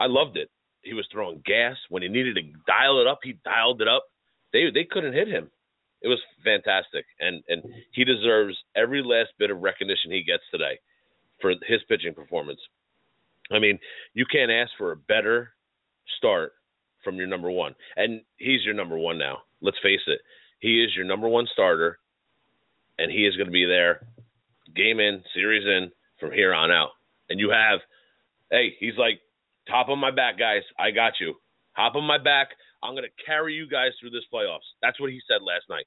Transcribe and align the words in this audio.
I 0.01 0.07
loved 0.07 0.35
it. 0.35 0.50
He 0.81 0.94
was 0.94 1.07
throwing 1.12 1.44
gas 1.45 1.78
when 1.89 2.01
he 2.01 2.09
needed 2.09 2.35
to 2.35 2.41
dial 2.66 3.00
it 3.01 3.07
up. 3.07 3.19
He 3.23 3.38
dialed 3.45 3.81
it 3.84 3.88
up. 3.88 4.06
They 4.51 4.72
they 4.73 4.84
couldn't 4.89 5.13
hit 5.13 5.28
him. 5.28 5.51
It 6.01 6.07
was 6.07 6.19
fantastic, 6.44 7.06
and 7.19 7.44
and 7.47 7.62
he 7.94 8.03
deserves 8.03 8.57
every 8.75 9.03
last 9.03 9.29
bit 9.38 9.51
of 9.51 9.62
recognition 9.62 10.09
he 10.12 10.23
gets 10.23 10.44
today 10.51 10.79
for 11.39 11.51
his 11.51 11.81
pitching 11.88 12.16
performance. 12.16 12.59
I 13.51 13.59
mean, 13.59 13.78
you 14.16 14.25
can't 14.25 14.51
ask 14.51 14.72
for 14.78 14.91
a 14.91 14.95
better 14.95 15.51
start 16.18 16.53
from 17.03 17.18
your 17.18 17.28
number 17.28 17.51
one, 17.51 17.75
and 17.95 18.22
he's 18.38 18.63
your 18.66 18.73
number 18.73 18.97
one 18.97 19.19
now. 19.19 19.39
Let's 19.62 19.78
face 19.83 20.01
it, 20.07 20.22
he 20.59 20.83
is 20.83 20.95
your 20.95 21.06
number 21.06 21.28
one 21.28 21.47
starter, 21.53 22.00
and 22.97 23.12
he 23.12 23.28
is 23.28 23.35
going 23.35 23.47
to 23.47 23.51
be 23.51 23.66
there, 23.66 24.07
game 24.75 25.00
in, 25.00 25.23
series 25.35 25.66
in, 25.66 25.91
from 26.19 26.31
here 26.31 26.53
on 26.53 26.72
out. 26.72 26.91
And 27.29 27.39
you 27.39 27.51
have, 27.51 27.79
hey, 28.50 28.75
he's 28.79 28.97
like, 28.97 29.19
top 29.72 29.90
on 29.90 30.00
my 30.00 30.12
back, 30.12 30.38
guys. 30.38 30.62
I 30.78 30.92
got 30.92 31.14
you. 31.20 31.36
Hop 31.74 31.96
on 31.96 32.04
my 32.04 32.18
back. 32.18 32.50
I'm 32.84 32.94
going 32.94 33.06
to 33.06 33.26
carry 33.26 33.54
you 33.54 33.68
guys 33.68 33.92
through 34.00 34.09
this 34.09 34.26
playoffs. 34.34 34.68
That's 34.82 35.00
what 35.00 35.09
he 35.09 35.20
said 35.28 35.42
last 35.42 35.64
night. 35.70 35.86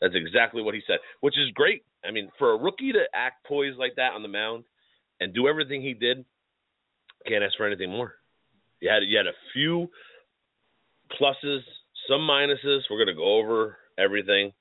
That's 0.00 0.14
exactly 0.16 0.62
what 0.62 0.74
he 0.74 0.80
said, 0.86 0.98
which 1.20 1.38
is 1.38 1.50
great. 1.54 1.84
I 2.04 2.10
mean, 2.10 2.30
for 2.38 2.52
a 2.52 2.56
rookie 2.56 2.92
to 2.92 3.04
act 3.14 3.46
poised 3.46 3.78
like 3.78 3.94
that 3.96 4.12
on 4.14 4.22
the 4.22 4.28
mound 4.28 4.64
and 5.20 5.32
do 5.32 5.46
everything 5.46 5.80
he 5.80 5.94
did, 5.94 6.24
can't 7.26 7.44
ask 7.44 7.56
for 7.56 7.66
anything 7.66 7.90
more. 7.90 8.14
You 8.80 8.90
had 8.90 9.04
you 9.06 9.16
had 9.16 9.28
a 9.28 9.38
few 9.52 9.88
pluses, 11.20 11.60
some 12.08 12.22
minuses. 12.22 12.80
We're 12.90 13.04
to 13.04 13.14
go 13.14 13.38
over 13.38 13.76
everything. 13.96 14.52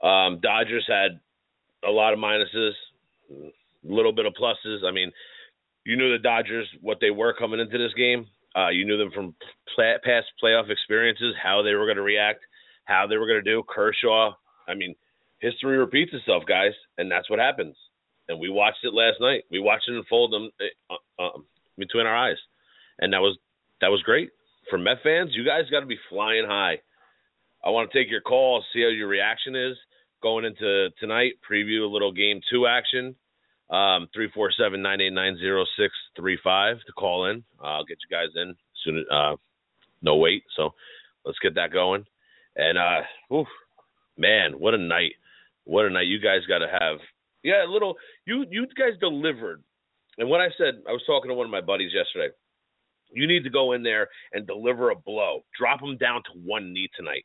Um, 0.00 0.38
Dodgers 0.40 0.84
had 0.86 1.18
a 1.84 1.90
lot 1.90 2.12
of 2.12 2.20
minuses, 2.20 2.72
a 3.32 3.50
little 3.82 4.12
bit 4.12 4.26
of 4.26 4.34
pluses. 4.40 4.84
I 4.84 4.92
mean, 4.92 5.10
you 5.86 5.96
knew 5.96 6.10
the 6.10 6.18
Dodgers 6.18 6.68
what 6.82 6.98
they 7.00 7.10
were 7.10 7.32
coming 7.32 7.60
into 7.60 7.78
this 7.78 7.94
game. 7.96 8.26
Uh, 8.56 8.70
you 8.70 8.84
knew 8.84 8.98
them 8.98 9.10
from 9.14 9.34
past 9.78 10.26
playoff 10.42 10.70
experiences, 10.70 11.34
how 11.42 11.62
they 11.62 11.74
were 11.74 11.86
going 11.86 11.96
to 11.96 12.02
react, 12.02 12.40
how 12.84 13.06
they 13.06 13.16
were 13.16 13.26
going 13.26 13.42
to 13.42 13.50
do. 13.50 13.62
Kershaw, 13.68 14.32
I 14.66 14.74
mean, 14.74 14.94
history 15.40 15.78
repeats 15.78 16.12
itself, 16.12 16.44
guys, 16.48 16.72
and 16.98 17.10
that's 17.10 17.30
what 17.30 17.38
happens. 17.38 17.76
And 18.28 18.40
we 18.40 18.50
watched 18.50 18.82
it 18.82 18.94
last 18.94 19.20
night. 19.20 19.44
We 19.50 19.60
watched 19.60 19.88
it 19.88 19.96
unfold 19.96 20.32
them 20.32 20.50
uh, 20.90 21.22
uh, 21.22 21.38
between 21.78 22.06
our 22.06 22.16
eyes, 22.16 22.38
and 22.98 23.12
that 23.12 23.20
was 23.20 23.38
that 23.80 23.88
was 23.88 24.02
great 24.02 24.30
for 24.68 24.78
Met 24.78 24.98
fans. 25.04 25.30
You 25.34 25.44
guys 25.44 25.70
got 25.70 25.80
to 25.80 25.86
be 25.86 25.98
flying 26.10 26.46
high. 26.46 26.80
I 27.64 27.70
want 27.70 27.90
to 27.90 27.98
take 27.98 28.10
your 28.10 28.22
call, 28.22 28.64
see 28.72 28.82
how 28.82 28.88
your 28.88 29.08
reaction 29.08 29.54
is 29.54 29.76
going 30.22 30.44
into 30.44 30.90
tonight. 30.98 31.34
Preview 31.48 31.82
a 31.82 31.92
little 31.92 32.12
game 32.12 32.40
two 32.50 32.66
action. 32.66 33.14
Um, 33.68 34.08
three 34.14 34.30
four 34.32 34.50
seven 34.52 34.80
nine 34.80 35.00
eight 35.00 35.12
nine 35.12 35.36
zero 35.38 35.64
six 35.78 35.92
three 36.14 36.38
five 36.42 36.76
to 36.86 36.92
call 36.92 37.26
in. 37.26 37.42
I'll 37.60 37.84
get 37.84 37.98
you 38.08 38.16
guys 38.16 38.28
in 38.36 38.54
soon. 38.84 39.04
Uh, 39.10 39.36
no 40.02 40.16
wait, 40.16 40.44
so 40.56 40.74
let's 41.24 41.38
get 41.40 41.54
that 41.56 41.72
going. 41.72 42.04
And 42.54 42.78
uh, 42.78 43.34
oof, 43.34 43.48
man, 44.16 44.52
what 44.52 44.74
a 44.74 44.78
night! 44.78 45.14
What 45.64 45.86
a 45.86 45.90
night! 45.90 46.06
You 46.06 46.20
guys 46.20 46.46
got 46.48 46.58
to 46.58 46.68
have 46.68 46.98
yeah, 47.46 47.64
a 47.64 47.70
little. 47.70 47.94
You 48.24 48.44
you 48.50 48.66
guys 48.76 48.98
delivered. 49.00 49.62
And 50.18 50.28
what 50.28 50.40
I 50.40 50.48
said, 50.58 50.82
I 50.88 50.92
was 50.92 51.02
talking 51.06 51.28
to 51.28 51.34
one 51.34 51.46
of 51.46 51.52
my 51.52 51.60
buddies 51.60 51.92
yesterday. 51.94 52.34
You 53.12 53.28
need 53.28 53.44
to 53.44 53.50
go 53.50 53.72
in 53.72 53.84
there 53.84 54.08
and 54.32 54.46
deliver 54.46 54.90
a 54.90 54.96
blow. 54.96 55.44
Drop 55.56 55.80
them 55.80 55.96
down 55.96 56.22
to 56.24 56.38
one 56.44 56.72
knee 56.72 56.88
tonight. 56.96 57.24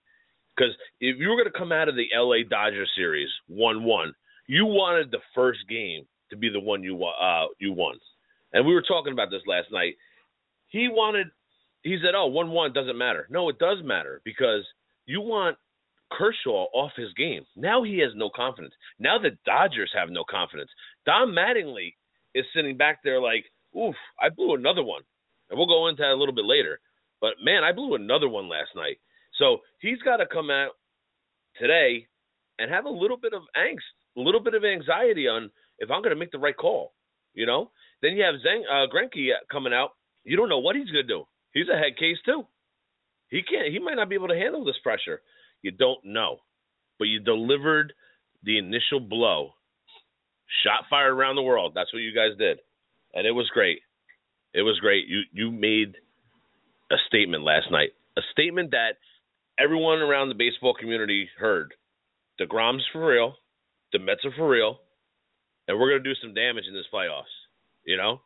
Because 0.55 0.73
if 0.99 1.17
you 1.17 1.29
were 1.29 1.37
going 1.37 1.51
to 1.51 1.57
come 1.57 1.71
out 1.71 1.89
of 1.89 1.95
the 1.95 2.07
LA 2.15 2.47
Dodger 2.47 2.85
series 2.95 3.29
one 3.47 3.83
one, 3.83 4.13
you 4.47 4.65
wanted 4.65 5.09
the 5.09 5.21
first 5.33 5.59
game 5.67 6.05
to 6.31 6.37
be 6.37 6.49
the 6.49 6.59
one 6.59 6.83
you 6.83 7.03
uh 7.03 7.45
you 7.59 7.71
want. 7.73 8.01
And 8.53 8.65
we 8.65 8.73
were 8.73 8.81
talking 8.81 9.13
about 9.13 9.29
this 9.29 9.43
last 9.47 9.67
night. 9.71 9.95
He 10.67 10.87
wanted. 10.89 11.27
He 11.83 11.97
said, 12.03 12.15
"Oh, 12.15 12.27
one 12.27 12.51
one 12.51 12.73
doesn't 12.73 12.97
matter." 12.97 13.27
No, 13.29 13.49
it 13.49 13.59
does 13.59 13.77
matter 13.83 14.21
because 14.25 14.65
you 15.05 15.21
want 15.21 15.57
Kershaw 16.11 16.65
off 16.73 16.91
his 16.95 17.13
game. 17.13 17.45
Now 17.55 17.83
he 17.83 17.99
has 17.99 18.11
no 18.15 18.29
confidence. 18.29 18.73
Now 18.99 19.17
the 19.17 19.37
Dodgers 19.45 19.91
have 19.95 20.09
no 20.09 20.23
confidence. 20.29 20.69
Don 21.05 21.29
Mattingly 21.29 21.93
is 22.35 22.45
sitting 22.55 22.77
back 22.77 22.99
there 23.03 23.21
like, 23.21 23.45
"Oof, 23.77 23.95
I 24.19 24.29
blew 24.29 24.55
another 24.55 24.83
one." 24.83 25.03
And 25.49 25.57
we'll 25.57 25.67
go 25.67 25.87
into 25.87 26.01
that 26.01 26.13
a 26.13 26.15
little 26.15 26.35
bit 26.35 26.45
later. 26.45 26.79
But 27.19 27.35
man, 27.43 27.63
I 27.63 27.71
blew 27.71 27.95
another 27.95 28.29
one 28.29 28.49
last 28.49 28.75
night. 28.75 28.97
So 29.37 29.59
he's 29.79 30.01
got 30.01 30.17
to 30.17 30.25
come 30.25 30.49
out 30.49 30.71
today 31.57 32.07
and 32.59 32.71
have 32.71 32.85
a 32.85 32.89
little 32.89 33.17
bit 33.17 33.33
of 33.33 33.43
angst, 33.57 33.89
a 34.17 34.21
little 34.21 34.39
bit 34.39 34.53
of 34.53 34.63
anxiety 34.63 35.27
on 35.27 35.51
if 35.81 35.91
I'm 35.91 36.01
going 36.01 36.15
to 36.15 36.19
make 36.19 36.31
the 36.31 36.39
right 36.39 36.55
call. 36.55 36.93
You 37.33 37.45
know. 37.45 37.71
Then 38.01 38.13
you 38.13 38.23
have 38.23 38.35
Zeng, 38.35 38.63
uh, 38.65 38.87
Greinke 38.91 39.29
coming 39.51 39.73
out. 39.73 39.91
You 40.23 40.37
don't 40.37 40.49
know 40.49 40.59
what 40.59 40.75
he's 40.75 40.89
going 40.89 41.05
to 41.05 41.13
do. 41.13 41.23
He's 41.53 41.67
a 41.67 41.77
head 41.77 41.97
case 41.97 42.17
too. 42.25 42.43
He 43.29 43.41
can't. 43.43 43.71
He 43.71 43.79
might 43.79 43.95
not 43.95 44.09
be 44.09 44.15
able 44.15 44.27
to 44.29 44.35
handle 44.35 44.65
this 44.65 44.79
pressure. 44.83 45.21
You 45.61 45.71
don't 45.71 46.03
know, 46.03 46.37
but 46.97 47.05
you 47.05 47.19
delivered 47.19 47.93
the 48.43 48.57
initial 48.57 48.99
blow. 48.99 49.53
Shot 50.63 50.85
fired 50.89 51.13
around 51.13 51.35
the 51.35 51.43
world. 51.43 51.73
That's 51.73 51.93
what 51.93 51.99
you 51.99 52.13
guys 52.13 52.37
did, 52.37 52.59
and 53.13 53.25
it 53.25 53.31
was 53.31 53.49
great. 53.53 53.79
It 54.53 54.63
was 54.63 54.77
great. 54.79 55.07
You 55.07 55.21
you 55.31 55.51
made 55.51 55.95
a 56.91 56.95
statement 57.07 57.43
last 57.43 57.71
night. 57.71 57.91
A 58.17 58.21
statement 58.33 58.71
that 58.71 58.97
everyone 59.57 59.99
around 59.99 60.27
the 60.27 60.35
baseball 60.35 60.73
community 60.73 61.29
heard. 61.39 61.73
DeGrom's 62.39 62.83
for 62.91 63.07
real. 63.07 63.35
The 63.93 63.99
Mets 63.99 64.25
are 64.25 64.33
for 64.35 64.49
real. 64.49 64.80
And 65.71 65.79
we're 65.79 65.89
gonna 65.89 66.03
do 66.03 66.19
some 66.21 66.33
damage 66.33 66.65
in 66.67 66.73
this 66.73 66.85
playoffs. 66.93 67.31
You 67.85 67.95
know? 67.95 68.19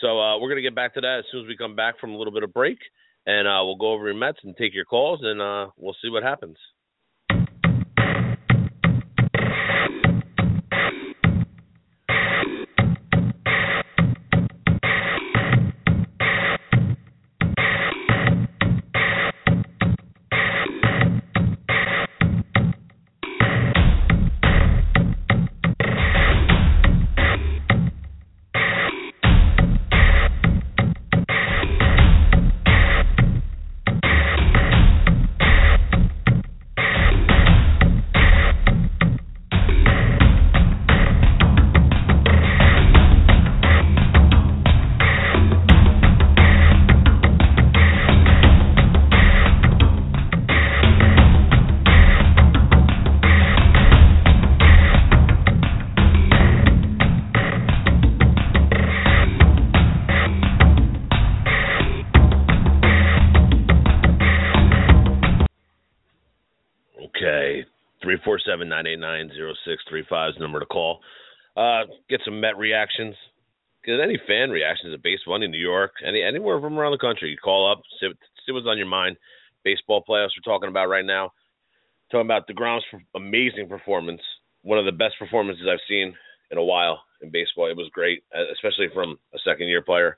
So 0.00 0.18
uh, 0.18 0.38
we're 0.40 0.48
gonna 0.48 0.60
get 0.60 0.74
back 0.74 0.94
to 0.94 1.00
that 1.00 1.20
as 1.20 1.24
soon 1.30 1.42
as 1.42 1.46
we 1.46 1.56
come 1.56 1.76
back 1.76 2.00
from 2.00 2.10
a 2.10 2.18
little 2.18 2.32
bit 2.32 2.42
of 2.42 2.52
break. 2.52 2.78
And 3.26 3.46
uh, 3.46 3.62
we'll 3.64 3.76
go 3.76 3.92
over 3.92 4.06
your 4.06 4.16
Mets 4.16 4.38
and 4.42 4.56
take 4.56 4.74
your 4.74 4.84
calls 4.84 5.20
and 5.22 5.40
uh, 5.40 5.68
we'll 5.76 5.96
see 6.02 6.10
what 6.10 6.24
happens. 6.24 6.56
989 68.84 70.28
is 70.28 70.34
the 70.36 70.40
number 70.40 70.60
to 70.60 70.66
call. 70.66 71.00
Uh, 71.56 71.82
get 72.08 72.20
some 72.24 72.40
Met 72.40 72.56
reactions. 72.56 73.14
Get 73.84 74.00
any 74.00 74.18
fan 74.26 74.50
reactions 74.50 74.94
at 74.94 75.02
Base 75.02 75.20
in 75.26 75.50
New 75.50 75.58
York, 75.58 75.92
any 76.06 76.22
anywhere 76.22 76.58
from 76.58 76.78
around 76.78 76.92
the 76.92 76.98
country. 76.98 77.30
You 77.30 77.36
call 77.36 77.70
up, 77.70 77.82
see, 78.00 78.08
see 78.46 78.52
what's 78.52 78.66
on 78.66 78.78
your 78.78 78.86
mind. 78.86 79.16
Baseball 79.62 80.02
playoffs 80.08 80.30
we're 80.36 80.52
talking 80.52 80.70
about 80.70 80.88
right 80.88 81.04
now. 81.04 81.32
Talking 82.10 82.26
about 82.26 82.48
DeGrom's 82.48 82.84
amazing 83.14 83.68
performance, 83.68 84.22
one 84.62 84.78
of 84.78 84.86
the 84.86 84.92
best 84.92 85.16
performances 85.18 85.66
I've 85.70 85.84
seen 85.86 86.14
in 86.50 86.58
a 86.58 86.64
while 86.64 87.02
in 87.20 87.30
baseball. 87.30 87.66
It 87.66 87.76
was 87.76 87.90
great, 87.92 88.22
especially 88.52 88.88
from 88.94 89.18
a 89.34 89.38
second 89.44 89.68
year 89.68 89.82
player. 89.82 90.16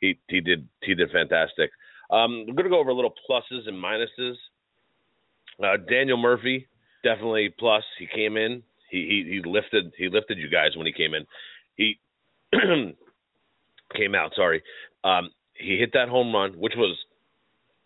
He 0.00 0.18
he 0.28 0.40
did 0.40 0.68
he 0.82 0.94
did 0.94 1.10
fantastic. 1.10 1.70
Um, 2.10 2.44
we're 2.46 2.54
gonna 2.54 2.68
go 2.68 2.78
over 2.78 2.90
a 2.90 2.94
little 2.94 3.14
pluses 3.28 3.66
and 3.66 3.82
minuses. 3.82 4.34
Uh, 5.62 5.76
Daniel 5.90 6.16
Murphy 6.16 6.68
definitely 7.02 7.54
plus. 7.58 7.84
He 7.98 8.06
came 8.06 8.36
in. 8.36 8.62
He 8.90 9.24
he, 9.26 9.34
he 9.34 9.48
lifted 9.48 9.92
he 9.96 10.08
lifted 10.08 10.38
you 10.38 10.48
guys 10.48 10.76
when 10.76 10.86
he 10.86 10.92
came 10.92 11.14
in. 11.14 11.26
He 11.76 11.98
came 13.96 14.14
out. 14.14 14.32
Sorry. 14.34 14.62
Um, 15.04 15.30
he 15.54 15.78
hit 15.78 15.92
that 15.94 16.08
home 16.08 16.32
run, 16.32 16.52
which 16.54 16.74
was 16.76 16.96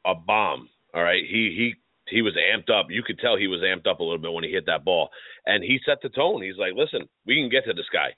a 0.04 0.14
bomb. 0.14 0.68
All 0.94 1.02
right. 1.02 1.22
He 1.28 1.54
he 1.56 1.74
he 2.08 2.22
was 2.22 2.34
amped 2.36 2.70
up. 2.70 2.86
You 2.90 3.02
could 3.02 3.18
tell 3.18 3.36
he 3.36 3.46
was 3.46 3.60
amped 3.60 3.86
up 3.86 4.00
a 4.00 4.02
little 4.02 4.18
bit 4.18 4.32
when 4.32 4.44
he 4.44 4.50
hit 4.50 4.66
that 4.66 4.84
ball, 4.84 5.10
and 5.46 5.62
he 5.62 5.80
set 5.86 5.98
the 6.02 6.08
tone. 6.08 6.42
He's 6.42 6.58
like, 6.58 6.74
"Listen, 6.74 7.08
we 7.26 7.36
can 7.36 7.48
get 7.48 7.64
to 7.64 7.72
this 7.72 7.88
guy. 7.92 8.14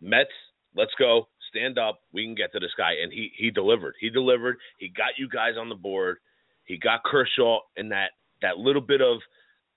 Mets, 0.00 0.30
let's 0.76 0.92
go. 0.98 1.28
Stand 1.50 1.78
up. 1.78 2.00
We 2.12 2.24
can 2.24 2.34
get 2.34 2.52
to 2.52 2.60
this 2.60 2.74
guy." 2.76 2.92
And 3.02 3.12
he 3.12 3.32
he 3.36 3.50
delivered. 3.50 3.94
He 4.00 4.10
delivered. 4.10 4.56
He 4.78 4.88
got 4.88 5.18
you 5.18 5.28
guys 5.28 5.54
on 5.58 5.68
the 5.68 5.74
board. 5.74 6.18
He 6.64 6.78
got 6.78 7.04
Kershaw 7.04 7.60
in 7.76 7.88
that 7.90 8.10
that 8.42 8.58
little 8.58 8.82
bit 8.82 9.00
of, 9.00 9.18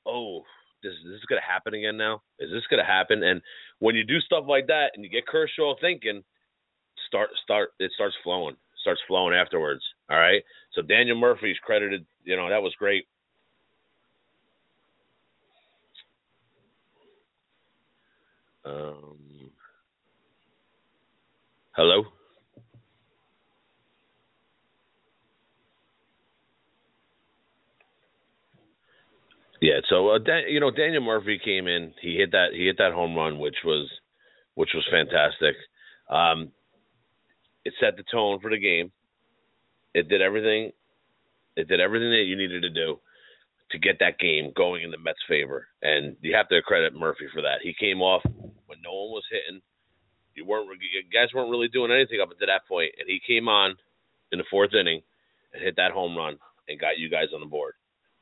oh, 0.05 0.43
this, 0.83 0.93
this 1.03 1.15
is 1.15 1.25
going 1.27 1.41
to 1.41 1.51
happen 1.51 1.73
again 1.73 1.97
now? 1.97 2.21
Is 2.39 2.51
this 2.51 2.63
going 2.69 2.79
to 2.79 2.85
happen? 2.85 3.23
And 3.23 3.41
when 3.79 3.95
you 3.95 4.03
do 4.03 4.19
stuff 4.19 4.45
like 4.47 4.67
that 4.67 4.91
and 4.95 5.03
you 5.03 5.09
get 5.09 5.27
Kershaw 5.27 5.75
thinking, 5.81 6.23
start 7.07 7.29
start 7.43 7.69
it 7.79 7.91
starts 7.95 8.15
flowing, 8.23 8.55
starts 8.81 9.01
flowing 9.07 9.35
afterwards. 9.35 9.81
All 10.09 10.17
right. 10.17 10.43
So 10.73 10.81
Daniel 10.81 11.17
Murphy's 11.17 11.57
credited. 11.63 12.05
You 12.23 12.35
know 12.35 12.49
that 12.49 12.61
was 12.61 12.73
great. 12.77 13.05
Um, 18.65 19.51
hello. 21.75 22.03
Yeah, 29.61 29.79
so 29.89 30.09
uh, 30.09 30.19
Dan, 30.19 30.43
you 30.49 30.59
know 30.59 30.71
Daniel 30.71 31.01
Murphy 31.03 31.39
came 31.43 31.67
in. 31.67 31.93
He 32.01 32.15
hit 32.15 32.31
that 32.31 32.49
he 32.53 32.65
hit 32.65 32.77
that 32.77 32.93
home 32.93 33.15
run, 33.15 33.39
which 33.39 33.55
was 33.63 33.89
which 34.55 34.69
was 34.73 34.85
fantastic. 34.91 35.55
Um, 36.09 36.51
it 37.63 37.73
set 37.79 37.97
the 37.97 38.03
tone 38.11 38.39
for 38.41 38.49
the 38.49 38.59
game. 38.59 38.91
It 39.93 40.09
did 40.09 40.21
everything. 40.21 40.71
It 41.55 41.67
did 41.67 41.79
everything 41.79 42.11
that 42.11 42.25
you 42.27 42.35
needed 42.35 42.63
to 42.63 42.69
do 42.69 42.99
to 43.71 43.79
get 43.79 43.97
that 43.99 44.19
game 44.19 44.51
going 44.55 44.83
in 44.83 44.91
the 44.91 44.97
Mets' 44.97 45.17
favor, 45.27 45.67
and 45.81 46.15
you 46.21 46.35
have 46.35 46.49
to 46.49 46.61
credit 46.61 46.93
Murphy 46.93 47.25
for 47.33 47.41
that. 47.41 47.63
He 47.63 47.73
came 47.79 48.01
off 48.01 48.23
when 48.25 48.79
no 48.83 48.93
one 48.93 49.11
was 49.11 49.23
hitting. 49.31 49.61
You 50.35 50.45
weren't 50.45 50.67
you 50.67 51.03
guys 51.11 51.33
weren't 51.33 51.49
really 51.49 51.69
doing 51.69 51.91
anything 51.91 52.19
up 52.21 52.29
until 52.29 52.47
that 52.47 52.67
point, 52.67 52.91
and 52.99 53.07
he 53.07 53.21
came 53.25 53.47
on 53.47 53.75
in 54.33 54.37
the 54.37 54.45
fourth 54.51 54.73
inning 54.73 55.01
and 55.53 55.63
hit 55.63 55.77
that 55.77 55.91
home 55.91 56.15
run 56.15 56.37
and 56.67 56.79
got 56.79 56.99
you 56.99 57.09
guys 57.09 57.31
on 57.33 57.39
the 57.39 57.47
board 57.47 57.73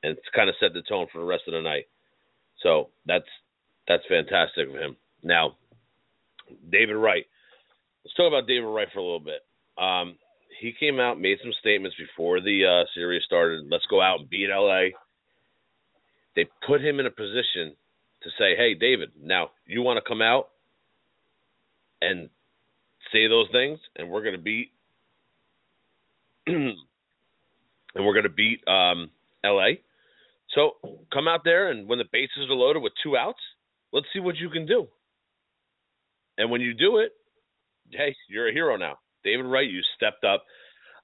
and 0.03 0.17
it's 0.17 0.27
kind 0.35 0.49
of 0.49 0.55
set 0.59 0.73
the 0.73 0.81
tone 0.81 1.07
for 1.11 1.19
the 1.19 1.25
rest 1.25 1.43
of 1.47 1.53
the 1.53 1.61
night. 1.61 1.85
So 2.61 2.89
that's 3.05 3.25
that's 3.87 4.03
fantastic 4.07 4.69
of 4.69 4.75
him. 4.75 4.95
Now, 5.23 5.55
David 6.69 6.95
Wright. 6.95 7.25
Let's 8.03 8.15
talk 8.15 8.27
about 8.27 8.47
David 8.47 8.67
Wright 8.67 8.87
for 8.93 8.99
a 8.99 9.03
little 9.03 9.19
bit. 9.19 9.41
Um, 9.81 10.17
he 10.59 10.73
came 10.77 10.99
out, 10.99 11.19
made 11.19 11.37
some 11.41 11.53
statements 11.59 11.97
before 11.97 12.41
the 12.41 12.65
uh, 12.65 12.85
series 12.93 13.23
started. 13.25 13.65
Let's 13.69 13.85
go 13.89 14.01
out 14.01 14.19
and 14.19 14.29
beat 14.29 14.49
LA. 14.49 14.95
They 16.35 16.47
put 16.67 16.81
him 16.81 16.99
in 16.99 17.05
a 17.05 17.11
position 17.11 17.75
to 18.23 18.29
say, 18.37 18.55
"Hey, 18.55 18.73
David, 18.73 19.11
now 19.21 19.51
you 19.65 19.81
want 19.81 19.97
to 20.03 20.07
come 20.07 20.21
out 20.21 20.49
and 22.01 22.29
say 23.11 23.27
those 23.27 23.47
things, 23.51 23.79
and 23.95 24.09
we're 24.09 24.23
going 24.23 24.35
to 24.35 24.41
beat, 24.41 24.71
and 26.47 26.75
we're 27.95 28.13
going 28.13 28.23
to 28.23 28.29
beat 28.29 28.67
um, 28.67 29.09
LA." 29.43 29.75
So 30.55 30.71
come 31.11 31.27
out 31.27 31.41
there 31.43 31.71
and 31.71 31.87
when 31.87 31.99
the 31.99 32.05
bases 32.11 32.49
are 32.49 32.55
loaded 32.55 32.81
with 32.81 32.93
two 33.01 33.17
outs, 33.17 33.39
let's 33.91 34.07
see 34.13 34.19
what 34.19 34.37
you 34.37 34.49
can 34.49 34.65
do. 34.65 34.87
And 36.37 36.49
when 36.51 36.61
you 36.61 36.73
do 36.73 36.97
it, 36.97 37.11
hey, 37.91 38.15
you're 38.29 38.49
a 38.49 38.53
hero 38.53 38.75
now. 38.77 38.97
David 39.23 39.45
Wright, 39.45 39.69
you 39.69 39.81
stepped 39.95 40.23
up. 40.23 40.43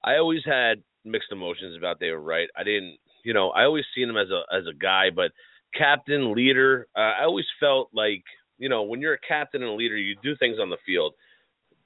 I 0.03 0.17
always 0.17 0.41
had 0.45 0.83
mixed 1.05 1.31
emotions 1.31 1.77
about 1.77 1.99
David 1.99 2.19
Wright. 2.19 2.49
I 2.57 2.63
didn't, 2.63 2.97
you 3.23 3.33
know, 3.33 3.49
I 3.49 3.63
always 3.63 3.85
seen 3.95 4.09
him 4.09 4.17
as 4.17 4.27
a 4.29 4.41
as 4.55 4.65
a 4.67 4.77
guy, 4.77 5.09
but 5.13 5.31
captain, 5.77 6.33
leader. 6.33 6.87
Uh, 6.95 7.13
I 7.19 7.23
always 7.23 7.45
felt 7.59 7.89
like, 7.93 8.23
you 8.57 8.69
know, 8.69 8.83
when 8.83 9.01
you're 9.01 9.13
a 9.13 9.27
captain 9.27 9.61
and 9.61 9.71
a 9.71 9.75
leader, 9.75 9.97
you 9.97 10.15
do 10.23 10.35
things 10.37 10.57
on 10.59 10.69
the 10.69 10.77
field. 10.85 11.13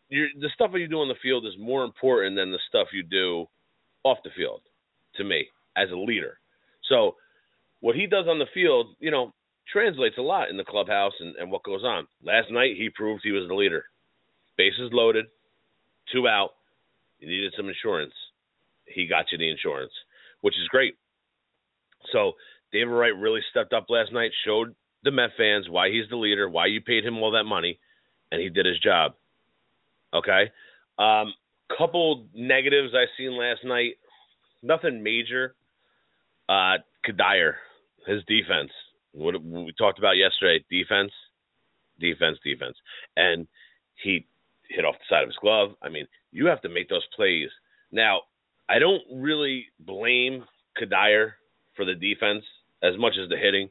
You're, 0.09 0.27
the 0.39 0.49
stuff 0.53 0.71
that 0.71 0.79
you 0.79 0.87
do 0.87 1.01
on 1.01 1.07
the 1.07 1.15
field 1.21 1.45
is 1.45 1.53
more 1.59 1.83
important 1.83 2.35
than 2.35 2.51
the 2.51 2.59
stuff 2.67 2.87
you 2.93 3.03
do 3.03 3.45
off 4.03 4.19
the 4.23 4.29
field. 4.35 4.61
To 5.17 5.23
me, 5.23 5.45
as 5.77 5.89
a 5.91 5.95
leader. 5.95 6.39
So 6.89 7.15
what 7.83 7.97
he 7.97 8.07
does 8.07 8.27
on 8.29 8.39
the 8.39 8.45
field, 8.53 8.95
you 9.01 9.11
know, 9.11 9.33
translates 9.69 10.17
a 10.17 10.21
lot 10.21 10.49
in 10.49 10.55
the 10.55 10.63
clubhouse 10.63 11.11
and, 11.19 11.35
and 11.35 11.51
what 11.51 11.65
goes 11.65 11.83
on. 11.83 12.07
Last 12.23 12.49
night, 12.49 12.77
he 12.77 12.89
proved 12.89 13.23
he 13.25 13.33
was 13.33 13.45
the 13.49 13.53
leader. 13.53 13.83
Bases 14.57 14.89
loaded, 14.93 15.25
two 16.09 16.25
out. 16.25 16.51
You 17.19 17.27
needed 17.27 17.53
some 17.57 17.67
insurance. 17.67 18.13
He 18.85 19.05
got 19.05 19.25
you 19.33 19.37
the 19.37 19.51
insurance, 19.51 19.91
which 20.39 20.53
is 20.53 20.69
great. 20.69 20.95
So 22.13 22.33
David 22.71 22.91
Wright 22.91 23.15
really 23.17 23.41
stepped 23.51 23.73
up 23.73 23.87
last 23.89 24.13
night, 24.13 24.31
showed 24.45 24.73
the 25.03 25.11
Met 25.11 25.31
fans 25.37 25.67
why 25.69 25.89
he's 25.89 26.07
the 26.09 26.15
leader, 26.15 26.47
why 26.47 26.67
you 26.67 26.79
paid 26.79 27.03
him 27.03 27.17
all 27.17 27.31
that 27.31 27.43
money, 27.43 27.79
and 28.31 28.41
he 28.41 28.47
did 28.47 28.65
his 28.65 28.79
job. 28.79 29.15
Okay. 30.13 30.51
Um, 30.97 31.33
couple 31.77 32.27
negatives 32.33 32.93
I 32.95 33.07
seen 33.17 33.37
last 33.37 33.65
night. 33.65 33.95
Nothing 34.61 35.03
major. 35.03 35.53
Uh, 36.47 36.77
Cuddyer 37.05 37.55
his 38.05 38.23
defense. 38.27 38.71
What 39.13 39.41
we 39.43 39.73
talked 39.77 39.99
about 39.99 40.17
yesterday, 40.17 40.63
defense, 40.69 41.11
defense, 41.99 42.37
defense, 42.43 42.75
and 43.15 43.47
he 44.03 44.25
hit 44.69 44.85
off 44.85 44.95
the 44.95 45.05
side 45.09 45.23
of 45.23 45.29
his 45.29 45.37
glove. 45.37 45.71
I 45.81 45.89
mean, 45.89 46.07
you 46.31 46.47
have 46.47 46.61
to 46.61 46.69
make 46.69 46.89
those 46.89 47.05
plays. 47.15 47.49
Now, 47.91 48.21
I 48.67 48.79
don't 48.79 49.01
really 49.11 49.65
blame 49.79 50.45
Cuddyer 50.81 51.33
for 51.75 51.85
the 51.85 51.93
defense 51.93 52.43
as 52.81 52.97
much 52.97 53.13
as 53.21 53.29
the 53.29 53.37
hitting. 53.37 53.69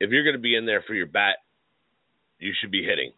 If 0.00 0.10
you're 0.10 0.22
going 0.22 0.36
to 0.36 0.42
be 0.42 0.54
in 0.54 0.66
there 0.66 0.84
for 0.86 0.94
your 0.94 1.06
bat, 1.06 1.36
you 2.38 2.52
should 2.60 2.70
be 2.70 2.84
hitting. 2.84 3.12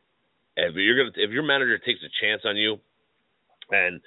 If 0.57 0.75
you're 0.77 0.97
going 0.97 1.13
to, 1.13 1.23
if 1.23 1.31
your 1.31 1.43
manager 1.43 1.79
takes 1.79 2.01
a 2.03 2.25
chance 2.25 2.43
on 2.45 2.57
you 2.57 2.79
and 3.71 4.01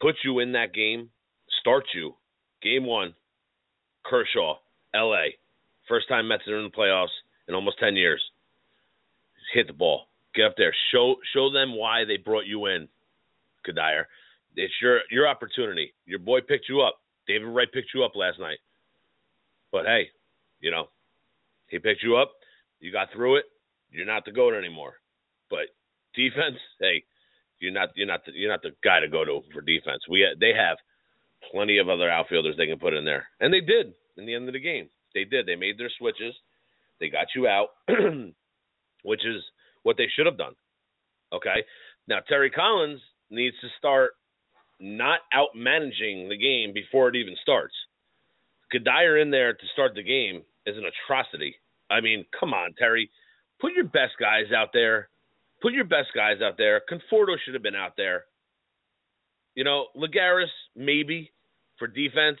puts 0.00 0.18
you 0.24 0.38
in 0.40 0.52
that 0.52 0.72
game, 0.74 1.10
starts 1.60 1.88
you, 1.94 2.14
game 2.62 2.86
one, 2.86 3.14
Kershaw, 4.04 4.56
L.A. 4.94 5.36
First 5.88 6.08
time 6.08 6.28
Mets 6.28 6.46
are 6.48 6.58
in 6.58 6.64
the 6.64 6.76
playoffs 6.76 7.14
in 7.48 7.54
almost 7.54 7.78
ten 7.78 7.96
years. 7.96 8.22
hit 9.54 9.66
the 9.66 9.72
ball. 9.72 10.08
Get 10.34 10.46
up 10.46 10.54
there. 10.56 10.74
Show 10.92 11.16
show 11.32 11.50
them 11.50 11.76
why 11.76 12.04
they 12.04 12.16
brought 12.16 12.46
you 12.46 12.66
in, 12.66 12.88
Cuddyer. 13.66 14.04
It's 14.56 14.74
your 14.82 15.00
your 15.10 15.28
opportunity. 15.28 15.94
Your 16.04 16.18
boy 16.18 16.40
picked 16.40 16.68
you 16.68 16.80
up. 16.82 17.00
David 17.26 17.46
Wright 17.46 17.70
picked 17.72 17.94
you 17.94 18.04
up 18.04 18.16
last 18.16 18.38
night. 18.38 18.58
But 19.72 19.86
hey, 19.86 20.08
you 20.60 20.70
know, 20.70 20.88
he 21.68 21.78
picked 21.78 22.02
you 22.02 22.16
up. 22.16 22.32
You 22.80 22.92
got 22.92 23.08
through 23.12 23.36
it. 23.36 23.44
You're 23.90 24.06
not 24.06 24.24
the 24.24 24.32
goat 24.32 24.54
anymore. 24.54 24.94
But 25.48 25.68
defense, 26.14 26.56
hey, 26.80 27.04
you're 27.60 27.72
not 27.72 27.90
you're 27.94 28.06
not 28.06 28.24
the, 28.24 28.32
you're 28.32 28.50
not 28.50 28.62
the 28.62 28.72
guy 28.82 29.00
to 29.00 29.08
go 29.08 29.24
to 29.24 29.40
for 29.52 29.60
defense. 29.60 30.02
We 30.08 30.26
they 30.38 30.52
have 30.54 30.76
plenty 31.50 31.78
of 31.78 31.88
other 31.88 32.10
outfielders 32.10 32.56
they 32.56 32.66
can 32.66 32.78
put 32.78 32.94
in 32.94 33.04
there, 33.04 33.26
and 33.40 33.52
they 33.52 33.60
did 33.60 33.94
in 34.16 34.26
the 34.26 34.34
end 34.34 34.48
of 34.48 34.54
the 34.54 34.60
game. 34.60 34.88
They 35.16 35.24
did. 35.24 35.46
They 35.46 35.56
made 35.56 35.78
their 35.78 35.90
switches. 35.98 36.34
They 37.00 37.08
got 37.08 37.28
you 37.34 37.48
out, 37.48 37.68
which 39.02 39.24
is 39.24 39.42
what 39.82 39.96
they 39.96 40.08
should 40.14 40.26
have 40.26 40.36
done. 40.36 40.52
Okay. 41.32 41.64
Now 42.06 42.18
Terry 42.28 42.50
Collins 42.50 43.00
needs 43.30 43.56
to 43.62 43.68
start 43.78 44.12
not 44.78 45.20
out 45.32 45.48
managing 45.54 46.28
the 46.28 46.36
game 46.36 46.74
before 46.74 47.08
it 47.08 47.16
even 47.16 47.34
starts. 47.40 47.74
Cuddyer 48.72 49.20
in 49.20 49.30
there 49.30 49.54
to 49.54 49.66
start 49.72 49.94
the 49.94 50.02
game 50.02 50.42
is 50.66 50.76
an 50.76 50.84
atrocity. 50.84 51.56
I 51.88 52.02
mean, 52.02 52.26
come 52.38 52.52
on, 52.52 52.74
Terry. 52.78 53.10
Put 53.60 53.72
your 53.72 53.84
best 53.84 54.12
guys 54.20 54.52
out 54.54 54.68
there. 54.74 55.08
Put 55.62 55.72
your 55.72 55.84
best 55.84 56.08
guys 56.14 56.42
out 56.44 56.58
there. 56.58 56.82
Conforto 56.90 57.36
should 57.42 57.54
have 57.54 57.62
been 57.62 57.74
out 57.74 57.92
there. 57.96 58.24
You 59.54 59.64
know, 59.64 59.86
Lagares 59.96 60.52
maybe 60.74 61.32
for 61.78 61.86
defense. 61.86 62.38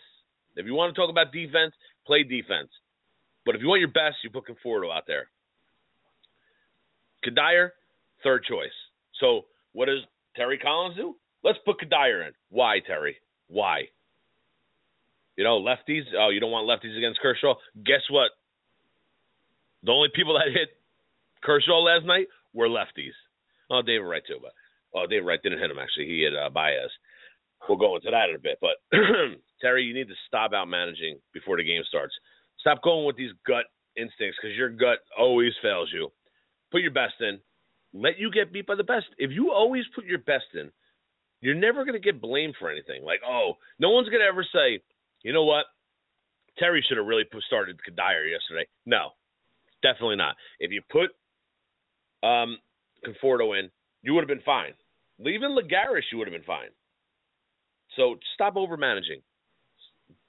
If 0.56 0.66
you 0.66 0.74
want 0.74 0.94
to 0.94 1.00
talk 1.00 1.10
about 1.10 1.32
defense, 1.32 1.72
play 2.06 2.22
defense. 2.22 2.68
But 3.44 3.54
if 3.54 3.60
you 3.60 3.68
want 3.68 3.80
your 3.80 3.90
best, 3.90 4.16
you 4.24 4.30
put 4.30 4.44
Conforto 4.46 4.94
out 4.94 5.04
there. 5.06 5.28
Cuddyer, 7.24 7.70
third 8.22 8.44
choice. 8.44 8.74
So 9.20 9.42
what 9.72 9.86
does 9.86 10.00
Terry 10.34 10.58
Collins 10.58 10.96
do? 10.96 11.16
Let's 11.44 11.58
put 11.64 11.80
Cuddyer 11.80 12.26
in. 12.26 12.32
Why, 12.50 12.80
Terry? 12.86 13.16
Why? 13.48 13.82
You 15.36 15.44
know, 15.44 15.60
lefties. 15.60 16.02
Oh, 16.18 16.30
you 16.30 16.40
don't 16.40 16.50
want 16.50 16.68
lefties 16.68 16.96
against 16.96 17.20
Kershaw? 17.20 17.54
Guess 17.84 18.02
what? 18.10 18.30
The 19.84 19.92
only 19.92 20.08
people 20.14 20.34
that 20.34 20.52
hit 20.52 20.70
Kershaw 21.42 21.78
last 21.78 22.04
night 22.04 22.26
were 22.52 22.68
lefties. 22.68 23.14
Oh, 23.70 23.82
David 23.82 24.04
Wright 24.06 24.22
too, 24.26 24.38
but 24.40 24.52
oh, 24.94 25.06
David 25.06 25.26
Wright 25.26 25.42
didn't 25.42 25.60
hit 25.60 25.70
him 25.70 25.78
actually. 25.78 26.06
He 26.06 26.22
hit 26.22 26.34
uh, 26.34 26.50
Baez. 26.50 26.90
We'll 27.68 27.78
go 27.78 27.96
into 27.96 28.10
that 28.10 28.30
in 28.30 28.36
a 28.36 28.38
bit, 28.38 28.58
but 28.60 28.76
Terry, 29.60 29.84
you 29.84 29.94
need 29.94 30.08
to 30.08 30.14
stop 30.28 30.52
out 30.52 30.68
managing 30.68 31.18
before 31.32 31.56
the 31.56 31.64
game 31.64 31.82
starts. 31.88 32.14
Stop 32.60 32.82
going 32.82 33.06
with 33.06 33.16
these 33.16 33.32
gut 33.46 33.64
instincts 33.96 34.38
because 34.40 34.56
your 34.56 34.68
gut 34.68 34.98
always 35.18 35.52
fails 35.62 35.90
you. 35.92 36.10
Put 36.70 36.82
your 36.82 36.92
best 36.92 37.14
in. 37.20 37.40
Let 37.92 38.18
you 38.18 38.30
get 38.30 38.52
beat 38.52 38.66
by 38.66 38.74
the 38.74 38.84
best. 38.84 39.06
If 39.18 39.30
you 39.30 39.52
always 39.52 39.84
put 39.94 40.04
your 40.04 40.18
best 40.18 40.46
in, 40.54 40.70
you're 41.40 41.54
never 41.54 41.84
going 41.84 42.00
to 42.00 42.04
get 42.04 42.20
blamed 42.20 42.54
for 42.58 42.70
anything. 42.70 43.04
Like, 43.04 43.20
oh, 43.26 43.54
no 43.78 43.90
one's 43.90 44.08
going 44.08 44.20
to 44.20 44.26
ever 44.26 44.44
say, 44.52 44.82
you 45.22 45.32
know 45.32 45.44
what? 45.44 45.66
Terry 46.58 46.84
should 46.86 46.96
have 46.98 47.06
really 47.06 47.24
started 47.46 47.78
Cuddyer 47.78 48.30
yesterday. 48.30 48.66
No, 48.86 49.10
definitely 49.82 50.16
not. 50.16 50.36
If 50.58 50.72
you 50.72 50.82
put 50.90 51.10
um, 52.26 52.58
Conforto 53.04 53.58
in, 53.58 53.70
you 54.02 54.14
would 54.14 54.22
have 54.22 54.28
been 54.28 54.44
fine. 54.44 54.72
Even 55.20 55.56
Lagares, 55.56 56.02
you 56.12 56.18
would 56.18 56.28
have 56.28 56.34
been 56.34 56.46
fine. 56.46 56.70
So 57.96 58.16
stop 58.34 58.56
over 58.56 58.76
managing. 58.76 59.20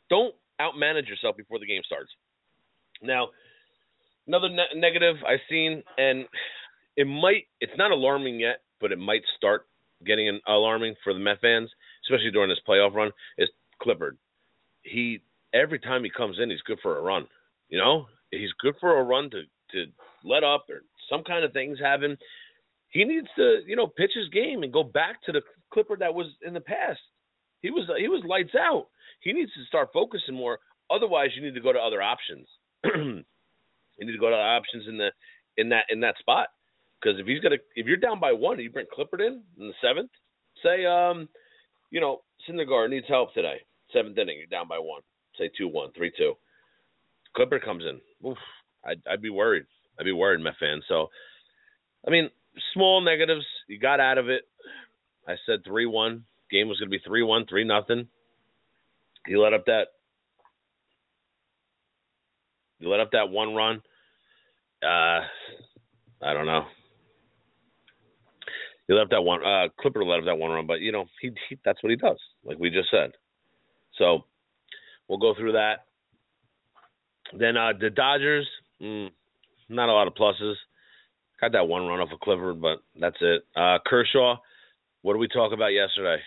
Don't 0.10 0.34
outmanage 0.60 1.08
yourself 1.08 1.38
before 1.38 1.60
the 1.60 1.66
game 1.66 1.82
starts. 1.86 2.10
Now, 3.02 3.30
another 4.28 4.50
ne- 4.50 4.80
negative 4.80 5.18
I've 5.28 5.40
seen, 5.50 5.84
and 5.98 6.26
it 6.96 7.06
might, 7.06 7.48
it's 7.62 7.78
not 7.78 7.92
alarming 7.92 8.40
yet, 8.40 8.62
but 8.80 8.92
it 8.92 8.98
might 8.98 9.22
start 9.36 9.68
getting 10.06 10.30
an 10.30 10.42
alarming 10.48 10.96
for 11.04 11.14
the 11.14 11.20
Met 11.20 11.42
fans, 11.42 11.70
especially 12.06 12.32
during 12.32 12.50
this 12.50 12.60
playoff 12.68 12.94
run, 12.94 13.12
is 13.38 13.50
Clippard. 13.82 14.18
He 14.84 15.22
every 15.54 15.80
time 15.80 16.04
he 16.04 16.10
comes 16.10 16.38
in, 16.42 16.50
he's 16.50 16.62
good 16.62 16.80
for 16.82 16.98
a 16.98 17.02
run. 17.02 17.28
You 17.70 17.78
know, 17.78 18.08
he's 18.32 18.52
good 18.60 18.76
for 18.80 19.00
a 19.00 19.04
run 19.04 19.30
to 19.32 19.42
to 19.72 19.92
let 20.24 20.44
up 20.44 20.66
or 20.70 20.84
some 21.10 21.24
kind 21.24 21.44
of 21.44 21.54
things 21.54 21.80
happen. 21.80 22.18
He 22.90 23.04
needs 23.04 23.28
to, 23.36 23.60
you 23.66 23.76
know, 23.76 23.88
pitch 23.88 24.12
his 24.16 24.30
game 24.30 24.64
and 24.64 24.72
go 24.72 24.84
back 24.84 25.22
to 25.24 25.32
the 25.32 25.42
Clippard 25.74 26.00
that 26.00 26.14
was 26.14 26.28
in 26.46 26.54
the 26.54 26.62
past. 26.62 27.00
He 27.62 27.72
was 27.72 27.90
he 28.00 28.08
was 28.08 28.24
lights 28.28 28.56
out. 28.56 28.88
He 29.22 29.34
needs 29.34 29.52
to 29.54 29.66
start 29.66 29.90
focusing 29.94 30.36
more. 30.36 30.60
Otherwise, 30.90 31.30
you 31.36 31.44
need 31.44 31.56
to 31.56 31.62
go 31.62 31.74
to 31.74 31.80
other 31.80 32.02
options. 32.02 32.48
you 32.84 33.24
need 34.00 34.12
to 34.12 34.20
go 34.20 34.30
to 34.30 34.36
other 34.36 34.44
options 34.44 34.86
in 34.88 34.98
the 34.98 35.10
in 35.58 35.70
that 35.70 35.86
in 35.90 36.00
that 36.02 36.18
spot. 36.20 36.48
Because 37.02 37.20
if 37.20 37.28
he's 37.28 37.40
gonna 37.40 37.58
if 37.76 37.86
you're 37.86 37.98
down 37.98 38.20
by 38.20 38.32
one, 38.32 38.60
you 38.60 38.70
bring 38.70 38.86
Clippard 38.86 39.26
in 39.26 39.42
in 39.60 39.68
the 39.68 39.74
seventh. 39.82 40.12
Say, 40.64 40.86
um, 40.86 41.30
you 41.92 42.02
know, 42.02 42.22
Syndergaard 42.48 42.90
needs 42.90 43.08
help 43.08 43.34
today. 43.34 43.58
Seventh 43.94 44.18
inning, 44.18 44.38
you're 44.38 44.48
down 44.48 44.68
by 44.68 44.80
one. 44.80 45.02
Say 45.38 45.50
two 45.58 45.68
one, 45.68 45.92
three 45.96 46.12
two. 46.18 46.34
Clippard 47.36 47.64
comes 47.64 47.84
in. 47.84 48.00
Oof, 48.28 48.38
I'd, 48.86 49.02
I'd 49.10 49.22
be 49.22 49.30
worried. 49.30 49.66
I'd 50.00 50.06
be 50.06 50.12
worried, 50.12 50.44
my 50.44 50.54
fan. 50.60 50.82
So, 50.88 51.08
I 52.06 52.12
mean, 52.12 52.30
small 52.74 53.02
negatives. 53.02 53.46
You 53.68 53.80
got 53.80 54.00
out 54.00 54.18
of 54.18 54.30
it. 54.30 54.44
I 55.28 55.36
said 55.46 55.64
three 55.66 55.86
one. 55.86 56.24
Game 56.52 56.68
was 56.68 56.80
going 56.80 56.90
to 56.90 56.98
be 56.98 57.04
three 57.06 57.24
one, 57.24 57.46
three 57.46 57.64
nothing. 57.64 58.08
You 59.28 59.42
let 59.42 59.54
up 59.54 59.66
that. 59.66 59.88
You 62.80 62.90
let 62.90 63.00
up 63.00 63.12
that 63.12 63.30
one 63.30 63.56
run. 63.56 63.82
Uh, 64.84 65.22
I 66.22 66.34
don't 66.34 66.46
know. 66.46 66.66
He 68.88 68.94
left 68.94 69.12
that 69.12 69.22
one. 69.22 69.42
Uh, 69.44 69.68
Clippard 69.80 70.08
let 70.08 70.20
up 70.20 70.26
that 70.26 70.38
one 70.38 70.52
run, 70.52 70.68
but 70.68 70.80
you 70.80 70.92
know 70.92 71.06
he, 71.22 71.32
he 71.50 71.58
that's 71.66 71.82
what 71.84 71.90
he 71.90 71.96
does, 71.96 72.20
like 72.46 72.58
we 72.58 72.70
just 72.70 72.90
said. 72.90 73.12
So 73.98 74.26
we'll 75.08 75.18
go 75.18 75.34
through 75.36 75.54
that. 75.54 75.86
Then 77.38 77.58
uh, 77.58 77.74
the 77.80 77.90
Dodgers, 77.90 78.48
mm, 78.82 79.10
not 79.68 79.90
a 79.90 79.94
lot 79.94 80.08
of 80.08 80.14
pluses. 80.14 80.54
Got 81.42 81.52
that 81.52 81.68
one 81.68 81.86
run 81.86 82.00
off 82.00 82.14
of 82.14 82.20
Clippard, 82.20 82.62
but 82.62 82.80
that's 83.00 83.18
it. 83.20 83.44
Uh, 83.56 83.78
Kershaw, 83.86 84.38
what 85.02 85.14
did 85.14 85.20
we 85.20 85.28
talk 85.28 85.52
about 85.52 85.68
yesterday? 85.68 86.22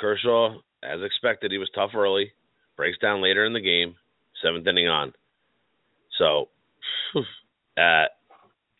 Kershaw, 0.00 0.56
as 0.82 1.00
expected, 1.02 1.52
he 1.52 1.58
was 1.58 1.70
tough 1.74 1.90
early, 1.94 2.32
breaks 2.76 2.98
down 2.98 3.22
later 3.22 3.44
in 3.44 3.52
the 3.52 3.60
game, 3.60 3.94
seventh 4.42 4.66
inning 4.66 4.88
on. 4.88 5.12
So, 6.18 6.48
uh, 7.16 8.06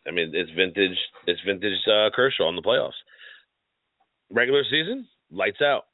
I 0.07 0.11
mean, 0.11 0.31
it's 0.33 0.51
vintage. 0.51 0.97
It's 1.27 1.39
vintage 1.45 1.77
uh, 1.87 2.09
Kershaw 2.13 2.49
in 2.49 2.55
the 2.55 2.61
playoffs. 2.61 2.97
Regular 4.31 4.63
season, 4.69 5.07
lights 5.31 5.61
out. 5.61 5.85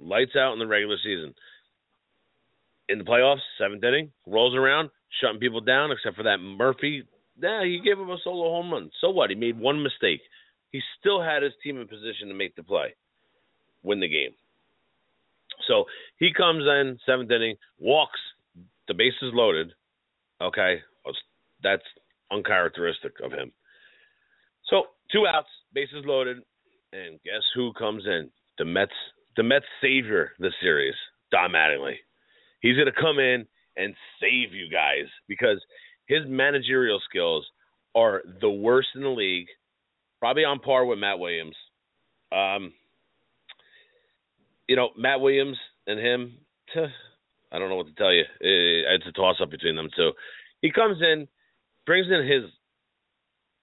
Lights 0.00 0.36
out 0.36 0.52
in 0.52 0.58
the 0.58 0.66
regular 0.66 0.96
season. 1.02 1.34
In 2.88 2.98
the 2.98 3.04
playoffs, 3.04 3.40
seventh 3.58 3.84
inning, 3.84 4.10
rolls 4.26 4.54
around, 4.54 4.90
shutting 5.20 5.40
people 5.40 5.60
down, 5.60 5.92
except 5.92 6.16
for 6.16 6.22
that 6.22 6.38
Murphy. 6.38 7.04
Yeah, 7.40 7.64
he 7.64 7.80
gave 7.84 7.98
him 7.98 8.10
a 8.10 8.16
solo 8.24 8.50
home 8.50 8.72
run. 8.72 8.90
So 9.00 9.10
what? 9.10 9.30
He 9.30 9.36
made 9.36 9.58
one 9.58 9.82
mistake. 9.82 10.20
He 10.72 10.80
still 10.98 11.22
had 11.22 11.42
his 11.42 11.52
team 11.62 11.80
in 11.80 11.86
position 11.86 12.28
to 12.28 12.34
make 12.34 12.56
the 12.56 12.62
play, 12.62 12.94
win 13.82 14.00
the 14.00 14.08
game. 14.08 14.32
So 15.66 15.84
he 16.18 16.32
comes 16.32 16.64
in 16.64 16.98
seventh 17.04 17.30
inning, 17.30 17.56
walks, 17.78 18.20
the 18.86 18.94
bases 18.94 19.32
loaded. 19.34 19.72
Okay, 20.40 20.80
that's 21.62 21.82
uncharacteristic 22.30 23.12
of 23.22 23.32
him. 23.32 23.52
So 24.70 24.84
two 25.10 25.26
outs, 25.26 25.48
bases 25.72 26.04
loaded, 26.04 26.38
and 26.92 27.18
guess 27.24 27.42
who 27.54 27.72
comes 27.72 28.04
in? 28.06 28.30
The 28.58 28.64
Mets, 28.64 28.92
the 29.36 29.42
Mets 29.42 29.64
savior 29.80 30.32
the 30.38 30.50
series, 30.60 30.94
Don 31.30 31.50
Mattingly. 31.50 31.96
He's 32.60 32.76
going 32.76 32.86
to 32.86 33.00
come 33.00 33.18
in 33.18 33.46
and 33.76 33.94
save 34.20 34.52
you 34.52 34.68
guys 34.70 35.06
because 35.28 35.62
his 36.06 36.20
managerial 36.26 37.00
skills 37.08 37.46
are 37.94 38.22
the 38.40 38.50
worst 38.50 38.88
in 38.94 39.02
the 39.02 39.08
league, 39.08 39.46
probably 40.18 40.44
on 40.44 40.58
par 40.58 40.84
with 40.84 40.98
Matt 40.98 41.18
Williams. 41.18 41.56
Um, 42.32 42.72
you 44.68 44.76
know, 44.76 44.90
Matt 44.96 45.20
Williams 45.20 45.56
and 45.86 45.98
him, 45.98 46.38
I 46.76 47.58
don't 47.58 47.70
know 47.70 47.76
what 47.76 47.86
to 47.86 47.94
tell 47.94 48.12
you. 48.12 48.22
Eh, 48.22 48.94
it's 48.94 49.06
a 49.08 49.12
toss 49.12 49.36
up 49.42 49.50
between 49.50 49.74
them 49.74 49.88
two. 49.96 50.12
He 50.60 50.70
comes 50.70 50.98
in, 51.00 51.26
brings 51.86 52.06
in 52.06 52.26
his 52.26 52.44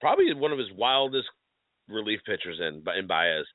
probably 0.00 0.34
one 0.34 0.52
of 0.52 0.58
his 0.58 0.68
wildest 0.76 1.28
relief 1.88 2.20
pitchers 2.26 2.58
in 2.60 2.82
in 2.98 3.06
Baez, 3.06 3.46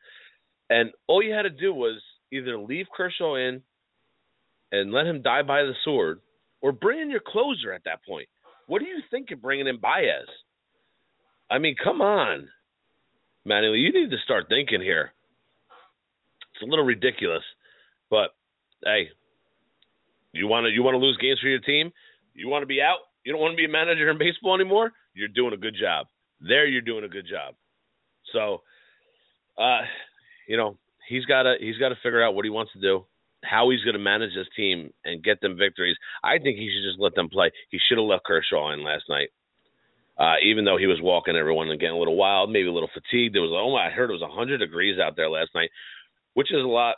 and 0.69 0.91
all 1.07 1.21
you 1.21 1.33
had 1.33 1.43
to 1.43 1.49
do 1.49 1.73
was 1.73 2.01
either 2.31 2.57
leave 2.57 2.85
Kershaw 2.95 3.35
in 3.35 3.61
and 4.71 4.93
let 4.93 5.05
him 5.05 5.21
die 5.21 5.41
by 5.41 5.63
the 5.63 5.73
sword, 5.83 6.21
or 6.61 6.71
bring 6.71 7.01
in 7.01 7.09
your 7.09 7.19
closer 7.19 7.73
at 7.73 7.83
that 7.83 8.05
point. 8.07 8.29
What 8.67 8.79
do 8.79 8.85
you 8.85 9.01
think 9.11 9.31
of 9.31 9.41
bringing 9.41 9.67
in 9.67 9.81
Baez? 9.81 10.29
I 11.49 11.57
mean, 11.57 11.75
come 11.83 11.99
on, 11.99 12.47
Manny, 13.43 13.67
you 13.67 13.91
need 13.91 14.11
to 14.11 14.17
start 14.23 14.45
thinking 14.47 14.79
here. 14.79 15.11
It's 16.61 16.67
a 16.67 16.69
little 16.69 16.85
ridiculous, 16.85 17.43
but 18.11 18.35
hey, 18.85 19.09
you 20.31 20.47
want 20.47 20.65
to 20.65 20.69
you 20.69 20.83
want 20.83 20.93
to 20.93 20.99
lose 20.99 21.17
games 21.17 21.39
for 21.39 21.47
your 21.47 21.59
team? 21.59 21.91
You 22.35 22.49
want 22.49 22.61
to 22.61 22.67
be 22.67 22.81
out? 22.81 22.99
You 23.25 23.31
don't 23.31 23.41
want 23.41 23.53
to 23.53 23.57
be 23.57 23.65
a 23.65 23.69
manager 23.69 24.09
in 24.09 24.19
baseball 24.19 24.53
anymore? 24.53 24.91
You're 25.15 25.27
doing 25.27 25.53
a 25.53 25.57
good 25.57 25.75
job. 25.79 26.05
There, 26.39 26.67
you're 26.67 26.81
doing 26.81 27.03
a 27.03 27.07
good 27.07 27.25
job. 27.27 27.55
So, 28.31 28.61
uh, 29.57 29.81
you 30.47 30.55
know, 30.55 30.77
he's 31.09 31.25
got 31.25 31.43
to 31.43 31.55
he's 31.59 31.77
got 31.77 31.89
to 31.89 31.95
figure 32.03 32.23
out 32.23 32.35
what 32.35 32.45
he 32.45 32.51
wants 32.51 32.73
to 32.73 32.79
do, 32.79 33.05
how 33.43 33.71
he's 33.71 33.83
going 33.83 33.97
to 33.97 33.99
manage 33.99 34.33
his 34.33 34.47
team 34.55 34.91
and 35.03 35.23
get 35.23 35.41
them 35.41 35.57
victories. 35.57 35.97
I 36.23 36.37
think 36.37 36.57
he 36.57 36.69
should 36.69 36.87
just 36.87 37.01
let 37.01 37.15
them 37.15 37.29
play. 37.29 37.49
He 37.71 37.79
should 37.89 37.97
have 37.97 38.05
left 38.05 38.25
Kershaw 38.25 38.71
in 38.71 38.83
last 38.83 39.05
night. 39.09 39.29
Uh, 40.15 40.35
even 40.45 40.65
though 40.65 40.77
he 40.77 40.85
was 40.85 40.99
walking 41.01 41.35
everyone 41.35 41.69
and 41.71 41.79
getting 41.79 41.95
a 41.95 41.99
little 41.99 42.17
wild, 42.17 42.51
maybe 42.51 42.67
a 42.67 42.71
little 42.71 42.91
fatigued. 42.93 43.33
There 43.33 43.41
was 43.41 43.49
oh 43.49 43.73
my, 43.73 43.87
I 43.87 43.89
heard 43.89 44.11
it 44.11 44.13
was 44.13 44.21
100 44.21 44.59
degrees 44.59 44.99
out 44.99 45.15
there 45.15 45.29
last 45.29 45.49
night, 45.55 45.71
which 46.33 46.51
is 46.51 46.63
a 46.63 46.67
lot. 46.67 46.95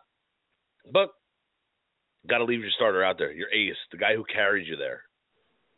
But 0.92 1.10
got 2.28 2.40
to 2.40 2.46
leave 2.46 2.62
your 2.62 2.72
starter 2.76 3.04
out 3.04 3.18
there, 3.18 3.32
your 3.32 3.50
ace, 3.50 3.76
the 3.92 3.98
guy 3.98 4.16
who 4.16 4.24
carried 4.24 4.68
you 4.68 4.78
there. 4.78 5.02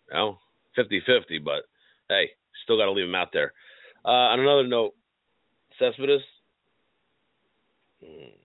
You 0.09 0.17
know, 0.17 0.38
50-50, 0.77 1.43
but 1.43 1.63
hey, 2.09 2.29
still 2.63 2.77
got 2.77 2.85
to 2.85 2.91
leave 2.91 3.05
him 3.05 3.15
out 3.15 3.29
there. 3.33 3.53
Uh, 4.03 4.09
on 4.09 4.39
another 4.39 4.67
note, 4.67 4.93
Cespedes. 5.79 6.21
Hmm. 8.03 8.35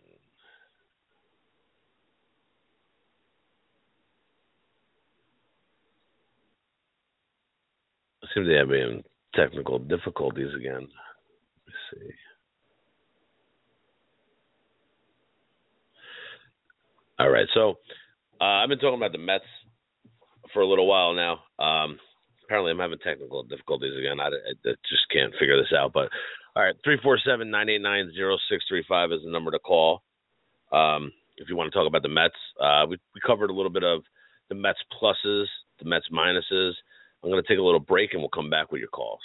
Seems 8.33 8.47
to 8.47 8.51
be 8.51 8.57
having 8.57 9.03
technical 9.35 9.81
difficulties 9.81 10.55
again. 10.57 10.87
Let 10.87 11.67
me 11.67 11.75
see. 11.93 12.15
All 17.21 17.29
right, 17.29 17.47
so 17.53 17.75
uh, 18.41 18.65
I've 18.65 18.71
been 18.71 18.79
talking 18.79 18.97
about 18.97 19.13
the 19.13 19.19
Mets 19.19 19.45
for 20.55 20.63
a 20.63 20.67
little 20.67 20.87
while 20.87 21.13
now. 21.13 21.41
Um, 21.63 21.99
apparently, 22.43 22.73
I'm 22.73 22.79
having 22.79 22.97
technical 22.99 23.43
difficulties 23.43 23.93
again. 23.99 24.19
I, 24.19 24.29
I, 24.29 24.73
just 24.89 25.05
can't 25.13 25.35
figure 25.39 25.59
this 25.59 25.71
out. 25.77 25.93
But 25.93 26.09
all 26.57 26.63
right, 26.63 26.75
three 26.83 26.97
four 27.03 27.19
seven 27.23 27.51
nine 27.51 27.69
eight 27.69 27.83
nine 27.83 28.11
zero 28.15 28.39
six 28.51 28.65
three 28.67 28.83
five 28.89 29.13
is 29.13 29.21
the 29.23 29.31
number 29.31 29.51
to 29.51 29.59
call. 29.59 30.01
Um, 30.73 31.13
if 31.37 31.51
you 31.51 31.57
want 31.57 31.71
to 31.71 31.79
talk 31.79 31.87
about 31.87 32.01
the 32.01 32.09
Mets, 32.09 32.41
uh, 32.59 32.87
we 32.89 32.97
we 33.15 33.21
covered 33.27 33.51
a 33.51 33.55
little 33.55 33.71
bit 33.71 33.85
of 33.85 34.01
the 34.49 34.55
Mets 34.55 34.79
pluses, 34.97 35.45
the 35.79 35.85
Mets 35.85 36.07
minuses. 36.11 36.73
I'm 37.23 37.29
going 37.29 37.43
to 37.43 37.47
take 37.47 37.59
a 37.59 37.63
little 37.63 37.81
break 37.81 38.15
and 38.15 38.23
we'll 38.23 38.31
come 38.31 38.49
back 38.49 38.73
with 38.73 38.79
your 38.79 38.89
calls. 38.89 39.21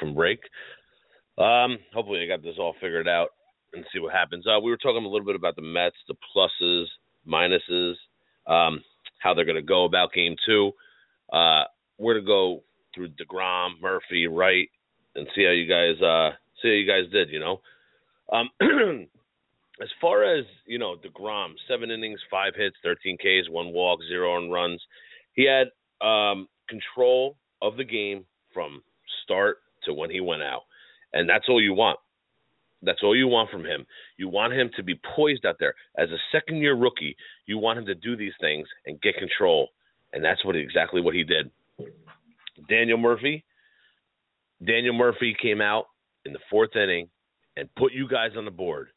From 0.00 0.14
break. 0.14 0.40
Um, 1.38 1.78
hopefully, 1.94 2.22
I 2.22 2.26
got 2.26 2.42
this 2.42 2.56
all 2.58 2.74
figured 2.80 3.08
out 3.08 3.28
and 3.72 3.84
see 3.92 4.00
what 4.00 4.12
happens. 4.12 4.46
Uh, 4.46 4.60
we 4.60 4.70
were 4.70 4.76
talking 4.76 5.04
a 5.04 5.08
little 5.08 5.26
bit 5.26 5.36
about 5.36 5.56
the 5.56 5.62
Mets, 5.62 5.96
the 6.08 6.14
pluses, 6.34 6.86
minuses, 7.26 7.94
um, 8.46 8.82
how 9.18 9.34
they're 9.34 9.44
going 9.44 9.54
to 9.56 9.62
go 9.62 9.84
about 9.84 10.12
Game 10.12 10.34
Two. 10.46 10.72
Uh, 11.32 11.64
where 11.96 12.14
to 12.14 12.22
go 12.22 12.62
through 12.94 13.08
Degrom, 13.10 13.80
Murphy, 13.80 14.26
Wright, 14.26 14.68
and 15.14 15.28
see 15.34 15.44
how 15.44 15.52
you 15.52 15.68
guys 15.68 16.00
uh, 16.02 16.30
see 16.60 16.68
how 16.68 16.74
you 16.74 16.86
guys 16.86 17.10
did. 17.12 17.30
You 17.30 17.40
know, 17.40 17.60
um, 18.32 18.50
as 19.80 19.88
far 20.00 20.24
as 20.24 20.44
you 20.66 20.78
know, 20.78 20.96
Degrom, 20.96 21.52
seven 21.68 21.90
innings, 21.90 22.20
five 22.30 22.54
hits, 22.56 22.76
thirteen 22.82 23.16
Ks, 23.16 23.48
one 23.48 23.72
walk, 23.72 24.00
zero 24.08 24.34
on 24.34 24.50
runs. 24.50 24.82
He 25.34 25.46
had 25.46 25.68
um, 26.04 26.48
control 26.68 27.36
of 27.62 27.76
the 27.76 27.84
game 27.84 28.24
from 28.52 28.82
start 29.22 29.58
to 29.84 29.94
when 29.94 30.10
he 30.10 30.20
went 30.20 30.42
out. 30.42 30.62
And 31.12 31.28
that's 31.28 31.46
all 31.48 31.60
you 31.60 31.74
want. 31.74 31.98
That's 32.82 33.02
all 33.02 33.14
you 33.14 33.28
want 33.28 33.50
from 33.50 33.64
him. 33.64 33.84
You 34.16 34.28
want 34.28 34.54
him 34.54 34.70
to 34.76 34.82
be 34.82 34.98
poised 35.14 35.44
out 35.44 35.56
there. 35.60 35.74
As 35.98 36.08
a 36.10 36.16
second 36.32 36.58
year 36.58 36.74
rookie, 36.74 37.16
you 37.46 37.58
want 37.58 37.78
him 37.78 37.86
to 37.86 37.94
do 37.94 38.16
these 38.16 38.32
things 38.40 38.66
and 38.86 39.00
get 39.02 39.16
control. 39.16 39.68
And 40.12 40.24
that's 40.24 40.44
what 40.44 40.56
exactly 40.56 41.00
what 41.00 41.14
he 41.14 41.24
did. 41.24 41.50
Daniel 42.68 42.98
Murphy. 42.98 43.44
Daniel 44.64 44.94
Murphy 44.94 45.36
came 45.40 45.60
out 45.60 45.86
in 46.24 46.32
the 46.32 46.38
fourth 46.50 46.74
inning 46.76 47.08
and 47.56 47.68
put 47.76 47.92
you 47.92 48.08
guys 48.08 48.30
on 48.36 48.44
the 48.44 48.50
board. 48.50 48.88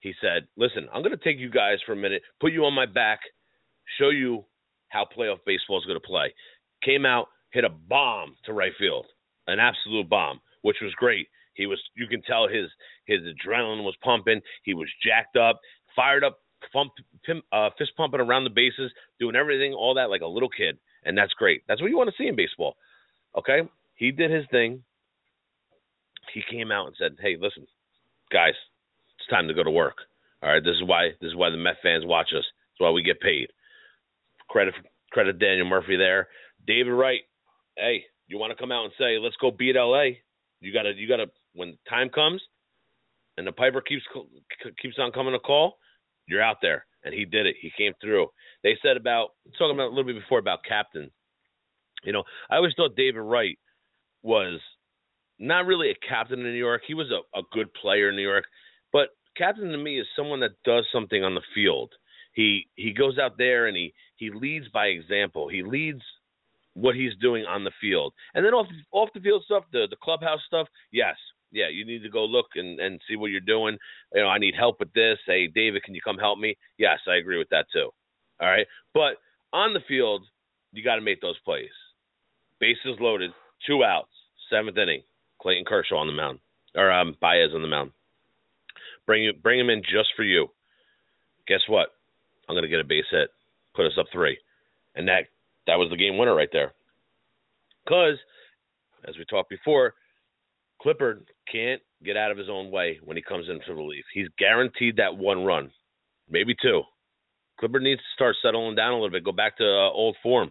He 0.00 0.12
said, 0.20 0.46
Listen, 0.56 0.88
I'm 0.92 1.02
going 1.02 1.16
to 1.16 1.24
take 1.24 1.38
you 1.38 1.50
guys 1.50 1.78
for 1.84 1.92
a 1.92 1.96
minute, 1.96 2.22
put 2.40 2.52
you 2.52 2.64
on 2.64 2.74
my 2.74 2.86
back, 2.86 3.20
show 3.98 4.10
you 4.10 4.44
how 4.88 5.04
playoff 5.04 5.38
baseball 5.44 5.78
is 5.78 5.86
going 5.86 6.00
to 6.00 6.06
play. 6.06 6.32
Came 6.84 7.04
out, 7.04 7.28
hit 7.50 7.64
a 7.64 7.68
bomb 7.68 8.36
to 8.44 8.52
right 8.52 8.72
field 8.78 9.06
an 9.48 9.58
absolute 9.58 10.08
bomb, 10.08 10.40
which 10.62 10.76
was 10.80 10.94
great. 10.94 11.26
He 11.54 11.66
was 11.66 11.80
you 11.96 12.06
can 12.06 12.22
tell 12.22 12.46
his 12.46 12.70
his 13.06 13.20
adrenaline 13.22 13.84
was 13.84 13.96
pumping. 14.02 14.40
He 14.62 14.74
was 14.74 14.88
jacked 15.04 15.36
up, 15.36 15.58
fired 15.96 16.22
up, 16.22 16.38
pump, 16.72 16.92
uh, 17.52 17.70
fist 17.76 17.92
pumping 17.96 18.20
around 18.20 18.44
the 18.44 18.50
bases, 18.50 18.92
doing 19.18 19.34
everything, 19.34 19.72
all 19.74 19.94
that 19.94 20.10
like 20.10 20.20
a 20.20 20.26
little 20.26 20.48
kid, 20.48 20.78
and 21.04 21.18
that's 21.18 21.32
great. 21.32 21.62
That's 21.66 21.80
what 21.80 21.90
you 21.90 21.96
want 21.96 22.10
to 22.10 22.16
see 22.16 22.28
in 22.28 22.36
baseball. 22.36 22.76
Okay, 23.36 23.60
he 23.96 24.12
did 24.12 24.30
his 24.30 24.44
thing. 24.52 24.84
He 26.32 26.42
came 26.48 26.70
out 26.70 26.86
and 26.86 26.96
said, 26.96 27.16
"Hey, 27.20 27.36
listen, 27.40 27.66
guys, 28.30 28.54
it's 29.18 29.28
time 29.28 29.48
to 29.48 29.54
go 29.54 29.64
to 29.64 29.70
work. 29.70 29.96
All 30.42 30.52
right, 30.52 30.62
this 30.62 30.76
is 30.76 30.84
why 30.84 31.10
this 31.20 31.28
is 31.28 31.36
why 31.36 31.50
the 31.50 31.56
Met 31.56 31.76
fans 31.82 32.04
watch 32.06 32.28
us. 32.36 32.44
It's 32.44 32.80
why 32.80 32.90
we 32.90 33.02
get 33.02 33.20
paid. 33.20 33.48
Credit 34.48 34.74
credit 35.10 35.38
Daniel 35.38 35.66
Murphy 35.66 35.96
there. 35.96 36.28
David 36.66 36.92
Wright, 36.92 37.22
hey, 37.76 38.04
you 38.28 38.38
want 38.38 38.50
to 38.50 38.56
come 38.56 38.70
out 38.70 38.84
and 38.84 38.92
say, 38.98 39.18
"Let's 39.18 39.36
go 39.36 39.50
beat 39.50 39.76
LA." 39.76 40.20
You 40.60 40.72
gotta, 40.72 40.92
you 40.94 41.08
gotta. 41.08 41.26
When 41.54 41.76
time 41.88 42.10
comes, 42.10 42.42
and 43.38 43.46
the 43.46 43.52
Piper 43.52 43.80
keeps 43.80 44.02
keeps 44.80 44.98
on 44.98 45.12
coming 45.12 45.32
to 45.32 45.38
call, 45.38 45.78
you're 46.26 46.42
out 46.42 46.58
there. 46.60 46.84
And 47.04 47.14
he 47.14 47.24
did 47.24 47.46
it. 47.46 47.56
He 47.60 47.70
came 47.76 47.92
through. 48.00 48.26
They 48.62 48.76
said 48.82 48.96
about 48.96 49.30
talking 49.56 49.74
about 49.74 49.86
a 49.86 49.94
little 49.94 50.04
bit 50.04 50.20
before 50.20 50.40
about 50.40 50.64
captain. 50.68 51.10
You 52.02 52.12
know, 52.12 52.24
I 52.50 52.56
always 52.56 52.74
thought 52.76 52.96
David 52.96 53.20
Wright 53.20 53.58
was 54.22 54.60
not 55.38 55.66
really 55.66 55.90
a 55.90 56.06
captain 56.06 56.40
in 56.40 56.46
New 56.46 56.58
York. 56.58 56.82
He 56.86 56.94
was 56.94 57.10
a, 57.10 57.38
a 57.38 57.42
good 57.52 57.72
player 57.74 58.10
in 58.10 58.16
New 58.16 58.22
York, 58.22 58.44
but 58.92 59.10
captain 59.36 59.70
to 59.70 59.78
me 59.78 60.00
is 60.00 60.06
someone 60.16 60.40
that 60.40 60.62
does 60.64 60.84
something 60.92 61.22
on 61.22 61.34
the 61.34 61.42
field. 61.54 61.92
He 62.32 62.68
he 62.74 62.92
goes 62.92 63.18
out 63.18 63.38
there 63.38 63.66
and 63.66 63.76
he 63.76 63.94
he 64.16 64.30
leads 64.30 64.68
by 64.68 64.86
example. 64.86 65.48
He 65.48 65.62
leads 65.62 66.02
what 66.74 66.94
he's 66.94 67.14
doing 67.20 67.44
on 67.44 67.64
the 67.64 67.72
field, 67.80 68.12
and 68.34 68.44
then 68.44 68.54
off 68.54 68.66
off 68.92 69.08
the 69.14 69.20
field 69.20 69.42
stuff, 69.44 69.64
the 69.72 69.86
the 69.90 69.96
clubhouse 70.02 70.40
stuff. 70.46 70.68
Yes, 70.92 71.16
yeah, 71.50 71.68
you 71.68 71.84
need 71.84 72.02
to 72.02 72.10
go 72.10 72.24
look 72.24 72.46
and 72.54 72.78
and 72.80 73.00
see 73.08 73.16
what 73.16 73.30
you're 73.30 73.40
doing. 73.40 73.76
You 74.14 74.22
know, 74.22 74.28
I 74.28 74.38
need 74.38 74.54
help 74.56 74.80
with 74.80 74.92
this. 74.92 75.18
Hey, 75.26 75.48
David, 75.48 75.82
can 75.82 75.94
you 75.94 76.00
come 76.00 76.18
help 76.18 76.38
me? 76.38 76.56
Yes, 76.78 76.98
I 77.08 77.16
agree 77.16 77.38
with 77.38 77.48
that 77.50 77.66
too. 77.72 77.90
All 78.40 78.48
right, 78.48 78.66
but 78.94 79.16
on 79.52 79.74
the 79.74 79.80
field, 79.88 80.24
you 80.72 80.84
got 80.84 80.96
to 80.96 81.00
make 81.00 81.20
those 81.20 81.38
plays. 81.44 81.70
Bases 82.60 82.98
loaded, 83.00 83.30
two 83.66 83.82
outs, 83.82 84.12
seventh 84.50 84.76
inning. 84.76 85.02
Clayton 85.40 85.64
Kershaw 85.64 85.96
on 85.96 86.06
the 86.06 86.12
mound, 86.12 86.40
or 86.74 86.90
um, 86.90 87.16
Baez 87.20 87.54
on 87.54 87.62
the 87.62 87.68
mound. 87.68 87.92
Bring 89.06 89.30
bring 89.42 89.60
him 89.60 89.70
in 89.70 89.82
just 89.82 90.10
for 90.16 90.24
you. 90.24 90.48
Guess 91.46 91.60
what? 91.68 91.94
I'm 92.48 92.54
gonna 92.54 92.68
get 92.68 92.80
a 92.80 92.84
base 92.84 93.04
hit, 93.10 93.30
put 93.74 93.86
us 93.86 93.98
up 93.98 94.06
three, 94.12 94.38
and 94.94 95.08
that 95.08 95.24
that 95.68 95.78
was 95.78 95.88
the 95.90 95.96
game 95.96 96.18
winner 96.18 96.34
right 96.34 96.48
there. 96.50 96.72
Because, 97.84 98.18
as 99.06 99.16
we 99.16 99.24
talked 99.26 99.50
before, 99.50 99.94
Clippard 100.84 101.26
can't 101.50 101.80
get 102.04 102.16
out 102.16 102.30
of 102.30 102.38
his 102.38 102.48
own 102.50 102.70
way 102.70 102.98
when 103.04 103.16
he 103.16 103.22
comes 103.22 103.48
into 103.48 103.74
relief. 103.74 104.04
He's 104.12 104.28
guaranteed 104.38 104.96
that 104.96 105.16
one 105.16 105.44
run, 105.44 105.70
maybe 106.28 106.56
two. 106.60 106.82
Clippard 107.60 107.82
needs 107.82 108.00
to 108.00 108.14
start 108.14 108.36
settling 108.42 108.76
down 108.76 108.92
a 108.92 108.94
little 108.94 109.10
bit, 109.10 109.24
go 109.24 109.32
back 109.32 109.58
to 109.58 109.64
uh, 109.64 109.90
old 109.90 110.16
form. 110.22 110.50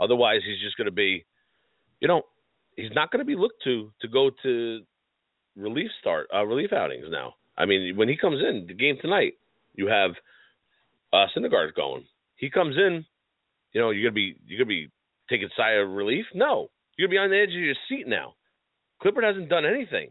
Otherwise, 0.00 0.40
he's 0.44 0.60
just 0.60 0.76
going 0.76 0.86
to 0.86 0.92
be, 0.92 1.24
you 2.00 2.08
know, 2.08 2.22
he's 2.76 2.92
not 2.94 3.10
going 3.10 3.20
to 3.20 3.24
be 3.24 3.36
looked 3.36 3.62
to 3.64 3.92
to 4.00 4.08
go 4.08 4.30
to 4.42 4.80
relief 5.56 5.90
start 6.00 6.28
uh, 6.34 6.44
relief 6.44 6.72
outings 6.72 7.06
now. 7.10 7.34
I 7.56 7.66
mean, 7.66 7.96
when 7.96 8.08
he 8.08 8.16
comes 8.16 8.40
in 8.40 8.66
the 8.66 8.74
game 8.74 8.96
tonight, 9.00 9.34
you 9.74 9.88
have 9.88 10.12
uh, 11.12 11.26
Syndergaard 11.36 11.74
going. 11.74 12.04
He 12.36 12.48
comes 12.48 12.76
in, 12.76 13.04
you 13.72 13.80
know, 13.80 13.90
you're 13.90 14.10
gonna 14.10 14.14
be 14.14 14.36
you're 14.46 14.58
gonna 14.58 14.68
be 14.68 14.90
taking 15.28 15.48
sigh 15.56 15.72
of 15.72 15.90
relief. 15.90 16.26
No, 16.34 16.70
you're 16.96 17.08
gonna 17.08 17.14
be 17.14 17.18
on 17.18 17.30
the 17.30 17.38
edge 17.38 17.50
of 17.50 17.62
your 17.62 17.74
seat 17.88 18.06
now. 18.06 18.34
Clippard 19.02 19.24
hasn't 19.24 19.48
done 19.48 19.64
anything, 19.64 20.10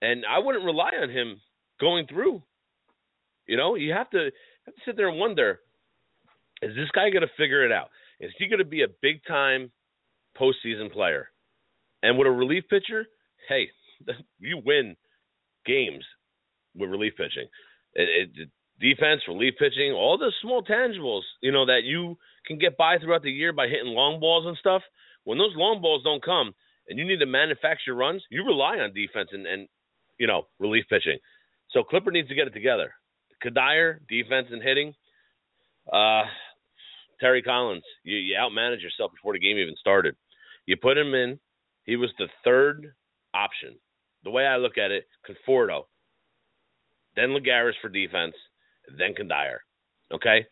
and 0.00 0.24
I 0.28 0.38
wouldn't 0.38 0.64
rely 0.64 0.90
on 1.00 1.10
him 1.10 1.40
going 1.80 2.06
through. 2.06 2.42
You 3.46 3.56
know, 3.56 3.74
you 3.74 3.92
have 3.92 4.10
to 4.10 4.30
have 4.66 4.74
to 4.74 4.80
sit 4.84 4.96
there 4.96 5.08
and 5.08 5.18
wonder: 5.18 5.60
Is 6.62 6.74
this 6.74 6.90
guy 6.94 7.10
gonna 7.10 7.26
figure 7.36 7.64
it 7.64 7.72
out? 7.72 7.90
Is 8.20 8.32
he 8.38 8.48
gonna 8.48 8.64
be 8.64 8.82
a 8.82 8.88
big 9.02 9.24
time 9.26 9.70
postseason 10.38 10.92
player? 10.92 11.28
And 12.02 12.18
with 12.18 12.26
a 12.26 12.30
relief 12.30 12.64
pitcher, 12.68 13.06
hey, 13.48 13.68
you 14.38 14.60
win 14.64 14.96
games 15.66 16.04
with 16.76 16.90
relief 16.90 17.14
pitching. 17.16 17.48
It, 17.94 18.30
it, 18.36 18.48
defense, 18.80 19.22
relief 19.28 19.54
pitching, 19.58 19.92
all 19.92 20.18
the 20.18 20.32
small 20.42 20.62
tangibles, 20.62 21.22
you 21.40 21.52
know, 21.52 21.66
that 21.66 21.82
you 21.84 22.16
can 22.46 22.58
get 22.58 22.76
by 22.76 22.98
throughout 22.98 23.22
the 23.22 23.30
year 23.30 23.52
by 23.52 23.68
hitting 23.68 23.92
long 23.92 24.20
balls 24.20 24.46
and 24.46 24.56
stuff. 24.56 24.82
When 25.24 25.38
those 25.38 25.54
long 25.56 25.80
balls 25.80 26.02
don't 26.04 26.24
come 26.24 26.54
and 26.88 26.98
you 26.98 27.06
need 27.06 27.20
to 27.20 27.26
manufacture 27.26 27.94
runs, 27.94 28.22
you 28.30 28.44
rely 28.44 28.78
on 28.78 28.92
defense 28.92 29.30
and, 29.32 29.46
and 29.46 29.68
you 30.18 30.26
know, 30.26 30.46
relief 30.58 30.84
pitching. 30.88 31.18
So 31.70 31.82
Clippard 31.82 32.12
needs 32.12 32.28
to 32.28 32.34
get 32.34 32.46
it 32.46 32.54
together. 32.54 32.92
Cuddyer, 33.44 33.98
defense 34.08 34.48
and 34.50 34.62
hitting. 34.62 34.94
Uh, 35.92 36.22
Terry 37.20 37.42
Collins, 37.42 37.84
you, 38.02 38.16
you 38.16 38.36
outmanage 38.36 38.82
yourself 38.82 39.12
before 39.12 39.32
the 39.32 39.38
game 39.38 39.58
even 39.58 39.76
started. 39.78 40.14
You 40.66 40.76
put 40.76 40.98
him 40.98 41.14
in. 41.14 41.38
He 41.84 41.96
was 41.96 42.10
the 42.18 42.28
third 42.44 42.94
option. 43.34 43.76
The 44.24 44.30
way 44.30 44.46
I 44.46 44.56
look 44.56 44.78
at 44.78 44.90
it, 44.90 45.06
Conforto, 45.28 45.82
then 47.16 47.30
Lagares 47.30 47.74
for 47.80 47.88
defense, 47.88 48.34
then 48.98 49.14
Cuddyer. 49.14 49.58
Okay? 50.12 50.46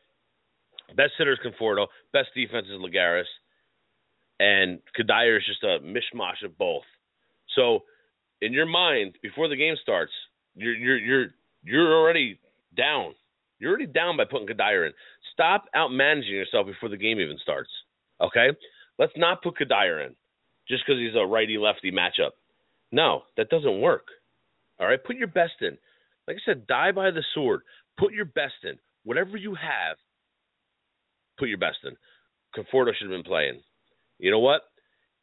Best 0.96 1.12
hitter 1.18 1.32
is 1.32 1.38
Conforto. 1.44 1.86
Best 2.12 2.28
defense 2.34 2.66
is 2.66 2.80
Lagares. 2.80 3.24
And 4.40 4.80
Cuddyer 4.98 5.36
is 5.36 5.44
just 5.46 5.62
a 5.62 5.78
mishmash 5.84 6.44
of 6.44 6.56
both. 6.58 6.82
So 7.54 7.80
in 8.40 8.52
your 8.52 8.66
mind, 8.66 9.14
before 9.22 9.48
the 9.48 9.56
game 9.56 9.76
starts, 9.80 10.12
you're 10.54 10.74
you're 10.74 10.98
you're 10.98 11.26
you're 11.62 11.94
already 11.94 12.38
down. 12.76 13.14
You're 13.58 13.70
already 13.70 13.86
down 13.86 14.16
by 14.16 14.24
putting 14.24 14.48
Cuddyer 14.48 14.86
in. 14.86 14.92
Stop 15.32 15.66
out 15.74 15.90
managing 15.92 16.34
yourself 16.34 16.66
before 16.66 16.88
the 16.88 16.96
game 16.96 17.20
even 17.20 17.38
starts. 17.42 17.70
Okay? 18.20 18.48
Let's 18.98 19.12
not 19.16 19.42
put 19.42 19.54
Cuddyer 19.56 20.04
in 20.04 20.14
just 20.68 20.82
because 20.86 21.00
he's 21.00 21.14
a 21.16 21.26
righty 21.26 21.58
lefty 21.58 21.92
matchup. 21.92 22.32
No, 22.90 23.22
that 23.36 23.48
doesn't 23.48 23.80
work. 23.80 24.06
All 24.78 24.86
right, 24.86 25.02
put 25.02 25.16
your 25.16 25.28
best 25.28 25.54
in. 25.60 25.78
Like 26.26 26.36
I 26.36 26.40
said, 26.44 26.66
die 26.66 26.92
by 26.92 27.10
the 27.10 27.22
sword. 27.34 27.62
Put 27.98 28.12
your 28.12 28.24
best 28.24 28.54
in. 28.64 28.78
Whatever 29.04 29.36
you 29.36 29.54
have, 29.54 29.96
put 31.38 31.48
your 31.48 31.58
best 31.58 31.78
in. 31.84 31.96
Conforto 32.56 32.92
should 32.94 33.10
have 33.10 33.16
been 33.16 33.22
playing. 33.22 33.60
You 34.18 34.30
know 34.30 34.40
what? 34.40 34.62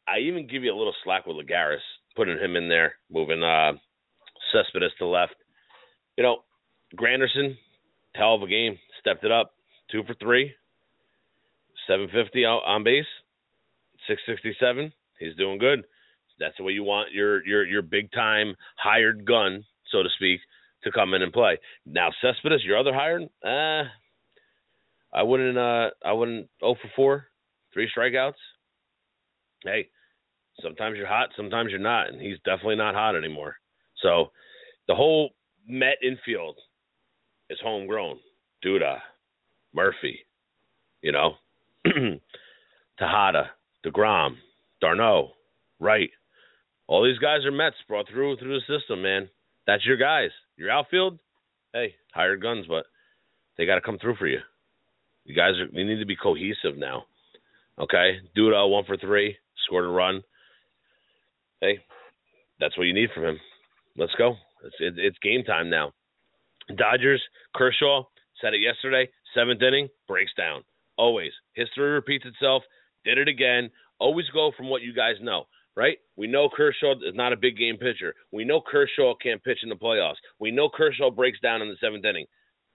I 0.08 0.18
even 0.20 0.46
give 0.46 0.64
you 0.64 0.74
a 0.74 0.76
little 0.76 0.94
slack 1.04 1.26
with 1.26 1.36
Lagares, 1.36 1.78
putting 2.16 2.38
him 2.38 2.56
in 2.56 2.68
there, 2.68 2.94
moving 3.10 3.42
uh 3.42 3.72
Cespedes 4.52 4.92
to 4.98 5.06
left. 5.06 5.34
You 6.16 6.24
know, 6.24 6.38
Granderson, 6.96 7.56
hell 8.14 8.34
of 8.34 8.42
a 8.42 8.48
game, 8.48 8.78
stepped 9.00 9.24
it 9.24 9.30
up, 9.30 9.54
two 9.90 10.02
for 10.04 10.14
three, 10.14 10.52
seven 11.86 12.08
fifty 12.12 12.44
on 12.44 12.82
base, 12.84 13.04
six 14.08 14.20
sixty 14.26 14.56
seven. 14.58 14.92
He's 15.18 15.36
doing 15.36 15.58
good. 15.58 15.84
That's 16.38 16.56
the 16.56 16.64
way 16.64 16.72
you 16.72 16.82
want 16.82 17.12
your 17.12 17.46
your 17.46 17.64
your 17.64 17.82
big 17.82 18.10
time 18.12 18.56
hired 18.76 19.24
gun, 19.26 19.64
so 19.92 20.02
to 20.02 20.08
speak, 20.16 20.40
to 20.84 20.90
come 20.90 21.14
in 21.14 21.22
and 21.22 21.32
play. 21.32 21.58
Now 21.86 22.10
Cespedes, 22.20 22.64
your 22.64 22.78
other 22.78 22.94
hired, 22.94 23.22
uh, 23.44 23.88
I 25.12 25.22
wouldn't 25.22 25.58
uh 25.58 25.90
I 26.04 26.12
wouldn't 26.12 26.48
0 26.60 26.76
for 26.80 26.90
4, 26.96 27.26
three 27.72 27.90
strikeouts. 27.96 28.34
Hey, 29.64 29.88
sometimes 30.62 30.96
you're 30.96 31.06
hot, 31.06 31.30
sometimes 31.36 31.70
you're 31.70 31.80
not, 31.80 32.08
and 32.08 32.20
he's 32.20 32.38
definitely 32.44 32.76
not 32.76 32.94
hot 32.94 33.16
anymore. 33.16 33.56
So 34.02 34.30
the 34.88 34.94
whole 34.94 35.30
Met 35.66 35.98
infield 36.02 36.56
is 37.48 37.58
homegrown. 37.62 38.18
Duda, 38.64 38.98
Murphy, 39.74 40.20
you 41.02 41.12
know, 41.12 41.34
Tejada, 42.98 43.50
DeGrom, 43.86 44.36
d'Arnaud, 44.80 45.30
Wright. 45.78 46.10
All 46.86 47.04
these 47.04 47.18
guys 47.18 47.44
are 47.44 47.52
Mets 47.52 47.76
brought 47.88 48.08
through 48.08 48.36
through 48.36 48.58
the 48.58 48.78
system, 48.78 49.02
man. 49.02 49.28
That's 49.66 49.86
your 49.86 49.96
guys. 49.96 50.30
Your 50.56 50.70
outfield, 50.70 51.20
hey, 51.72 51.94
hired 52.12 52.42
guns, 52.42 52.66
but 52.68 52.84
they 53.56 53.64
got 53.64 53.76
to 53.76 53.80
come 53.80 53.98
through 53.98 54.16
for 54.16 54.26
you. 54.26 54.40
You 55.24 55.34
guys 55.34 55.52
are, 55.58 55.66
you 55.72 55.84
need 55.84 56.00
to 56.00 56.06
be 56.06 56.16
cohesive 56.16 56.76
now. 56.76 57.04
Okay, 57.78 58.18
Duda 58.36 58.68
one 58.68 58.84
for 58.84 58.96
three, 58.96 59.36
scored 59.66 59.84
a 59.84 59.88
run. 59.88 60.22
Hey, 61.60 61.78
that's 62.58 62.76
what 62.76 62.84
you 62.84 62.94
need 62.94 63.10
from 63.14 63.24
him. 63.24 63.40
Let's 63.96 64.14
go. 64.18 64.36
It's 64.64 64.76
it, 64.80 64.94
it's 64.98 65.18
game 65.22 65.44
time 65.44 65.70
now. 65.70 65.92
Dodgers, 66.76 67.22
Kershaw 67.54 68.04
said 68.40 68.54
it 68.54 68.60
yesterday. 68.60 69.08
Seventh 69.34 69.62
inning 69.62 69.88
breaks 70.08 70.32
down. 70.36 70.62
Always 70.96 71.32
history 71.54 71.90
repeats 71.90 72.26
itself. 72.26 72.62
Did 73.04 73.18
it 73.18 73.28
again. 73.28 73.70
Always 73.98 74.26
go 74.32 74.50
from 74.56 74.68
what 74.68 74.82
you 74.82 74.94
guys 74.94 75.16
know 75.20 75.46
right? 75.76 75.98
We 76.16 76.26
know 76.26 76.48
Kershaw 76.54 76.92
is 76.96 77.14
not 77.14 77.32
a 77.32 77.36
big 77.36 77.56
game 77.56 77.76
pitcher. 77.76 78.14
We 78.32 78.44
know 78.44 78.60
Kershaw 78.60 79.14
can't 79.14 79.42
pitch 79.42 79.58
in 79.62 79.68
the 79.68 79.76
playoffs. 79.76 80.16
We 80.38 80.50
know 80.50 80.68
Kershaw 80.68 81.10
breaks 81.10 81.40
down 81.40 81.62
in 81.62 81.68
the 81.68 81.76
seventh 81.80 82.04
inning. 82.04 82.26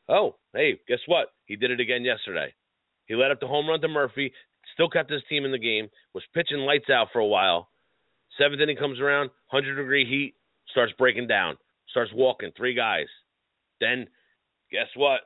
Oh, 0.08 0.36
hey, 0.54 0.80
guess 0.88 1.00
what? 1.08 1.30
He 1.46 1.56
did 1.56 1.72
it 1.72 1.80
again 1.80 2.04
yesterday. 2.04 2.54
He 3.08 3.16
led 3.16 3.32
up 3.32 3.40
the 3.40 3.48
home 3.48 3.68
run 3.68 3.82
to 3.82 3.88
Murphy, 3.88 4.32
still 4.74 4.90
kept 4.90 5.12
his 5.12 5.22
team 5.30 5.46
in 5.46 5.52
the 5.52 5.60
game, 5.60 5.90
was 6.14 6.24
pitching 6.34 6.60
lights 6.60 6.90
out 6.90 7.08
for 7.12 7.20
a 7.20 7.26
while. 7.26 7.70
Seventh 8.38 8.62
inning 8.62 8.78
comes 8.78 9.00
around, 9.00 9.30
100 9.50 9.76
degree 9.76 10.06
heat, 10.06 10.36
starts 10.72 10.94
breaking 10.98 11.28
down, 11.28 11.58
starts 11.90 12.12
walking, 12.14 12.52
three 12.56 12.74
guys. 12.74 13.08
Then, 13.80 14.08
guess 14.72 14.88
what? 14.96 15.22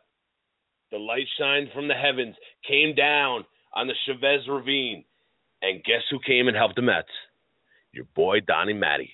The 0.91 0.97
light 0.97 1.27
shined 1.37 1.69
from 1.73 1.87
the 1.87 1.93
heavens, 1.93 2.35
came 2.67 2.95
down 2.95 3.45
on 3.73 3.87
the 3.87 3.93
Chavez 4.05 4.47
Ravine, 4.47 5.03
and 5.61 5.83
guess 5.83 6.01
who 6.09 6.19
came 6.25 6.47
and 6.47 6.57
helped 6.57 6.75
the 6.75 6.81
Mets? 6.81 7.07
your 7.93 8.05
boy 8.15 8.39
Donnie 8.41 8.73
Matty, 8.73 9.11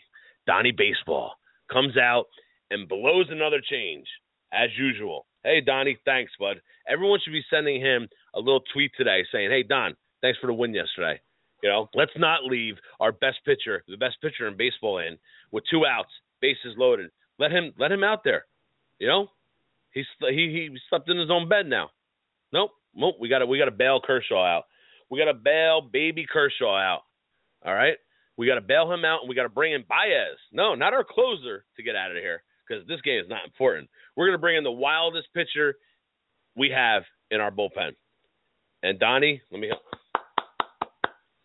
Donnie 0.48 0.72
Baseball, 0.72 1.34
comes 1.72 1.98
out 1.98 2.26
and 2.72 2.88
blows 2.88 3.28
another 3.30 3.62
change 3.62 4.06
as 4.54 4.70
usual. 4.78 5.26
Hey 5.46 5.62
Donnie, 5.62 5.96
thanks, 6.06 6.32
bud. 6.40 6.60
Everyone 6.90 7.20
should 7.24 7.32
be 7.32 7.46
sending 7.52 7.80
him 7.80 8.10
a 8.34 8.40
little 8.40 8.64
tweet 8.74 8.92
today 8.98 9.24
saying, 9.32 9.52
"Hey 9.52 9.62
Don, 9.62 9.96
thanks 10.22 10.40
for 10.40 10.48
the 10.48 10.54
win 10.54 10.74
yesterday." 10.74 11.22
You 11.62 11.70
know, 11.70 11.88
let's 11.94 12.18
not 12.18 12.46
leave 12.46 12.78
our 13.00 13.12
best 13.12 13.38
pitcher, 13.46 13.84
the 13.88 13.96
best 13.96 14.20
pitcher 14.22 14.48
in 14.48 14.58
baseball, 14.58 14.98
in 14.98 15.20
with 15.52 15.64
two 15.70 15.86
outs, 15.86 16.10
bases 16.42 16.76
loaded, 16.78 17.12
Let 17.38 17.52
him 17.52 17.74
let 17.78 17.92
him 17.92 18.04
out 18.04 18.24
there. 18.24 18.46
You 18.98 19.08
know, 19.08 19.28
he's 19.92 20.08
he 20.20 20.50
he 20.50 20.80
slept 20.90 21.12
in 21.12 21.18
his 21.18 21.30
own 21.30 21.48
bed 21.48 21.68
now. 21.68 21.92
Nope, 22.52 22.72
nope. 22.96 23.18
We 23.20 23.30
got 23.30 23.40
to 23.40 23.46
we 23.46 23.60
got 23.60 23.66
to 23.66 23.72
bail 23.72 24.02
Kershaw 24.02 24.44
out. 24.44 24.64
We 25.12 25.20
got 25.20 25.26
to 25.26 25.36
bail 25.36 25.80
baby 25.82 26.26
Kershaw 26.26 26.76
out. 26.76 27.04
All 27.64 27.74
right. 27.74 27.98
We 28.36 28.48
got 28.48 28.56
to 28.56 28.62
bail 28.62 28.92
him 28.92 29.06
out 29.06 29.22
and 29.22 29.30
we 29.30 29.36
got 29.36 29.44
to 29.44 29.50
bring 29.50 29.74
in 29.74 29.86
Baez. 29.88 30.40
No, 30.52 30.74
not 30.74 30.94
our 30.94 31.06
closer 31.06 31.66
to 31.78 31.84
get 31.84 31.96
out 31.96 32.12
of 32.12 32.18
here 32.18 32.42
because 32.68 32.88
this 32.88 33.02
game 33.02 33.20
is 33.20 33.30
not 33.30 33.46
important. 33.46 33.90
We're 34.16 34.28
going 34.28 34.38
to 34.38 34.42
bring 34.42 34.58
in 34.58 34.64
the 34.64 34.72
wildest 34.72 35.28
pitcher 35.34 35.76
we 36.56 36.70
have 36.70 37.04
in 37.32 37.42
our 37.42 37.52
bullpen. 37.52 37.92
And 38.84 39.00
Donnie, 39.00 39.42
let 39.52 39.60
me. 39.60 39.68
Help. 39.68 39.82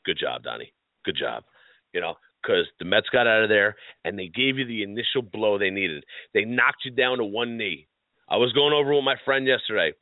Good 0.04 0.18
job, 0.18 0.42
Donnie. 0.42 0.72
Good 1.04 1.16
job. 1.18 1.44
You 1.92 2.00
know, 2.00 2.14
because 2.42 2.66
the 2.78 2.84
Mets 2.84 3.08
got 3.12 3.26
out 3.26 3.42
of 3.42 3.48
there 3.48 3.76
and 4.04 4.18
they 4.18 4.28
gave 4.28 4.58
you 4.58 4.66
the 4.66 4.82
initial 4.82 5.22
blow 5.22 5.58
they 5.58 5.70
needed. 5.70 6.04
They 6.34 6.44
knocked 6.44 6.84
you 6.84 6.90
down 6.90 7.18
to 7.18 7.24
one 7.24 7.56
knee. 7.56 7.86
I 8.28 8.36
was 8.36 8.52
going 8.52 8.72
over 8.72 8.94
with 8.94 9.04
my 9.04 9.16
friend 9.24 9.46
yesterday. 9.46 9.92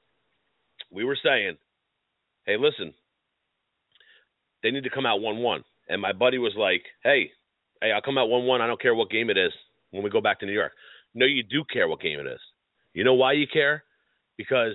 We 0.92 1.04
were 1.04 1.18
saying, 1.22 1.56
hey, 2.46 2.56
listen, 2.58 2.92
they 4.62 4.70
need 4.70 4.84
to 4.84 4.90
come 4.90 5.06
out 5.06 5.20
1 5.20 5.38
1. 5.38 5.64
And 5.88 6.02
my 6.02 6.12
buddy 6.12 6.38
was 6.38 6.52
like, 6.56 6.82
hey, 7.02 7.30
hey, 7.80 7.92
I'll 7.92 8.02
come 8.02 8.18
out 8.18 8.28
1 8.28 8.44
1. 8.44 8.60
I 8.60 8.66
don't 8.66 8.80
care 8.80 8.94
what 8.94 9.10
game 9.10 9.30
it 9.30 9.38
is 9.38 9.52
when 9.90 10.02
we 10.02 10.10
go 10.10 10.20
back 10.20 10.40
to 10.40 10.46
New 10.46 10.52
York. 10.52 10.72
No, 11.14 11.26
you 11.26 11.42
do 11.42 11.64
care 11.70 11.88
what 11.88 12.00
game 12.00 12.20
it 12.20 12.26
is. 12.26 12.40
You 12.94 13.04
know 13.04 13.14
why 13.14 13.32
you 13.32 13.46
care? 13.50 13.84
Because 14.36 14.74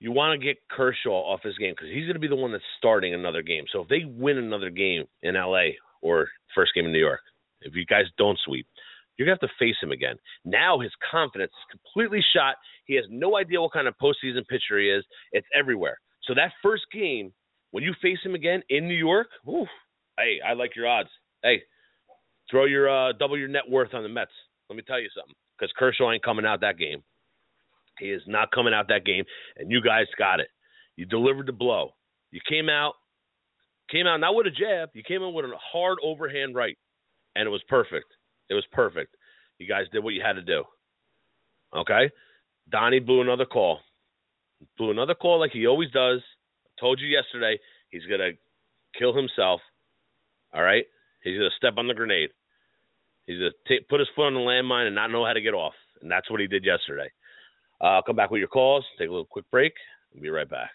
you 0.00 0.12
want 0.12 0.38
to 0.38 0.44
get 0.44 0.56
Kershaw 0.70 1.10
off 1.10 1.42
his 1.42 1.56
game 1.58 1.72
because 1.72 1.88
he's 1.92 2.04
going 2.04 2.14
to 2.14 2.20
be 2.20 2.28
the 2.28 2.36
one 2.36 2.52
that's 2.52 2.64
starting 2.78 3.14
another 3.14 3.42
game. 3.42 3.64
So 3.72 3.82
if 3.82 3.88
they 3.88 4.04
win 4.04 4.38
another 4.38 4.70
game 4.70 5.04
in 5.22 5.34
LA 5.34 5.76
or 6.02 6.28
first 6.54 6.72
game 6.74 6.84
in 6.84 6.92
New 6.92 6.98
York, 6.98 7.20
if 7.62 7.74
you 7.74 7.86
guys 7.86 8.04
don't 8.18 8.38
sweep, 8.44 8.66
you're 9.16 9.26
going 9.26 9.38
to 9.38 9.46
have 9.46 9.50
to 9.50 9.64
face 9.64 9.76
him 9.80 9.92
again. 9.92 10.16
Now 10.44 10.80
his 10.80 10.92
confidence 11.10 11.52
is 11.52 11.78
completely 11.78 12.20
shot. 12.34 12.56
He 12.86 12.96
has 12.96 13.04
no 13.08 13.36
idea 13.36 13.60
what 13.60 13.72
kind 13.72 13.88
of 13.88 13.94
postseason 13.96 14.46
pitcher 14.48 14.78
he 14.78 14.88
is. 14.90 15.04
It's 15.32 15.46
everywhere. 15.58 15.98
So 16.24 16.34
that 16.34 16.52
first 16.62 16.84
game, 16.92 17.32
when 17.70 17.84
you 17.84 17.94
face 18.02 18.18
him 18.22 18.34
again 18.34 18.62
in 18.68 18.88
New 18.88 18.94
York, 18.94 19.28
hey, 20.18 20.40
I 20.46 20.54
like 20.54 20.76
your 20.76 20.88
odds. 20.88 21.08
Hey, 21.42 21.62
throw 22.50 22.64
your 22.64 22.88
uh, 22.88 23.12
double 23.12 23.38
your 23.38 23.48
net 23.48 23.68
worth 23.68 23.94
on 23.94 24.02
the 24.02 24.08
Mets. 24.08 24.30
Let 24.68 24.76
me 24.76 24.82
tell 24.86 25.00
you 25.00 25.08
something, 25.14 25.34
because 25.58 25.72
Kershaw 25.76 26.12
ain't 26.12 26.24
coming 26.24 26.46
out 26.46 26.60
that 26.60 26.78
game. 26.78 27.02
He 27.98 28.06
is 28.06 28.22
not 28.26 28.50
coming 28.50 28.74
out 28.74 28.88
that 28.88 29.04
game, 29.04 29.24
and 29.56 29.70
you 29.70 29.80
guys 29.80 30.06
got 30.18 30.40
it. 30.40 30.48
You 30.96 31.06
delivered 31.06 31.46
the 31.46 31.52
blow. 31.52 31.90
You 32.30 32.40
came 32.48 32.68
out, 32.68 32.94
came 33.90 34.06
out 34.06 34.18
not 34.18 34.34
with 34.34 34.46
a 34.46 34.50
jab. 34.50 34.90
You 34.94 35.02
came 35.06 35.22
out 35.22 35.34
with 35.34 35.44
a 35.44 35.52
hard 35.72 35.98
overhand 36.02 36.54
right, 36.54 36.76
and 37.36 37.46
it 37.46 37.50
was 37.50 37.62
perfect. 37.68 38.06
It 38.50 38.54
was 38.54 38.66
perfect. 38.72 39.14
You 39.58 39.68
guys 39.68 39.84
did 39.92 40.02
what 40.02 40.14
you 40.14 40.22
had 40.24 40.34
to 40.34 40.42
do. 40.42 40.64
Okay, 41.74 42.10
Donnie 42.70 43.00
blew 43.00 43.20
another 43.20 43.44
call. 43.44 43.80
Blew 44.78 44.90
another 44.90 45.14
call 45.14 45.40
like 45.40 45.52
he 45.52 45.66
always 45.66 45.90
does. 45.90 46.20
I 46.66 46.80
told 46.80 47.00
you 47.00 47.06
yesterday 47.06 47.58
he's 47.90 48.06
gonna 48.06 48.30
kill 48.98 49.14
himself. 49.14 49.60
All 50.52 50.62
right, 50.62 50.84
he's 51.22 51.36
gonna 51.36 51.50
step 51.56 51.74
on 51.76 51.86
the 51.86 51.94
grenade. 51.94 52.30
He's 53.26 53.38
gonna 53.38 53.50
t- 53.66 53.86
put 53.88 54.00
his 54.00 54.08
foot 54.14 54.26
on 54.26 54.34
the 54.34 54.40
landmine 54.40 54.86
and 54.86 54.94
not 54.94 55.10
know 55.10 55.24
how 55.24 55.32
to 55.32 55.40
get 55.40 55.54
off, 55.54 55.74
and 56.02 56.10
that's 56.10 56.30
what 56.30 56.40
he 56.40 56.46
did 56.46 56.64
yesterday. 56.64 57.10
Uh, 57.80 57.96
I'll 57.96 58.02
come 58.02 58.16
back 58.16 58.30
with 58.30 58.38
your 58.38 58.48
calls. 58.48 58.84
Take 58.98 59.08
a 59.08 59.12
little 59.12 59.26
quick 59.26 59.50
break. 59.50 59.74
We'll 60.12 60.22
be 60.22 60.30
right 60.30 60.48
back. 60.48 60.70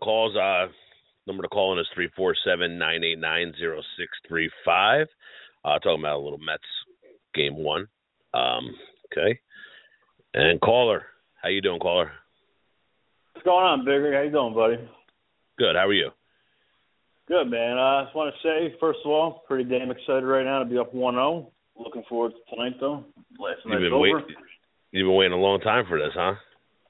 Calls. 0.00 0.36
Uh, 0.36 0.66
number 1.26 1.42
to 1.42 1.48
call 1.48 1.72
in 1.72 1.78
is 1.78 1.86
three 1.94 2.08
four 2.16 2.34
seven 2.44 2.78
nine 2.78 3.04
eight 3.04 3.18
nine 3.18 3.52
zero 3.58 3.80
six 3.98 4.10
three 4.28 4.50
five. 4.64 5.06
Uh, 5.64 5.78
talking 5.78 6.00
about 6.00 6.18
a 6.18 6.22
little 6.22 6.38
Mets 6.38 6.62
game 7.34 7.56
one. 7.56 7.88
Um, 8.34 8.74
okay. 9.12 9.40
And 10.34 10.60
caller, 10.60 11.06
how 11.42 11.48
you 11.48 11.60
doing, 11.60 11.80
caller? 11.80 12.12
What's 13.32 13.44
going 13.44 13.64
on, 13.64 13.84
Bigger? 13.84 14.14
How 14.14 14.22
you 14.22 14.30
doing, 14.30 14.54
buddy? 14.54 14.76
Good. 15.58 15.76
How 15.76 15.88
are 15.88 15.92
you? 15.92 16.10
Good, 17.28 17.50
man. 17.50 17.76
Uh, 17.76 17.82
I 17.82 18.04
just 18.04 18.14
want 18.14 18.32
to 18.34 18.48
say, 18.48 18.76
first 18.78 19.00
of 19.04 19.10
all, 19.10 19.42
pretty 19.48 19.64
damn 19.64 19.90
excited 19.90 20.24
right 20.24 20.44
now 20.44 20.60
to 20.60 20.64
be 20.64 20.78
up 20.78 20.94
one 20.94 21.14
zero. 21.14 21.50
Looking 21.78 22.04
forward 22.08 22.32
to 22.32 22.54
tonight, 22.54 22.76
though. 22.80 23.04
Last 23.38 23.58
night's 23.66 23.80
you've 23.80 23.80
been 23.80 23.92
over. 23.92 24.00
Wait, 24.00 24.24
you've 24.92 25.08
been 25.08 25.16
waiting 25.16 25.32
a 25.32 25.40
long 25.40 25.60
time 25.60 25.84
for 25.88 25.98
this, 25.98 26.12
huh? 26.14 26.34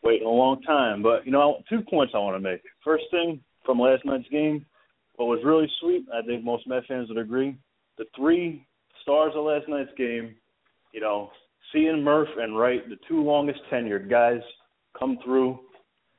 Waiting 0.06 0.26
a 0.26 0.30
long 0.30 0.62
time. 0.62 1.02
But 1.02 1.26
you 1.26 1.32
know, 1.32 1.62
two 1.68 1.80
points 1.88 2.12
I 2.14 2.18
want 2.18 2.36
to 2.36 2.40
make. 2.40 2.62
First 2.84 3.04
thing 3.10 3.40
from 3.64 3.80
last 3.80 4.04
night's 4.04 4.28
game, 4.30 4.64
what 5.16 5.26
was 5.26 5.40
really 5.44 5.68
sweet, 5.80 6.06
I 6.14 6.24
think 6.24 6.44
most 6.44 6.66
Met 6.66 6.84
fans 6.86 7.08
would 7.08 7.18
agree, 7.18 7.56
the 7.98 8.04
three 8.16 8.66
stars 9.02 9.32
of 9.34 9.44
last 9.44 9.68
night's 9.68 9.90
game, 9.96 10.34
you 10.92 11.00
know, 11.00 11.30
seeing 11.72 12.02
Murph 12.02 12.28
and 12.38 12.58
Wright, 12.58 12.88
the 12.88 12.96
two 13.08 13.22
longest 13.22 13.60
tenured 13.72 14.08
guys, 14.08 14.40
come 14.98 15.18
through, 15.24 15.58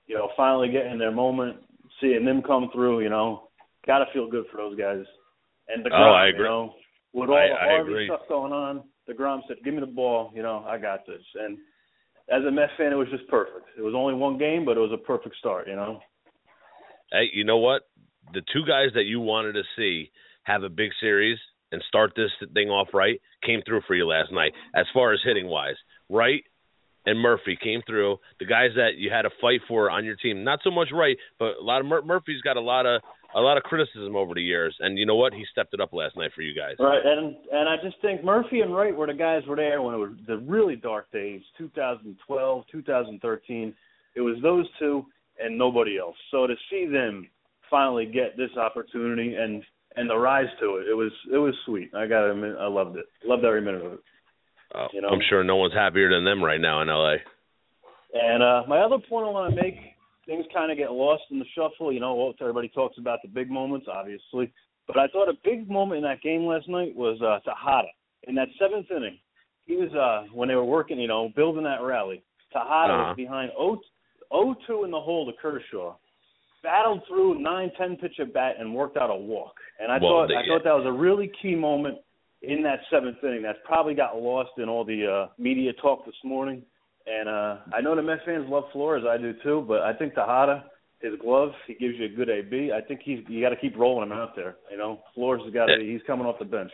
you 0.08 0.16
know, 0.16 0.30
finally 0.36 0.70
getting 0.70 0.98
their 0.98 1.12
moment, 1.12 1.58
seeing 2.02 2.26
them 2.26 2.42
come 2.42 2.70
through, 2.74 3.02
you 3.02 3.10
know, 3.10 3.50
gotta 3.86 4.06
feel 4.14 4.30
good 4.30 4.46
for 4.52 4.58
those 4.58 4.78
guys. 4.78 5.04
And 5.70 5.86
the 5.86 5.90
oh, 5.94 6.12
I 6.12 6.28
agree. 6.28 6.40
you 6.40 6.46
know, 6.46 6.74
with 7.14 7.30
all 7.30 7.38
I, 7.38 7.48
the 7.48 7.56
Harvey 7.60 8.08
stuff 8.08 8.28
going 8.30 8.54
on, 8.54 8.84
deGrom 9.10 9.42
said, 9.48 9.58
"Give 9.64 9.74
me 9.74 9.80
the 9.80 9.86
ball, 9.86 10.32
you 10.36 10.44
know, 10.44 10.66
I 10.68 10.78
got 10.78 11.06
this." 11.06 11.22
And 11.36 11.58
as 12.30 12.44
a 12.44 12.52
Met 12.52 12.70
fan, 12.78 12.92
it 12.92 12.96
was 12.96 13.08
just 13.10 13.28
perfect. 13.28 13.68
It 13.78 13.82
was 13.82 13.94
only 13.96 14.14
one 14.14 14.38
game, 14.38 14.66
but 14.66 14.78
it 14.78 14.82
was 14.82 14.92
a 14.94 14.98
perfect 14.98 15.36
start. 15.38 15.68
You 15.68 15.76
know. 15.76 16.00
Hey, 17.12 17.30
you 17.34 17.44
know 17.44 17.58
what? 17.58 17.84
The 18.34 18.42
two 18.54 18.66
guys 18.68 18.90
that 18.96 19.04
you 19.04 19.20
wanted 19.20 19.54
to 19.54 19.64
see 19.78 20.12
have 20.44 20.64
a 20.64 20.70
big 20.70 20.92
series 21.00 21.38
and 21.72 21.82
start 21.88 22.14
this 22.16 22.32
thing 22.54 22.70
off 22.70 22.90
right 22.94 23.22
came 23.46 23.62
through 23.66 23.82
for 23.88 23.96
you 23.96 24.06
last 24.08 24.32
night. 24.32 24.54
As 24.76 24.86
far 24.94 25.14
as 25.14 25.20
hitting 25.24 25.48
wise, 25.48 25.76
Wright 26.10 26.44
and 27.06 27.20
Murphy 27.20 27.58
came 27.62 27.82
through. 27.88 28.18
The 28.40 28.46
guys 28.46 28.72
that 28.76 28.98
you 28.98 29.10
had 29.10 29.22
to 29.22 29.30
fight 29.42 29.62
for 29.68 29.90
on 29.90 30.04
your 30.04 30.16
team, 30.16 30.44
not 30.44 30.60
so 30.64 30.72
much 30.72 30.90
Wright, 30.92 31.18
but 31.40 31.56
a 31.60 31.64
lot 31.64 31.80
of 31.80 31.88
Mur- 31.88 32.02
Murphy's 32.02 32.42
got 32.42 32.58
a 32.58 32.62
lot 32.62 32.86
of 32.86 33.02
a 33.36 33.42
lot 33.42 33.58
of 33.58 33.64
criticism 33.64 34.16
over 34.16 34.34
the 34.34 34.42
years, 34.42 34.76
and 34.80 34.98
you 34.98 35.06
know 35.06 35.16
what? 35.16 35.34
He 35.34 35.46
stepped 35.52 35.74
it 35.74 35.82
up 35.82 35.94
last 35.94 36.16
night 36.16 36.32
for 36.36 36.42
you 36.42 36.56
guys. 36.56 36.76
Right, 36.80 37.02
and 37.04 37.36
and 37.52 37.70
I 37.70 37.76
just 37.84 37.98
think 38.02 38.24
Murphy 38.24 38.62
and 38.62 38.74
Wright 38.74 38.96
were 38.96 39.08
the 39.08 39.14
guys 39.14 39.44
were 39.48 39.56
there 39.56 39.82
when 39.82 39.94
it 39.94 39.98
was 39.98 40.12
the 40.28 40.38
really 40.38 40.76
dark 40.76 41.12
days, 41.12 41.42
2012, 41.58 42.64
2013. 42.72 43.74
It 44.16 44.22
was 44.22 44.38
those 44.42 44.66
two 44.80 45.06
and 45.40 45.58
nobody 45.58 45.98
else. 46.00 46.16
So 46.32 46.48
to 46.48 46.56
see 46.70 46.86
them 46.86 47.30
finally 47.70 48.06
get 48.06 48.38
this 48.38 48.56
opportunity 48.58 49.36
and 49.36 49.64
and 49.96 50.10
the 50.10 50.16
rise 50.16 50.48
to 50.60 50.78
it, 50.78 50.88
it 50.88 50.94
was 50.94 51.12
it 51.32 51.38
was 51.38 51.54
sweet. 51.66 51.92
I 51.96 52.08
got 52.08 52.30
admit, 52.30 52.56
I 52.60 52.68
loved 52.68 52.98
it. 52.98 53.06
Loved 53.26 53.44
every 53.44 53.62
minute 53.62 53.86
of 53.86 53.94
it. 53.94 54.00
Uh, 54.74 54.88
you 54.94 55.02
know? 55.02 55.10
I'm 55.10 55.22
sure 55.30 55.44
no 55.44 55.56
one's 55.56 55.74
happier 55.74 56.10
than 56.10 56.26
them 56.26 56.44
right 56.44 56.60
now 56.60 56.82
in 56.82 56.88
LA. 56.88 57.16
And 58.14 58.44
uh 58.44 58.64
my 58.68 58.80
other 58.80 58.98
point 58.98 59.28
I 59.28 59.32
want 59.32 59.56
to 59.56 59.62
make, 59.62 59.76
things 60.28 60.46
kind 60.54 60.72
of 60.72 60.78
get 60.78 60.92
lost 60.92 61.24
in 61.32 61.40
the 61.40 61.46
shuffle. 61.56 61.92
You 61.92 62.00
know, 62.00 62.34
everybody 62.40 62.70
talks 62.70 62.98
about 63.00 63.20
the 63.24 63.30
big 63.30 63.50
moments, 63.50 63.88
obviously, 63.92 64.54
but 64.86 64.98
I 64.98 65.08
thought 65.08 65.30
a 65.30 65.38
big 65.44 65.70
moment 65.70 65.98
in 66.00 66.04
that 66.04 66.22
game 66.22 66.46
last 66.46 66.70
night 66.70 66.96
was 66.96 67.20
uh 67.22 67.40
Tejada 67.40 67.88
in 68.28 68.36
that 68.36 68.50
seventh 68.60 68.92
inning. 68.92 69.18
He 69.66 69.76
was 69.76 69.92
uh 69.94 70.32
when 70.34 70.48
they 70.48 70.56
were 70.56 70.66
working, 70.66 71.00
you 71.00 71.08
know, 71.08 71.32
building 71.36 71.64
that 71.64 71.82
rally. 71.82 72.22
Tejada 72.54 72.94
uh-huh. 72.94 73.04
was 73.10 73.16
behind 73.16 73.52
0 73.58 74.56
2 74.68 74.84
in 74.84 74.92
the 74.92 75.00
hole 75.00 75.26
to 75.26 75.34
Kershaw 75.42 75.96
battled 76.64 77.02
through 77.08 77.40
nine, 77.40 77.72
ten 77.78 77.96
pitch 77.96 78.16
at 78.20 78.34
bat 78.34 78.56
and 78.60 78.74
worked 78.74 78.98
out 78.98 79.10
a 79.10 79.16
walk. 79.16 79.56
And 79.80 79.92
I 79.92 79.98
well, 80.02 80.28
thought 80.28 80.32
I 80.32 80.46
thought 80.48 80.64
that 80.64 80.74
was 80.74 80.86
a 80.86 80.92
really 80.92 81.32
key 81.42 81.56
moment 81.56 81.98
in 82.42 82.62
that 82.64 82.80
seventh 82.92 83.18
inning. 83.24 83.42
That's 83.42 83.60
probably 83.64 83.94
got 83.94 84.18
lost 84.18 84.52
in 84.58 84.70
all 84.70 84.84
the 84.84 85.08
uh, 85.08 85.32
media 85.38 85.72
talk 85.74 86.06
this 86.06 86.16
morning. 86.24 86.64
And 87.08 87.30
uh, 87.30 87.58
I 87.74 87.82
know 87.82 87.96
the 87.96 88.02
Met 88.02 88.20
fans 88.26 88.46
love 88.50 88.66
Flores, 88.74 89.04
I 89.10 89.18
do 89.18 89.34
too. 89.44 89.64
But 89.68 89.82
I 89.82 89.94
think 89.94 90.14
Tejada, 90.14 90.66
his 91.00 91.14
glove, 91.22 91.52
he 91.66 91.74
gives 91.76 91.96
you 91.98 92.06
a 92.06 92.10
good 92.10 92.30
AB. 92.30 92.72
I 92.72 92.82
think 92.82 93.02
he's 93.04 93.20
you 93.30 93.42
got 93.42 93.50
to 93.50 93.56
keep 93.56 93.78
rolling 93.78 94.12
him 94.12 94.18
out 94.18 94.36
there. 94.36 94.58
You 94.70 94.78
know, 94.78 95.00
Flores 95.16 95.42
has 95.46 95.54
got 95.54 95.68
to. 95.68 95.80
He's 95.80 96.02
coming 96.06 96.26
off 96.26 96.40
the 96.40 96.46
bench. 96.46 96.72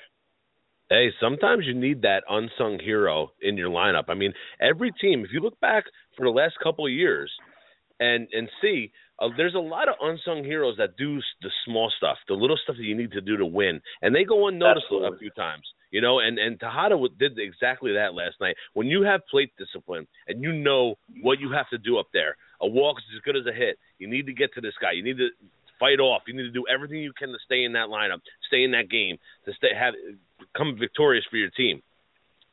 Hey, 0.89 1.09
sometimes 1.19 1.65
you 1.65 1.73
need 1.73 2.01
that 2.01 2.23
unsung 2.29 2.77
hero 2.79 3.31
in 3.41 3.57
your 3.57 3.69
lineup. 3.69 4.05
I 4.09 4.15
mean, 4.15 4.33
every 4.59 4.91
team, 5.01 5.23
if 5.23 5.31
you 5.31 5.39
look 5.39 5.59
back 5.59 5.85
for 6.17 6.25
the 6.25 6.31
last 6.31 6.55
couple 6.61 6.85
of 6.85 6.91
years 6.91 7.31
and 7.99 8.27
and 8.31 8.49
see 8.61 8.91
uh, 9.19 9.29
there's 9.37 9.55
a 9.55 9.59
lot 9.59 9.87
of 9.87 9.95
unsung 10.01 10.43
heroes 10.43 10.75
that 10.77 10.97
do 10.97 11.19
the 11.41 11.49
small 11.65 11.91
stuff, 11.97 12.17
the 12.27 12.33
little 12.33 12.57
stuff 12.61 12.75
that 12.77 12.83
you 12.83 12.95
need 12.95 13.11
to 13.11 13.21
do 13.21 13.37
to 13.37 13.45
win, 13.45 13.81
and 14.01 14.15
they 14.15 14.23
go 14.23 14.47
unnoticed 14.47 14.85
Absolutely. 14.85 15.15
a 15.15 15.19
few 15.19 15.29
times. 15.31 15.63
You 15.91 16.01
know, 16.01 16.17
and 16.19 16.39
and 16.39 16.59
Tejada 16.59 16.97
did 17.19 17.37
exactly 17.37 17.93
that 17.93 18.15
last 18.15 18.35
night. 18.41 18.55
When 18.73 18.87
you 18.87 19.03
have 19.03 19.21
plate 19.29 19.51
discipline 19.59 20.07
and 20.27 20.41
you 20.41 20.51
know 20.51 20.95
what 21.21 21.39
you 21.39 21.51
have 21.51 21.69
to 21.69 21.77
do 21.77 21.99
up 21.99 22.07
there, 22.13 22.35
a 22.61 22.67
walk 22.67 22.97
is 22.97 23.15
as 23.15 23.21
good 23.21 23.37
as 23.37 23.45
a 23.45 23.53
hit. 23.53 23.77
You 23.99 24.07
need 24.07 24.25
to 24.25 24.33
get 24.33 24.51
to 24.55 24.61
this 24.61 24.73
guy. 24.81 24.93
You 24.93 25.03
need 25.03 25.17
to 25.17 25.29
fight 25.79 25.99
off. 25.99 26.23
You 26.25 26.33
need 26.33 26.49
to 26.49 26.51
do 26.51 26.65
everything 26.65 26.97
you 26.97 27.13
can 27.13 27.29
to 27.29 27.37
stay 27.45 27.63
in 27.63 27.73
that 27.73 27.89
lineup, 27.89 28.21
stay 28.47 28.63
in 28.63 28.71
that 28.71 28.89
game, 28.89 29.17
to 29.45 29.53
stay 29.53 29.69
have 29.77 29.93
come 30.57 30.75
victorious 30.79 31.25
for 31.29 31.37
your 31.37 31.51
team. 31.51 31.83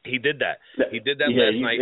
He 0.05 0.18
did 0.18 0.40
that. 0.40 0.59
He 0.90 0.99
did 0.99 1.18
that 1.18 1.33
yeah, 1.33 1.44
last 1.44 1.61
night. 1.61 1.81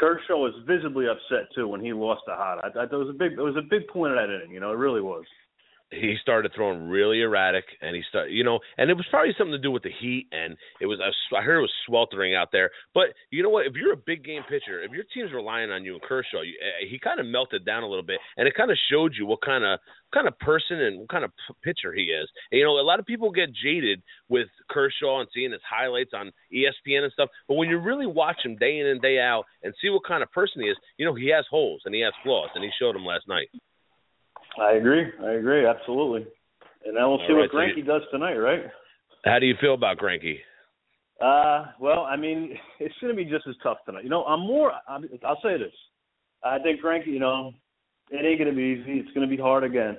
Kershaw 0.00 0.38
was 0.38 0.54
visibly 0.66 1.06
upset 1.06 1.52
too 1.54 1.68
when 1.68 1.84
he 1.84 1.92
lost 1.92 2.22
to 2.26 2.34
Hot. 2.34 2.64
I, 2.64 2.68
I, 2.68 2.86
that 2.86 2.96
was 2.96 3.10
a 3.10 3.12
big, 3.12 3.32
it 3.32 3.42
was 3.42 3.56
a 3.56 3.68
big 3.68 3.86
point 3.88 4.12
of 4.12 4.18
that 4.18 4.34
inning. 4.34 4.50
You 4.50 4.60
know, 4.60 4.72
it 4.72 4.76
really 4.76 5.02
was 5.02 5.24
he 5.90 6.14
started 6.22 6.52
throwing 6.54 6.88
really 6.88 7.20
erratic, 7.20 7.64
and 7.80 7.96
he 7.96 8.02
started, 8.08 8.32
you 8.32 8.44
know, 8.44 8.60
and 8.78 8.90
it 8.90 8.94
was 8.96 9.06
probably 9.10 9.34
something 9.36 9.52
to 9.52 9.58
do 9.58 9.72
with 9.72 9.82
the 9.82 9.90
heat, 10.00 10.28
and 10.30 10.56
it 10.80 10.86
was, 10.86 11.00
I 11.00 11.42
heard 11.42 11.58
it 11.58 11.62
was 11.62 11.72
sweltering 11.86 12.34
out 12.34 12.52
there. 12.52 12.70
But 12.94 13.14
you 13.30 13.42
know 13.42 13.48
what? 13.48 13.66
If 13.66 13.74
you're 13.74 13.92
a 13.92 13.96
big 13.96 14.24
game 14.24 14.42
pitcher, 14.48 14.82
if 14.82 14.92
your 14.92 15.04
team's 15.12 15.32
relying 15.32 15.70
on 15.70 15.84
you 15.84 15.94
and 15.94 16.02
Kershaw, 16.02 16.42
you, 16.42 16.54
eh, 16.60 16.86
he 16.88 16.98
kind 16.98 17.18
of 17.18 17.26
melted 17.26 17.64
down 17.64 17.82
a 17.82 17.88
little 17.88 18.04
bit, 18.04 18.20
and 18.36 18.46
it 18.46 18.54
kind 18.54 18.70
of 18.70 18.78
showed 18.90 19.14
you 19.18 19.26
what 19.26 19.40
kind 19.42 19.64
of 19.64 19.80
kind 20.14 20.26
of 20.26 20.38
person 20.38 20.80
and 20.80 21.00
what 21.00 21.08
kind 21.08 21.24
of 21.24 21.32
pitcher 21.62 21.92
he 21.92 22.02
is. 22.02 22.28
And, 22.50 22.58
you 22.58 22.64
know, 22.64 22.78
a 22.78 22.82
lot 22.82 22.98
of 22.98 23.06
people 23.06 23.30
get 23.30 23.50
jaded 23.52 24.02
with 24.28 24.48
Kershaw 24.68 25.20
and 25.20 25.28
seeing 25.34 25.52
his 25.52 25.60
highlights 25.68 26.10
on 26.14 26.32
ESPN 26.52 27.04
and 27.04 27.12
stuff, 27.12 27.30
but 27.48 27.54
when 27.54 27.68
you 27.68 27.78
really 27.78 28.06
watch 28.06 28.38
him 28.44 28.56
day 28.56 28.78
in 28.78 28.86
and 28.86 29.00
day 29.00 29.18
out 29.20 29.44
and 29.62 29.74
see 29.80 29.88
what 29.88 30.04
kind 30.06 30.22
of 30.22 30.30
person 30.32 30.62
he 30.62 30.68
is, 30.68 30.76
you 30.98 31.06
know, 31.06 31.14
he 31.14 31.28
has 31.30 31.44
holes 31.50 31.82
and 31.84 31.94
he 31.94 32.00
has 32.00 32.12
flaws, 32.22 32.50
and 32.54 32.64
he 32.64 32.70
showed 32.78 32.94
them 32.94 33.04
last 33.04 33.26
night. 33.28 33.48
I 34.58 34.72
agree. 34.72 35.04
I 35.22 35.32
agree. 35.32 35.66
Absolutely. 35.66 36.26
And 36.84 36.96
then 36.96 37.06
we'll 37.06 37.18
see 37.26 37.34
right, 37.34 37.48
what 37.52 37.52
Greinke 37.52 37.86
so 37.86 37.98
does 37.98 38.02
tonight, 38.10 38.34
right? 38.34 38.62
How 39.24 39.38
do 39.38 39.46
you 39.46 39.54
feel 39.60 39.74
about 39.74 39.98
Greinke? 39.98 40.38
Uh, 41.20 41.66
well, 41.78 42.00
I 42.00 42.16
mean, 42.16 42.56
it's 42.80 42.94
going 43.00 43.14
to 43.14 43.16
be 43.16 43.28
just 43.28 43.46
as 43.46 43.54
tough 43.62 43.78
tonight. 43.84 44.04
You 44.04 44.10
know, 44.10 44.24
I'm 44.24 44.40
more. 44.40 44.72
I'm, 44.88 45.08
I'll 45.24 45.40
say 45.42 45.58
this. 45.58 45.72
I 46.42 46.58
think 46.58 46.80
Greinke, 46.80 47.06
you 47.06 47.18
know, 47.18 47.52
it 48.10 48.24
ain't 48.24 48.38
going 48.38 48.50
to 48.50 48.56
be 48.56 48.80
easy. 48.80 48.98
It's 49.00 49.12
going 49.14 49.28
to 49.28 49.36
be 49.36 49.40
hard 49.40 49.62
again. 49.62 49.98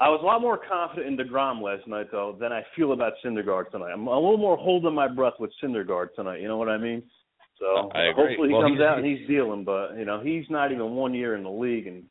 I 0.00 0.08
was 0.08 0.20
a 0.22 0.26
lot 0.26 0.40
more 0.40 0.58
confident 0.58 1.06
in 1.06 1.26
deGrom 1.26 1.62
last 1.62 1.86
night, 1.86 2.06
though, 2.10 2.36
than 2.40 2.52
I 2.52 2.62
feel 2.74 2.92
about 2.92 3.12
Syndergaard 3.24 3.70
tonight. 3.70 3.92
I'm 3.92 4.06
a 4.06 4.14
little 4.14 4.38
more 4.38 4.56
holding 4.56 4.94
my 4.94 5.06
breath 5.06 5.34
with 5.38 5.50
Syndergaard 5.62 6.14
tonight. 6.16 6.40
You 6.40 6.48
know 6.48 6.56
what 6.56 6.70
I 6.70 6.78
mean? 6.78 7.02
So 7.58 7.90
hopefully 7.94 8.48
he 8.48 8.54
well, 8.54 8.62
comes 8.62 8.80
out 8.80 8.96
and 8.96 9.06
he's 9.06 9.28
dealing. 9.28 9.64
But 9.64 9.96
you 9.96 10.06
know, 10.06 10.20
he's 10.20 10.44
not 10.48 10.72
even 10.72 10.92
one 10.92 11.12
year 11.12 11.36
in 11.36 11.42
the 11.42 11.50
league, 11.50 11.86
and 11.86 12.04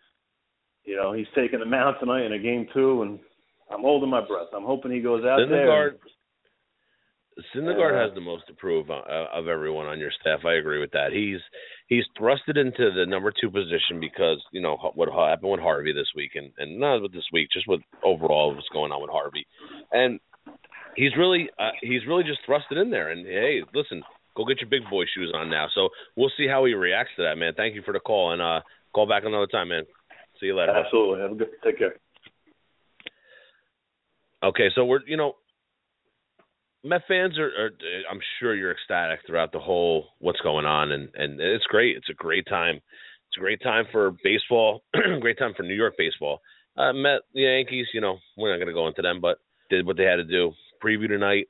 you 0.89 0.95
know, 0.95 1.13
he's 1.13 1.27
taking 1.35 1.59
the 1.59 1.65
mound 1.65 1.97
tonight 1.99 2.25
in 2.25 2.33
a 2.33 2.39
game 2.39 2.67
two, 2.73 3.03
and 3.03 3.19
I'm 3.71 3.81
holding 3.81 4.09
my 4.09 4.25
breath. 4.25 4.47
I'm 4.55 4.63
hoping 4.63 4.91
he 4.91 5.01
goes 5.01 5.23
out 5.23 5.39
Syndergaard, 5.39 5.91
there. 7.37 7.45
Syndergaard 7.55 7.95
uh, 7.95 8.07
has 8.07 8.15
the 8.15 8.21
most 8.21 8.47
to 8.47 8.53
prove 8.53 8.89
of, 8.89 9.03
of 9.07 9.47
everyone 9.47 9.85
on 9.85 9.99
your 9.99 10.09
staff. 10.19 10.39
I 10.45 10.55
agree 10.55 10.79
with 10.79 10.89
that. 10.91 11.11
He's 11.13 11.39
he's 11.87 12.05
thrusted 12.19 12.57
into 12.57 12.89
the 12.91 13.05
number 13.05 13.31
two 13.31 13.51
position 13.51 13.99
because 14.01 14.41
you 14.51 14.61
know 14.61 14.77
what 14.95 15.09
happened 15.13 15.51
with 15.51 15.59
Harvey 15.59 15.93
this 15.93 16.09
week, 16.15 16.31
and 16.33 16.51
and 16.57 16.79
not 16.79 17.03
with 17.03 17.13
this 17.13 17.29
week, 17.31 17.49
just 17.53 17.67
with 17.67 17.81
overall 18.03 18.55
what's 18.55 18.67
going 18.73 18.91
on 18.91 18.99
with 18.99 19.11
Harvey, 19.11 19.45
and 19.91 20.19
he's 20.95 21.15
really 21.15 21.51
uh, 21.59 21.77
he's 21.81 22.07
really 22.07 22.23
just 22.23 22.39
thrusted 22.49 22.81
in 22.81 22.89
there. 22.89 23.11
And 23.11 23.27
hey, 23.27 23.61
listen, 23.75 24.01
go 24.35 24.43
get 24.43 24.59
your 24.59 24.71
big 24.71 24.89
boy 24.89 25.03
shoes 25.13 25.31
on 25.35 25.51
now. 25.51 25.67
So 25.75 25.89
we'll 26.17 26.31
see 26.35 26.47
how 26.47 26.65
he 26.65 26.73
reacts 26.73 27.11
to 27.17 27.23
that, 27.23 27.37
man. 27.37 27.53
Thank 27.55 27.75
you 27.75 27.83
for 27.83 27.93
the 27.93 27.99
call, 27.99 28.31
and 28.33 28.41
uh, 28.41 28.61
call 28.91 29.07
back 29.07 29.21
another 29.23 29.45
time, 29.45 29.69
man. 29.69 29.83
See 30.39 30.47
you 30.47 30.57
later. 30.57 30.71
Absolutely. 30.71 31.21
Have 31.21 31.31
a 31.31 31.35
good. 31.35 31.49
Take 31.63 31.77
care. 31.77 31.95
Okay, 34.41 34.69
so 34.73 34.85
we're 34.85 35.01
you 35.05 35.17
know, 35.17 35.33
Met 36.83 37.01
fans 37.09 37.37
are, 37.37 37.47
are, 37.47 37.71
I'm 38.09 38.21
sure 38.39 38.55
you're 38.55 38.71
ecstatic 38.71 39.19
throughout 39.27 39.51
the 39.51 39.59
whole 39.59 40.05
what's 40.19 40.39
going 40.41 40.65
on, 40.65 40.91
and 40.91 41.09
and 41.15 41.39
it's 41.39 41.65
great. 41.65 41.97
It's 41.97 42.09
a 42.09 42.13
great 42.13 42.47
time. 42.47 42.75
It's 42.75 43.37
a 43.37 43.41
great 43.41 43.61
time 43.61 43.85
for 43.91 44.15
baseball. 44.23 44.83
great 45.19 45.37
time 45.37 45.53
for 45.57 45.63
New 45.63 45.75
York 45.75 45.95
baseball. 45.97 46.39
Uh, 46.77 46.93
Met 46.93 47.21
the 47.33 47.41
Yankees. 47.41 47.87
You 47.93 47.99
know, 47.99 48.19
we're 48.37 48.51
not 48.51 48.57
going 48.57 48.67
to 48.67 48.73
go 48.73 48.87
into 48.87 49.01
them, 49.01 49.19
but 49.19 49.39
did 49.69 49.85
what 49.85 49.97
they 49.97 50.03
had 50.03 50.15
to 50.15 50.23
do. 50.23 50.53
Preview 50.83 51.09
tonight. 51.09 51.47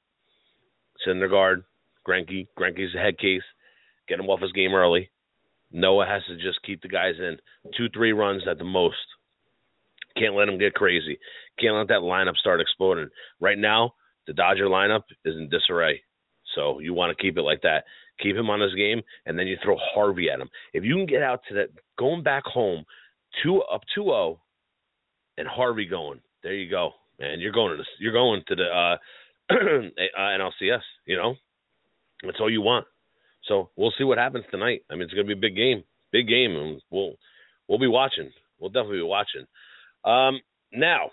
Syndergaard, 1.07 1.63
Greinke. 2.07 2.47
Greinke's 2.57 2.95
a 2.95 2.99
head 2.99 3.19
case. 3.19 3.43
Get 4.07 4.19
him 4.19 4.29
off 4.29 4.41
his 4.41 4.51
game 4.51 4.73
early. 4.73 5.11
Noah 5.71 6.05
has 6.05 6.23
to 6.27 6.35
just 6.35 6.61
keep 6.65 6.81
the 6.81 6.87
guys 6.87 7.15
in 7.19 7.37
two, 7.77 7.89
three 7.89 8.11
runs 8.11 8.43
at 8.49 8.57
the 8.57 8.63
most. 8.63 8.97
Can't 10.17 10.35
let 10.35 10.45
them 10.45 10.57
get 10.57 10.73
crazy. 10.73 11.19
Can't 11.59 11.75
let 11.75 11.87
that 11.89 12.01
lineup 12.01 12.35
start 12.35 12.61
exploding. 12.61 13.09
Right 13.39 13.57
now, 13.57 13.93
the 14.27 14.33
Dodger 14.33 14.65
lineup 14.65 15.03
is 15.25 15.35
in 15.35 15.49
disarray. 15.49 16.01
So 16.55 16.79
you 16.79 16.93
want 16.93 17.15
to 17.15 17.21
keep 17.21 17.37
it 17.37 17.43
like 17.43 17.61
that. 17.61 17.83
Keep 18.21 18.35
him 18.35 18.49
on 18.49 18.59
his 18.59 18.73
game, 18.75 19.01
and 19.25 19.37
then 19.39 19.47
you 19.47 19.55
throw 19.63 19.77
Harvey 19.93 20.29
at 20.29 20.39
him. 20.39 20.49
If 20.73 20.83
you 20.83 20.95
can 20.95 21.05
get 21.05 21.23
out 21.23 21.41
to 21.47 21.55
that, 21.55 21.69
going 21.97 22.23
back 22.23 22.43
home, 22.45 22.83
two 23.43 23.61
up 23.61 23.81
2-0, 23.97 24.37
and 25.37 25.47
Harvey 25.47 25.85
going, 25.85 26.19
there 26.43 26.53
you 26.53 26.69
go, 26.69 26.91
man. 27.19 27.39
You're 27.39 27.53
going 27.53 27.71
to 27.71 27.77
the, 27.77 27.85
you're 27.99 28.13
going 28.13 28.43
to 28.47 28.55
the 28.55 28.63
uh, 28.65 28.97
uh, 29.51 30.19
NLCS. 30.19 30.81
You 31.05 31.15
know, 31.15 31.35
that's 32.23 32.39
all 32.41 32.51
you 32.51 32.61
want. 32.61 32.85
So 33.47 33.69
we'll 33.75 33.93
see 33.97 34.03
what 34.03 34.17
happens 34.17 34.45
tonight. 34.51 34.83
I 34.89 34.93
mean, 34.93 35.03
it's 35.03 35.13
going 35.13 35.27
to 35.27 35.35
be 35.35 35.39
a 35.39 35.49
big 35.49 35.55
game, 35.55 35.83
big 36.11 36.27
game, 36.27 36.55
and 36.55 36.81
we'll 36.89 37.13
we'll 37.67 37.79
be 37.79 37.87
watching. 37.87 38.31
We'll 38.59 38.69
definitely 38.69 38.97
be 38.97 39.03
watching. 39.03 39.45
Um, 40.03 40.41
now, 40.71 41.09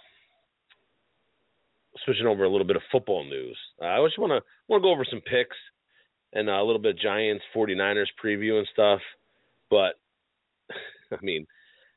switching 2.04 2.26
over 2.26 2.44
a 2.44 2.50
little 2.50 2.66
bit 2.66 2.76
of 2.76 2.82
football 2.92 3.24
news. 3.24 3.56
Uh, 3.80 3.86
I 3.86 4.06
just 4.06 4.18
want 4.18 4.30
to 4.30 4.40
want 4.68 4.82
to 4.82 4.86
go 4.86 4.92
over 4.92 5.06
some 5.08 5.20
picks 5.20 5.56
and 6.32 6.48
uh, 6.48 6.52
a 6.52 6.64
little 6.64 6.80
bit 6.80 6.96
of 6.96 7.00
Giants 7.00 7.44
49ers 7.54 8.06
preview 8.22 8.58
and 8.58 8.68
stuff. 8.72 9.00
But 9.70 9.94
I 11.12 11.22
mean, 11.22 11.46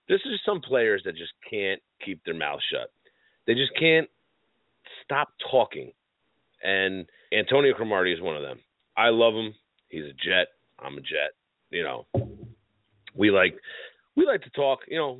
this 0.07 0.21
is 0.25 0.39
some 0.45 0.61
players 0.61 1.01
that 1.05 1.15
just 1.15 1.33
can't 1.49 1.81
keep 2.03 2.23
their 2.23 2.33
mouth 2.33 2.59
shut. 2.71 2.91
They 3.45 3.53
just 3.53 3.71
can't 3.79 4.07
stop 5.03 5.29
talking. 5.51 5.91
And 6.63 7.07
Antonio 7.31 7.73
Cromartie 7.73 8.13
is 8.13 8.21
one 8.21 8.35
of 8.35 8.41
them. 8.41 8.59
I 8.97 9.09
love 9.09 9.33
him. 9.33 9.53
He's 9.89 10.05
a 10.05 10.13
jet. 10.13 10.47
I'm 10.79 10.97
a 10.97 11.01
jet. 11.01 11.33
You 11.71 11.83
know, 11.83 12.05
we 13.15 13.31
like 13.31 13.55
we 14.15 14.25
like 14.25 14.41
to 14.43 14.49
talk. 14.51 14.79
You 14.87 14.97
know, 14.97 15.19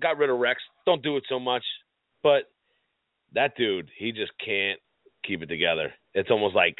got 0.00 0.18
rid 0.18 0.30
of 0.30 0.38
Rex. 0.38 0.60
Don't 0.84 1.02
do 1.02 1.16
it 1.16 1.24
so 1.28 1.40
much, 1.40 1.64
but 2.22 2.50
that 3.34 3.56
dude, 3.56 3.88
he 3.98 4.12
just 4.12 4.32
can't 4.44 4.80
keep 5.24 5.42
it 5.42 5.46
together. 5.46 5.92
It's 6.14 6.30
almost 6.30 6.54
like 6.54 6.76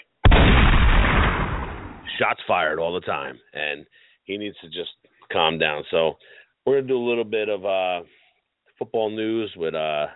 shots 2.18 2.40
fired 2.46 2.78
all 2.78 2.94
the 2.94 3.00
time, 3.00 3.38
and 3.52 3.86
he 4.24 4.36
needs 4.36 4.57
to 4.62 4.68
just 4.68 4.90
calm 5.32 5.59
down. 5.59 5.84
So 5.90 6.14
we're 6.64 6.76
gonna 6.76 6.88
do 6.88 6.98
a 6.98 7.09
little 7.09 7.24
bit 7.24 7.48
of 7.48 7.64
uh, 7.64 8.07
football 8.78 9.11
news 9.11 9.52
with 9.57 9.74
uh, 9.74 10.07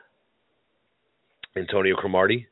Antonio 1.56 1.96
Cromartie. 1.96 2.46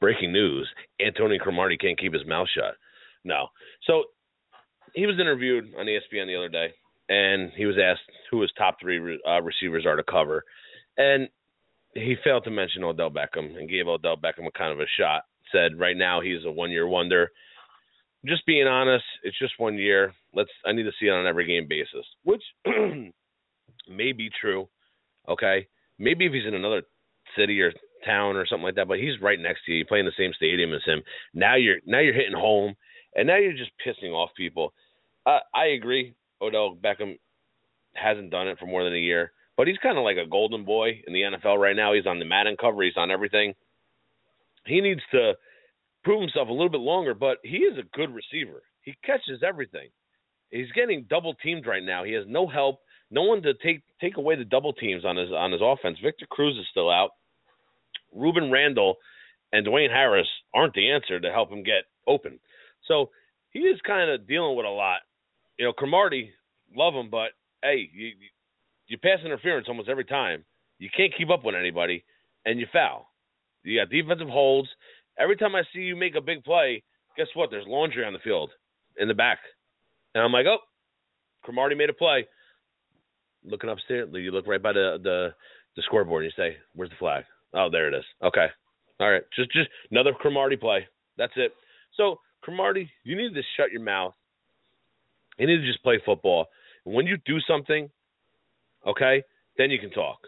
Breaking 0.00 0.32
news: 0.32 0.68
Antonio 1.04 1.38
Cromartie 1.38 1.76
can't 1.78 1.98
keep 1.98 2.12
his 2.12 2.26
mouth 2.26 2.48
shut. 2.54 2.74
No. 3.24 3.48
So 3.86 4.04
he 4.94 5.06
was 5.06 5.18
interviewed 5.20 5.66
on 5.78 5.86
ESPN 5.86 6.26
the 6.26 6.36
other 6.36 6.48
day, 6.48 6.72
and 7.08 7.52
he 7.56 7.66
was 7.66 7.76
asked 7.82 8.08
who 8.30 8.40
his 8.40 8.52
top 8.56 8.76
three 8.80 9.18
uh, 9.28 9.42
receivers 9.42 9.84
are 9.86 9.96
to 9.96 10.02
cover, 10.02 10.44
and 10.96 11.28
he 11.94 12.14
failed 12.22 12.44
to 12.44 12.50
mention 12.50 12.84
Odell 12.84 13.10
Beckham 13.10 13.56
and 13.56 13.68
gave 13.68 13.88
Odell 13.88 14.16
Beckham 14.16 14.46
a 14.46 14.58
kind 14.58 14.72
of 14.72 14.80
a 14.80 14.86
shot. 14.98 15.22
Said 15.52 15.78
right 15.78 15.96
now 15.96 16.20
he's 16.20 16.44
a 16.44 16.50
one 16.50 16.70
year 16.70 16.86
wonder. 16.86 17.30
Just 18.24 18.44
being 18.46 18.66
honest, 18.66 19.04
it's 19.22 19.38
just 19.38 19.54
one 19.58 19.78
year. 19.78 20.12
Let's 20.34 20.50
I 20.64 20.72
need 20.72 20.84
to 20.84 20.92
see 20.98 21.06
it 21.06 21.12
on 21.12 21.26
every 21.26 21.46
game 21.46 21.66
basis, 21.68 22.06
which 22.24 22.42
may 23.88 24.12
be 24.12 24.30
true. 24.40 24.68
Okay, 25.28 25.68
maybe 25.98 26.26
if 26.26 26.32
he's 26.32 26.46
in 26.46 26.54
another 26.54 26.82
city 27.36 27.60
or 27.60 27.72
town 28.04 28.36
or 28.36 28.46
something 28.46 28.64
like 28.64 28.76
that, 28.76 28.88
but 28.88 28.98
he's 28.98 29.20
right 29.20 29.38
next 29.38 29.64
to 29.64 29.72
you, 29.72 29.78
you 29.78 29.86
play 29.86 30.00
in 30.00 30.06
the 30.06 30.12
same 30.18 30.32
stadium 30.34 30.72
as 30.72 30.84
him. 30.84 31.02
Now 31.34 31.56
you're 31.56 31.78
now 31.86 32.00
you're 32.00 32.14
hitting 32.14 32.36
home, 32.36 32.74
and 33.14 33.26
now 33.26 33.36
you're 33.36 33.52
just 33.52 33.70
pissing 33.84 34.12
off 34.12 34.30
people. 34.36 34.72
Uh, 35.24 35.40
I 35.54 35.66
agree. 35.66 36.14
Odell 36.40 36.76
Beckham 36.76 37.18
hasn't 37.94 38.30
done 38.30 38.48
it 38.48 38.58
for 38.58 38.66
more 38.66 38.84
than 38.84 38.94
a 38.94 38.98
year. 38.98 39.32
But 39.56 39.68
he's 39.68 39.78
kind 39.78 39.96
of 39.96 40.04
like 40.04 40.18
a 40.18 40.28
golden 40.28 40.64
boy 40.64 41.02
in 41.06 41.12
the 41.12 41.22
NFL 41.22 41.58
right 41.58 41.74
now. 41.74 41.94
He's 41.94 42.06
on 42.06 42.18
the 42.18 42.26
Madden 42.26 42.56
cover. 42.60 42.82
He's 42.82 42.96
on 42.96 43.10
everything. 43.10 43.54
He 44.66 44.80
needs 44.80 45.00
to 45.12 45.32
prove 46.04 46.20
himself 46.20 46.48
a 46.48 46.52
little 46.52 46.68
bit 46.68 46.80
longer, 46.80 47.14
but 47.14 47.38
he 47.42 47.58
is 47.58 47.78
a 47.78 47.96
good 47.96 48.14
receiver. 48.14 48.62
He 48.82 48.94
catches 49.04 49.42
everything. 49.42 49.88
He's 50.50 50.70
getting 50.72 51.06
double 51.08 51.34
teamed 51.34 51.66
right 51.66 51.82
now. 51.82 52.04
He 52.04 52.12
has 52.12 52.24
no 52.28 52.46
help, 52.46 52.80
no 53.10 53.22
one 53.22 53.42
to 53.42 53.54
take 53.54 53.82
take 54.00 54.16
away 54.16 54.36
the 54.36 54.44
double 54.44 54.72
teams 54.72 55.04
on 55.04 55.16
his 55.16 55.30
on 55.32 55.52
his 55.52 55.60
offense. 55.64 55.98
Victor 56.02 56.26
Cruz 56.26 56.56
is 56.56 56.66
still 56.70 56.90
out. 56.90 57.10
Rueben 58.16 58.50
Randle 58.50 58.96
and 59.52 59.66
Dwayne 59.66 59.90
Harris 59.90 60.28
aren't 60.54 60.74
the 60.74 60.90
answer 60.90 61.20
to 61.20 61.32
help 61.32 61.50
him 61.50 61.62
get 61.62 61.84
open. 62.06 62.38
So 62.88 63.10
he 63.50 63.60
is 63.60 63.80
kind 63.86 64.10
of 64.10 64.26
dealing 64.26 64.56
with 64.56 64.66
a 64.66 64.70
lot. 64.70 65.00
You 65.58 65.66
know, 65.66 65.72
Cromartie, 65.72 66.32
love 66.74 66.94
him, 66.94 67.10
but 67.10 67.30
hey, 67.62 67.88
you, 67.92 68.12
you 68.86 68.98
pass 68.98 69.18
interference 69.24 69.66
almost 69.68 69.88
every 69.88 70.04
time. 70.04 70.44
You 70.78 70.88
can't 70.94 71.14
keep 71.16 71.30
up 71.30 71.44
with 71.44 71.54
anybody, 71.54 72.04
and 72.44 72.60
you 72.60 72.66
foul. 72.72 73.08
You 73.62 73.80
got 73.80 73.90
defensive 73.90 74.28
holds. 74.28 74.68
Every 75.18 75.36
time 75.36 75.54
I 75.54 75.62
see 75.72 75.80
you 75.80 75.96
make 75.96 76.14
a 76.14 76.20
big 76.20 76.44
play, 76.44 76.82
guess 77.16 77.28
what? 77.34 77.50
There's 77.50 77.66
laundry 77.66 78.04
on 78.04 78.12
the 78.12 78.18
field 78.18 78.50
in 78.98 79.08
the 79.08 79.14
back, 79.14 79.38
and 80.14 80.22
I'm 80.22 80.32
like, 80.32 80.46
oh, 80.46 80.58
Cromartie 81.42 81.74
made 81.74 81.90
a 81.90 81.94
play. 81.94 82.26
Looking 83.44 83.70
upstairs, 83.70 84.08
you 84.12 84.30
look 84.32 84.46
right 84.46 84.62
by 84.62 84.72
the 84.72 84.98
the, 85.02 85.28
the 85.76 85.82
scoreboard, 85.82 86.24
and 86.24 86.32
you 86.36 86.42
say, 86.42 86.56
"Where's 86.74 86.90
the 86.90 86.96
flag?" 86.96 87.24
Oh, 87.56 87.68
there 87.70 87.88
it 87.88 87.94
is. 87.94 88.04
Okay, 88.22 88.46
all 89.00 89.10
right, 89.10 89.22
just 89.34 89.50
just 89.52 89.68
another 89.90 90.12
Cromartie 90.12 90.56
play. 90.56 90.86
That's 91.16 91.32
it. 91.36 91.52
So 91.96 92.20
Cromartie, 92.42 92.90
you 93.04 93.16
need 93.16 93.34
to 93.34 93.42
shut 93.56 93.72
your 93.72 93.82
mouth. 93.82 94.14
You 95.38 95.46
need 95.46 95.58
to 95.58 95.66
just 95.66 95.82
play 95.82 96.00
football. 96.04 96.46
when 96.84 97.06
you 97.06 97.16
do 97.26 97.38
something 97.40 97.90
okay, 98.86 99.22
then 99.58 99.70
you 99.70 99.78
can 99.78 99.90
talk. 99.90 100.18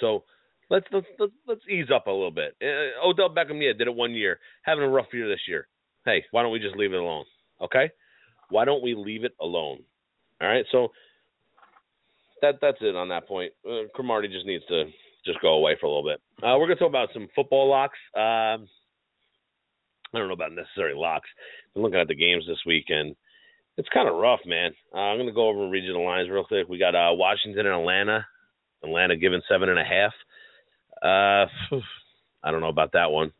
So 0.00 0.24
let's 0.70 0.86
let's 0.92 1.06
let's, 1.18 1.32
let's 1.46 1.60
ease 1.68 1.90
up 1.94 2.06
a 2.06 2.10
little 2.10 2.30
bit. 2.30 2.56
Uh, 2.62 3.06
Odell 3.06 3.34
Beckham, 3.34 3.62
yeah, 3.62 3.72
did 3.76 3.88
it 3.88 3.94
one 3.94 4.12
year, 4.12 4.38
having 4.62 4.84
a 4.84 4.88
rough 4.88 5.06
year 5.12 5.28
this 5.28 5.40
year. 5.48 5.66
Hey, 6.04 6.24
why 6.30 6.42
don't 6.42 6.52
we 6.52 6.58
just 6.58 6.76
leave 6.76 6.92
it 6.92 7.00
alone? 7.00 7.24
Okay, 7.60 7.90
why 8.50 8.64
don't 8.64 8.82
we 8.82 8.94
leave 8.94 9.24
it 9.24 9.34
alone? 9.40 9.80
All 10.40 10.48
right, 10.48 10.64
so 10.70 10.88
that 12.42 12.56
that's 12.60 12.78
it 12.80 12.94
on 12.94 13.08
that 13.08 13.26
point. 13.26 13.52
Uh, 13.68 13.88
Cromartie 13.94 14.28
just 14.28 14.46
needs 14.46 14.64
to 14.66 14.84
just 15.28 15.40
go 15.40 15.54
away 15.54 15.76
for 15.80 15.86
a 15.86 15.88
little 15.90 16.08
bit. 16.08 16.20
Uh, 16.42 16.58
we're 16.58 16.66
gonna 16.66 16.76
talk 16.76 16.88
about 16.88 17.10
some 17.12 17.28
football 17.34 17.68
locks. 17.68 17.98
Um, 18.16 18.66
I 20.12 20.18
don't 20.18 20.28
know 20.28 20.34
about 20.34 20.52
necessary 20.52 20.94
locks. 20.94 21.28
Been 21.74 21.82
looking 21.82 22.00
at 22.00 22.08
the 22.08 22.14
games 22.14 22.44
this 22.46 22.58
weekend. 22.66 23.14
it's 23.76 23.88
kind 23.90 24.08
of 24.08 24.16
rough, 24.16 24.40
man. 24.46 24.72
Uh, 24.94 24.98
I'm 24.98 25.18
going 25.18 25.28
to 25.28 25.34
go 25.34 25.48
over 25.48 25.62
and 25.62 25.70
read 25.70 25.84
you 25.84 25.92
the 25.92 25.98
lines 25.98 26.30
real 26.30 26.44
quick. 26.44 26.68
We 26.68 26.78
got 26.78 26.94
uh, 26.94 27.14
Washington 27.14 27.66
and 27.66 27.80
Atlanta. 27.80 28.26
Atlanta 28.82 29.16
given 29.16 29.42
seven 29.48 29.68
and 29.68 29.78
a 29.78 29.84
half. 29.84 30.12
Uh, 31.02 31.76
I 32.42 32.50
don't 32.50 32.60
know 32.60 32.68
about 32.68 32.92
that 32.92 33.10
one. 33.10 33.32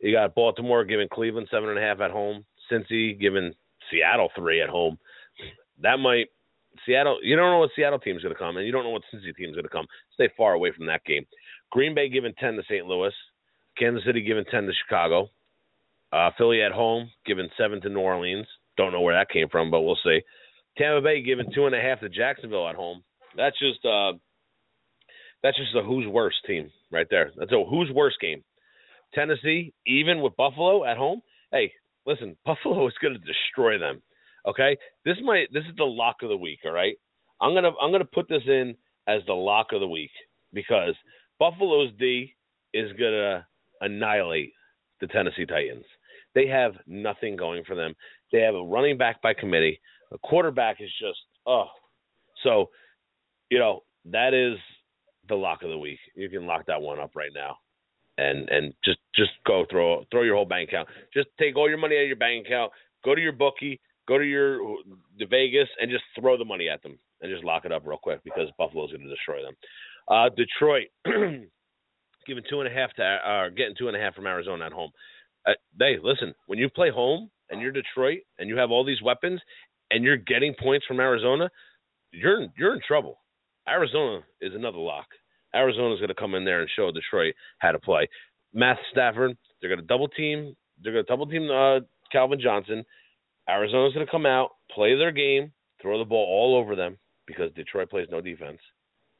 You 0.00 0.12
got 0.12 0.34
Baltimore 0.34 0.84
giving 0.84 1.08
Cleveland 1.08 1.48
seven 1.50 1.70
and 1.70 1.78
a 1.78 1.82
half 1.82 2.00
at 2.00 2.10
home. 2.10 2.44
Cincy 2.70 3.18
giving 3.18 3.52
Seattle 3.90 4.30
three 4.36 4.60
at 4.60 4.68
home. 4.68 4.98
That 5.82 5.98
might 5.98 6.26
Seattle. 6.84 7.18
You 7.22 7.36
don't 7.36 7.50
know 7.50 7.58
what 7.58 7.70
Seattle 7.76 7.98
team's 7.98 8.22
going 8.22 8.34
to 8.34 8.38
come, 8.38 8.56
and 8.56 8.66
you 8.66 8.72
don't 8.72 8.84
know 8.84 8.90
what 8.90 9.02
Cincy 9.14 9.34
team's 9.34 9.54
going 9.54 9.64
to 9.64 9.70
come. 9.70 9.86
Stay 10.14 10.28
far 10.36 10.54
away 10.54 10.72
from 10.76 10.86
that 10.86 11.04
game. 11.04 11.24
Green 11.70 11.94
Bay 11.94 12.08
giving 12.08 12.34
ten 12.34 12.54
to 12.54 12.62
St. 12.64 12.86
Louis. 12.86 13.12
Kansas 13.78 14.04
City 14.04 14.22
giving 14.22 14.44
ten 14.44 14.64
to 14.66 14.72
Chicago. 14.84 15.30
Uh, 16.12 16.30
Philly 16.38 16.62
at 16.62 16.72
home 16.72 17.10
giving 17.26 17.48
seven 17.58 17.80
to 17.82 17.88
New 17.88 18.00
Orleans. 18.00 18.46
Don't 18.76 18.92
know 18.92 19.00
where 19.00 19.14
that 19.14 19.30
came 19.30 19.48
from, 19.48 19.70
but 19.70 19.82
we'll 19.82 19.98
see. 20.04 20.20
Tampa 20.78 21.00
Bay 21.00 21.22
giving 21.22 21.50
two 21.54 21.66
and 21.66 21.74
a 21.74 21.80
half 21.80 22.00
to 22.00 22.08
Jacksonville 22.08 22.68
at 22.68 22.74
home. 22.74 23.02
That's 23.36 23.58
just 23.58 23.84
uh, 23.84 24.12
that's 25.42 25.56
just 25.56 25.74
a 25.76 25.82
who's 25.82 26.06
worse 26.06 26.34
team 26.46 26.70
right 26.90 27.06
there. 27.10 27.32
That's 27.36 27.52
a 27.52 27.64
who's 27.64 27.90
worse 27.90 28.16
game. 28.20 28.42
Tennessee, 29.14 29.72
even 29.86 30.20
with 30.20 30.36
Buffalo 30.36 30.84
at 30.84 30.96
home. 30.96 31.22
Hey, 31.50 31.72
listen, 32.06 32.36
Buffalo 32.44 32.86
is 32.86 32.94
going 33.00 33.14
to 33.14 33.20
destroy 33.20 33.78
them. 33.78 34.02
Okay, 34.46 34.76
this 35.04 35.16
might 35.24 35.52
this 35.52 35.64
is 35.64 35.76
the 35.76 35.84
lock 35.84 36.16
of 36.22 36.28
the 36.28 36.36
week. 36.36 36.60
All 36.64 36.72
right, 36.72 36.96
I'm 37.40 37.54
gonna 37.54 37.72
I'm 37.80 37.90
gonna 37.90 38.04
put 38.04 38.28
this 38.28 38.42
in 38.46 38.76
as 39.08 39.22
the 39.26 39.34
lock 39.34 39.68
of 39.72 39.80
the 39.80 39.88
week 39.88 40.10
because 40.52 40.94
Buffalo's 41.38 41.90
D 41.98 42.34
is 42.72 42.92
gonna 42.92 43.46
annihilate 43.80 44.52
the 45.00 45.06
Tennessee 45.08 45.46
Titans. 45.46 45.84
They 46.34 46.46
have 46.46 46.74
nothing 46.86 47.36
going 47.36 47.64
for 47.64 47.74
them. 47.74 47.94
They 48.32 48.40
have 48.40 48.54
a 48.54 48.62
running 48.62 48.96
back 48.98 49.20
by 49.22 49.34
committee. 49.34 49.80
A 50.12 50.18
quarterback 50.18 50.80
is 50.80 50.90
just 51.00 51.18
oh. 51.46 51.66
So, 52.42 52.70
you 53.50 53.58
know, 53.58 53.82
that 54.04 54.34
is 54.34 54.58
the 55.28 55.34
lock 55.34 55.62
of 55.62 55.70
the 55.70 55.78
week. 55.78 55.98
You 56.14 56.28
can 56.28 56.46
lock 56.46 56.66
that 56.66 56.80
one 56.80 57.00
up 57.00 57.16
right 57.16 57.30
now. 57.34 57.56
And 58.18 58.48
and 58.48 58.72
just 58.84 58.98
just 59.14 59.32
go 59.46 59.66
throw 59.70 60.04
throw 60.10 60.22
your 60.22 60.36
whole 60.36 60.44
bank 60.44 60.68
account. 60.68 60.88
Just 61.12 61.28
take 61.38 61.56
all 61.56 61.68
your 61.68 61.78
money 61.78 61.96
out 61.96 62.02
of 62.02 62.06
your 62.06 62.16
bank 62.16 62.46
account, 62.46 62.72
go 63.04 63.14
to 63.14 63.20
your 63.20 63.32
bookie, 63.32 63.80
go 64.08 64.18
to 64.18 64.24
your 64.24 64.58
the 65.18 65.26
Vegas 65.26 65.68
and 65.80 65.90
just 65.90 66.04
throw 66.18 66.36
the 66.36 66.44
money 66.44 66.68
at 66.68 66.82
them 66.82 66.98
and 67.20 67.32
just 67.32 67.44
lock 67.44 67.64
it 67.64 67.72
up 67.72 67.82
real 67.86 67.98
quick 67.98 68.20
because 68.24 68.48
Buffalo's 68.58 68.90
going 68.90 69.02
to 69.02 69.10
destroy 69.10 69.42
them. 69.42 69.56
Uh, 70.08 70.28
Detroit 70.36 70.88
giving 72.26 72.44
two 72.48 72.60
and 72.60 72.68
a 72.68 72.74
half 72.74 72.92
to 72.94 73.02
uh, 73.02 73.48
getting 73.50 73.74
two 73.78 73.88
and 73.88 73.96
a 73.96 74.00
half 74.00 74.14
from 74.14 74.26
Arizona 74.26 74.66
at 74.66 74.72
home. 74.72 74.90
Uh, 75.46 75.52
hey, 75.78 75.96
listen, 76.02 76.34
when 76.46 76.58
you 76.58 76.68
play 76.68 76.90
home, 76.90 77.30
and 77.50 77.60
you're 77.60 77.72
Detroit 77.72 78.20
and 78.38 78.48
you 78.48 78.56
have 78.56 78.70
all 78.70 78.84
these 78.84 79.02
weapons 79.02 79.40
and 79.90 80.04
you're 80.04 80.16
getting 80.16 80.54
points 80.60 80.86
from 80.86 81.00
Arizona, 81.00 81.48
you're 82.12 82.46
you're 82.56 82.74
in 82.74 82.80
trouble. 82.86 83.18
Arizona 83.68 84.20
is 84.40 84.52
another 84.54 84.78
lock. 84.78 85.06
Arizona's 85.54 85.98
going 85.98 86.08
to 86.08 86.14
come 86.14 86.34
in 86.34 86.44
there 86.44 86.60
and 86.60 86.70
show 86.76 86.90
Detroit 86.90 87.34
how 87.58 87.72
to 87.72 87.78
play. 87.78 88.08
Matt 88.52 88.78
Stafford, 88.90 89.36
they're 89.60 89.70
going 89.70 89.80
to 89.80 89.86
double 89.86 90.08
team. 90.08 90.56
They're 90.82 90.92
going 90.92 91.04
to 91.04 91.10
double 91.10 91.26
team 91.26 91.48
uh, 91.50 91.80
Calvin 92.12 92.40
Johnson. 92.40 92.84
Arizona's 93.48 93.94
going 93.94 94.06
to 94.06 94.10
come 94.10 94.26
out, 94.26 94.50
play 94.74 94.96
their 94.96 95.12
game, 95.12 95.52
throw 95.80 95.98
the 95.98 96.04
ball 96.04 96.26
all 96.26 96.56
over 96.56 96.74
them 96.74 96.98
because 97.26 97.52
Detroit 97.54 97.90
plays 97.90 98.08
no 98.10 98.20
defense. 98.20 98.58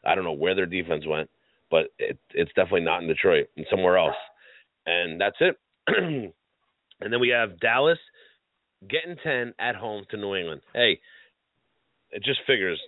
I 0.05 0.15
don't 0.15 0.25
know 0.25 0.33
where 0.33 0.55
their 0.55 0.67
defense 0.67 1.05
went, 1.07 1.29
but 1.71 1.87
it, 1.99 2.19
it's 2.33 2.53
definitely 2.55 2.83
not 2.83 3.03
in 3.03 3.09
Detroit 3.09 3.49
and 3.57 3.67
somewhere 3.71 3.99
else. 3.99 4.17
And 4.87 5.21
that's 5.21 5.37
it. 5.41 5.57
and 5.89 6.33
then 7.13 7.21
we 7.21 7.29
have 7.29 7.61
Dallas 7.61 7.99
getting 8.89 9.17
10 9.23 9.55
at 9.59 9.77
home 9.77 10.05
to 10.11 10.17
New 10.17 10.35
England. 10.35 10.61
Hey, 10.75 11.01
it 12.11 12.23
just 12.23 12.41
figures 12.47 12.81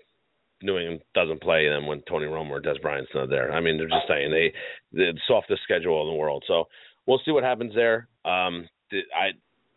New 0.63 0.79
England 0.79 1.03
doesn't 1.15 1.43
play 1.43 1.69
them 1.69 1.87
when 1.87 2.03
Tony 2.09 2.27
Romo 2.27 2.51
or 2.51 2.61
Dez 2.61 2.81
Bryant's 2.81 3.11
not 3.15 3.31
there. 3.31 3.53
I 3.53 3.61
mean, 3.61 3.79
they're 3.79 3.89
just 3.89 4.09
saying 4.09 4.31
they 4.31 4.53
the 4.93 5.13
softest 5.27 5.63
schedule 5.63 6.03
in 6.03 6.09
the 6.09 6.19
world. 6.19 6.45
So 6.47 6.65
we'll 7.07 7.21
see 7.25 7.31
what 7.31 7.45
happens 7.45 7.75
there. 7.75 8.09
Um, 8.25 8.69
I 8.93 9.31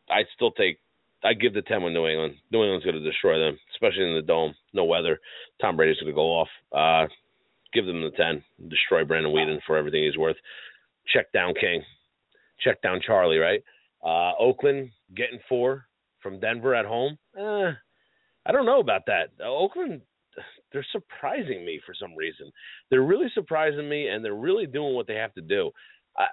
I 0.10 0.24
still 0.36 0.52
take 0.52 0.80
I 1.24 1.34
give 1.34 1.54
the 1.54 1.62
10 1.62 1.84
with 1.84 1.94
New 1.94 2.08
England. 2.08 2.36
New 2.52 2.64
England's 2.64 2.86
going 2.86 2.98
to 2.98 3.04
destroy 3.04 3.38
them, 3.38 3.58
especially 3.74 4.08
in 4.08 4.16
the 4.16 4.22
dome. 4.22 4.56
No 4.74 4.86
weather. 4.86 5.20
Tom 5.62 5.78
Brady's 5.78 5.98
going 5.98 6.12
to 6.12 6.16
go 6.16 6.22
off. 6.22 6.48
Uh, 6.76 7.08
give 7.74 7.86
them 7.86 8.02
the 8.02 8.12
10. 8.12 8.44
Destroy 8.70 9.06
Brandon 9.06 9.32
Weeden 9.32 9.60
for 9.66 9.78
everything 9.78 10.04
he's 10.04 10.18
worth. 10.18 10.38
Check 11.14 11.32
down 11.32 11.54
King. 11.60 11.84
Check 12.60 12.82
down 12.82 13.02
Charlie, 13.06 13.38
right? 13.38 13.64
Uh, 14.04 14.34
Oakland 14.40 14.90
getting 15.16 15.40
four 15.48 15.86
from 16.22 16.40
Denver 16.40 16.76
at 16.76 16.86
home. 16.86 17.18
Eh, 17.38 17.72
I 18.46 18.52
don't 18.52 18.66
know 18.66 18.80
about 18.80 19.04
that. 19.08 19.30
Oakland, 19.44 20.02
they're 20.72 20.86
surprising 20.92 21.66
me 21.66 21.80
for 21.86 21.94
some 22.00 22.16
reason. 22.16 22.52
They're 22.90 23.04
really 23.04 23.30
surprising 23.34 23.88
me, 23.88 24.08
and 24.08 24.24
they're 24.24 24.36
really 24.36 24.66
doing 24.66 24.96
what 24.96 25.08
they 25.08 25.16
have 25.16 25.34
to 25.36 25.42
do. 25.42 25.72
I, 26.18 26.26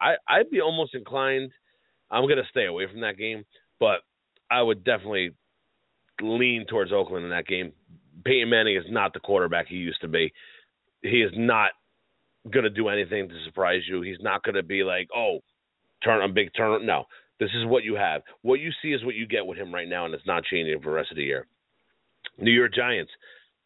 I 0.00 0.14
I'd 0.28 0.50
be 0.50 0.60
almost 0.60 0.94
inclined. 0.94 1.50
I'm 2.10 2.24
going 2.24 2.36
to 2.36 2.48
stay 2.50 2.66
away 2.66 2.86
from 2.90 3.00
that 3.00 3.18
game, 3.18 3.44
but 3.80 4.00
I 4.50 4.62
would 4.62 4.84
definitely 4.84 5.32
lean 6.20 6.66
towards 6.68 6.92
Oakland 6.92 7.24
in 7.24 7.30
that 7.30 7.46
game. 7.46 7.72
Peyton 8.24 8.50
Manning 8.50 8.76
is 8.76 8.84
not 8.88 9.12
the 9.12 9.20
quarterback 9.20 9.66
he 9.68 9.76
used 9.76 10.00
to 10.00 10.08
be. 10.08 10.32
He 11.02 11.22
is 11.22 11.32
not 11.34 11.72
going 12.50 12.64
to 12.64 12.70
do 12.70 12.88
anything 12.88 13.28
to 13.28 13.34
surprise 13.44 13.82
you. 13.88 14.02
He's 14.02 14.20
not 14.20 14.42
going 14.42 14.54
to 14.54 14.62
be 14.62 14.84
like, 14.84 15.08
oh, 15.14 15.40
turn 16.02 16.22
a 16.22 16.32
big 16.32 16.50
turn. 16.54 16.86
No, 16.86 17.04
This 17.40 17.50
is 17.54 17.66
what 17.66 17.84
you 17.84 17.94
have. 17.96 18.22
What 18.42 18.60
you 18.60 18.70
see 18.82 18.92
is 18.92 19.04
what 19.04 19.14
you 19.14 19.26
get 19.26 19.46
with 19.46 19.58
him 19.58 19.74
right 19.74 19.88
now, 19.88 20.04
and 20.04 20.14
it's 20.14 20.26
not 20.26 20.44
changing 20.44 20.78
for 20.80 20.90
the 20.90 20.96
rest 20.96 21.10
of 21.10 21.16
the 21.16 21.24
year. 21.24 21.46
New 22.38 22.52
York 22.52 22.74
Giants, 22.74 23.12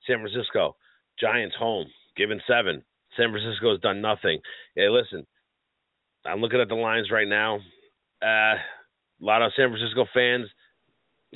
San 0.07 0.19
Francisco, 0.21 0.77
Giants 1.21 1.57
home, 1.59 1.87
given 2.17 2.41
seven. 2.49 2.83
San 3.17 3.31
Francisco 3.31 3.73
has 3.73 3.81
done 3.81 4.01
nothing. 4.01 4.41
Hey, 4.75 4.89
listen, 4.89 5.27
I'm 6.25 6.41
looking 6.41 6.61
at 6.61 6.69
the 6.69 6.75
lines 6.75 7.11
right 7.11 7.29
now. 7.29 7.57
Uh, 8.23 8.57
a 9.21 9.25
lot 9.25 9.43
of 9.43 9.53
San 9.57 9.71
Francisco 9.71 10.07
fans 10.15 10.47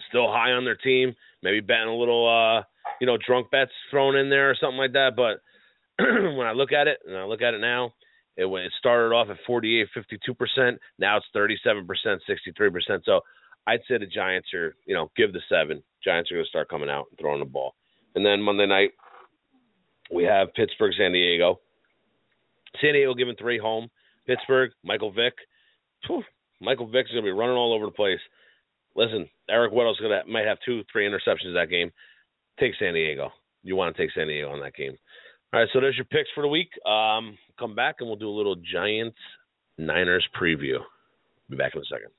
still 0.08 0.28
high 0.28 0.52
on 0.52 0.64
their 0.64 0.76
team. 0.76 1.14
Maybe 1.42 1.60
betting 1.60 1.88
a 1.88 1.96
little, 1.96 2.28
uh, 2.28 2.62
you 3.00 3.06
know, 3.06 3.18
drunk 3.24 3.50
bets 3.50 3.72
thrown 3.90 4.16
in 4.16 4.30
there 4.30 4.50
or 4.50 4.56
something 4.60 4.78
like 4.78 4.92
that. 4.92 5.12
But 5.16 5.40
when 5.98 6.46
I 6.46 6.52
look 6.52 6.72
at 6.72 6.86
it, 6.86 6.98
and 7.06 7.16
I 7.16 7.24
look 7.24 7.42
at 7.42 7.54
it 7.54 7.60
now, 7.60 7.92
it 8.36 8.46
it 8.46 8.72
started 8.78 9.14
off 9.14 9.28
at 9.28 9.36
48, 9.46 9.88
52 9.94 10.34
percent. 10.34 10.80
Now 10.98 11.16
it's 11.18 11.26
37 11.32 11.86
percent, 11.86 12.22
63 12.26 12.70
percent. 12.70 13.02
So 13.04 13.20
I'd 13.66 13.80
say 13.88 13.98
the 13.98 14.06
Giants 14.06 14.48
are, 14.54 14.74
you 14.86 14.94
know, 14.94 15.10
give 15.16 15.32
the 15.32 15.40
seven. 15.48 15.82
Giants 16.02 16.30
are 16.30 16.34
going 16.34 16.44
to 16.44 16.48
start 16.48 16.68
coming 16.68 16.90
out 16.90 17.06
and 17.10 17.18
throwing 17.18 17.40
the 17.40 17.46
ball. 17.46 17.74
And 18.14 18.24
then 18.24 18.42
Monday 18.42 18.66
night, 18.66 18.90
we 20.12 20.24
have 20.24 20.54
Pittsburgh, 20.54 20.92
San 20.96 21.12
Diego. 21.12 21.60
San 22.80 22.94
Diego 22.94 23.14
giving 23.14 23.36
three 23.36 23.58
home. 23.58 23.88
Pittsburgh, 24.26 24.70
Michael 24.84 25.12
Vick. 25.12 25.34
Whew, 26.06 26.22
Michael 26.62 26.86
Vick's 26.86 27.10
is 27.10 27.14
going 27.14 27.24
to 27.24 27.28
be 27.28 27.38
running 27.38 27.56
all 27.56 27.74
over 27.74 27.86
the 27.86 27.92
place. 27.92 28.20
Listen, 28.94 29.28
Eric 29.50 29.72
Weddle's 29.72 29.98
going 29.98 30.12
to 30.12 30.30
might 30.30 30.46
have 30.46 30.58
two, 30.64 30.82
three 30.90 31.08
interceptions 31.08 31.54
that 31.54 31.70
game. 31.70 31.90
Take 32.60 32.72
San 32.78 32.94
Diego. 32.94 33.30
You 33.62 33.76
want 33.76 33.94
to 33.94 34.02
take 34.02 34.12
San 34.12 34.28
Diego 34.28 34.50
on 34.50 34.60
that 34.60 34.74
game. 34.74 34.96
All 35.52 35.60
right, 35.60 35.68
so 35.72 35.80
there's 35.80 35.96
your 35.96 36.06
picks 36.06 36.30
for 36.34 36.42
the 36.42 36.48
week. 36.48 36.70
Um, 36.86 37.36
come 37.58 37.74
back 37.74 37.96
and 38.00 38.08
we'll 38.08 38.16
do 38.16 38.28
a 38.28 38.30
little 38.30 38.56
Giants 38.56 39.18
Niners 39.78 40.26
preview. 40.40 40.78
Be 41.50 41.56
back 41.56 41.74
in 41.74 41.82
a 41.82 41.84
second. 41.84 42.10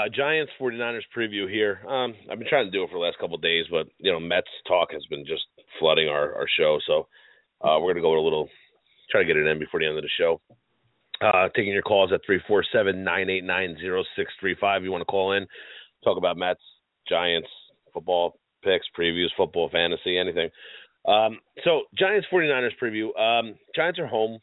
Uh, 0.00 0.08
Giants 0.14 0.52
49ers 0.60 1.00
preview 1.16 1.50
here. 1.50 1.80
Um, 1.88 2.14
I've 2.30 2.38
been 2.38 2.48
trying 2.48 2.66
to 2.66 2.70
do 2.70 2.84
it 2.84 2.88
for 2.88 2.94
the 2.94 3.04
last 3.04 3.18
couple 3.18 3.36
of 3.36 3.42
days, 3.42 3.64
but 3.70 3.88
you 3.98 4.12
know 4.12 4.20
Mets 4.20 4.48
talk 4.66 4.92
has 4.92 5.04
been 5.10 5.26
just 5.26 5.42
flooding 5.78 6.08
our, 6.08 6.34
our 6.34 6.46
show, 6.58 6.78
so 6.86 7.06
uh, 7.62 7.78
we're 7.80 7.92
gonna 7.92 8.02
go 8.02 8.12
with 8.12 8.18
a 8.18 8.22
little 8.22 8.48
try 9.10 9.22
to 9.22 9.26
get 9.26 9.36
it 9.36 9.46
in 9.46 9.58
before 9.58 9.80
the 9.80 9.86
end 9.86 9.96
of 9.96 10.02
the 10.02 10.10
show. 10.18 10.40
Uh, 11.20 11.48
taking 11.54 11.72
your 11.72 11.82
calls 11.82 12.12
at 12.12 12.20
347-989-0635. 12.74 14.82
You 14.82 14.90
want 14.90 15.02
to 15.02 15.04
call 15.04 15.32
in, 15.32 15.46
talk 16.02 16.16
about 16.16 16.38
Mets, 16.38 16.62
Giants, 17.08 17.48
football 17.92 18.38
picks, 18.64 18.86
previews, 18.98 19.28
football, 19.36 19.68
fantasy, 19.70 20.16
anything. 20.16 20.48
Um, 21.06 21.40
so 21.64 21.82
Giants 21.98 22.26
49ers 22.32 22.70
preview. 22.82 23.14
Um, 23.20 23.56
Giants 23.74 23.98
are 23.98 24.06
home 24.06 24.40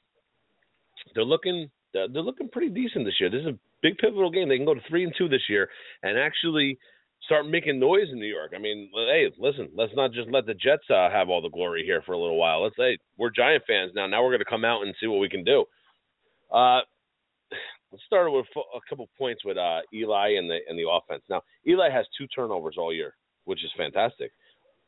they're 1.16 1.24
looking 1.24 1.70
they're 1.94 2.22
looking 2.22 2.50
pretty 2.50 2.70
decent 2.70 3.06
this 3.06 3.16
year. 3.20 3.30
This 3.30 3.42
is 3.42 3.48
a 3.48 3.58
big 3.82 3.98
pivotal 3.98 4.32
game. 4.32 4.50
They 4.50 4.58
can 4.58 4.66
go 4.66 4.74
to 4.74 4.82
three 4.90 5.04
and 5.04 5.14
two 5.18 5.30
this 5.30 5.50
year 5.50 5.70
and 6.04 6.18
actually 6.18 6.78
start 7.24 7.48
making 7.48 7.80
noise 7.80 8.08
in 8.12 8.20
New 8.20 8.28
York. 8.28 8.52
I 8.56 8.60
mean, 8.60 8.90
hey, 8.94 9.26
listen, 9.38 9.70
let's 9.76 9.94
not 9.96 10.14
just 10.14 10.30
let 10.30 10.46
the 10.46 10.54
Jets 10.54 10.84
uh, 10.90 11.10
have 11.10 11.30
all 11.30 11.42
the 11.42 11.50
glory 11.50 11.84
here 11.84 12.02
for 12.06 12.14
a 12.14 12.20
little 12.20 12.38
while. 12.38 12.64
Let's 12.64 12.78
say 12.78 12.98
we're 13.18 13.32
Giant 13.32 13.64
fans 13.68 13.92
now. 13.96 14.08
Now 14.08 14.24
we're 14.24 14.32
going 14.32 14.40
to 14.40 14.46
come 14.46 14.66
out 14.66 14.84
and 14.84 14.96
see 15.00 15.08
what 15.08 15.20
we 15.20 15.30
can 15.30 15.44
do. 15.44 15.66
Uh, 16.54 16.82
let's 17.92 18.04
start 18.06 18.32
with 18.32 18.46
a 18.56 18.80
couple 18.90 19.10
points 19.18 19.44
with 19.44 19.58
uh, 19.58 19.80
Eli 19.94 20.36
and 20.38 20.50
the 20.50 20.60
and 20.68 20.78
the 20.78 20.90
offense. 20.90 21.24
Now 21.30 21.42
Eli 21.68 21.90
has 21.90 22.06
two 22.18 22.28
turnovers 22.28 22.76
all 22.78 22.94
year, 22.94 23.14
which 23.46 23.64
is 23.64 23.72
fantastic 23.78 24.32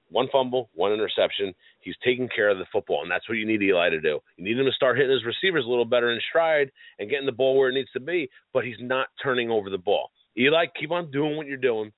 one 0.09 0.27
fumble, 0.31 0.69
one 0.73 0.91
interception. 0.91 1.53
He's 1.81 1.95
taking 2.03 2.27
care 2.27 2.49
of 2.49 2.57
the 2.57 2.65
football, 2.71 3.01
and 3.01 3.11
that's 3.11 3.27
what 3.29 3.37
you 3.37 3.45
need 3.45 3.61
Eli 3.61 3.89
to 3.89 4.01
do. 4.01 4.19
You 4.37 4.43
need 4.43 4.59
him 4.59 4.65
to 4.65 4.71
start 4.71 4.97
hitting 4.97 5.11
his 5.11 5.25
receivers 5.25 5.65
a 5.65 5.69
little 5.69 5.85
better 5.85 6.11
in 6.11 6.19
stride 6.29 6.71
and 6.97 7.09
getting 7.09 7.25
the 7.25 7.31
ball 7.31 7.57
where 7.57 7.69
it 7.69 7.73
needs 7.73 7.91
to 7.91 7.99
be, 7.99 8.29
but 8.53 8.65
he's 8.65 8.79
not 8.79 9.07
turning 9.21 9.49
over 9.49 9.69
the 9.69 9.77
ball. 9.77 10.11
Eli, 10.37 10.65
keep 10.79 10.91
on 10.91 11.11
doing 11.11 11.37
what 11.37 11.47
you're 11.47 11.57
doing. 11.57 11.91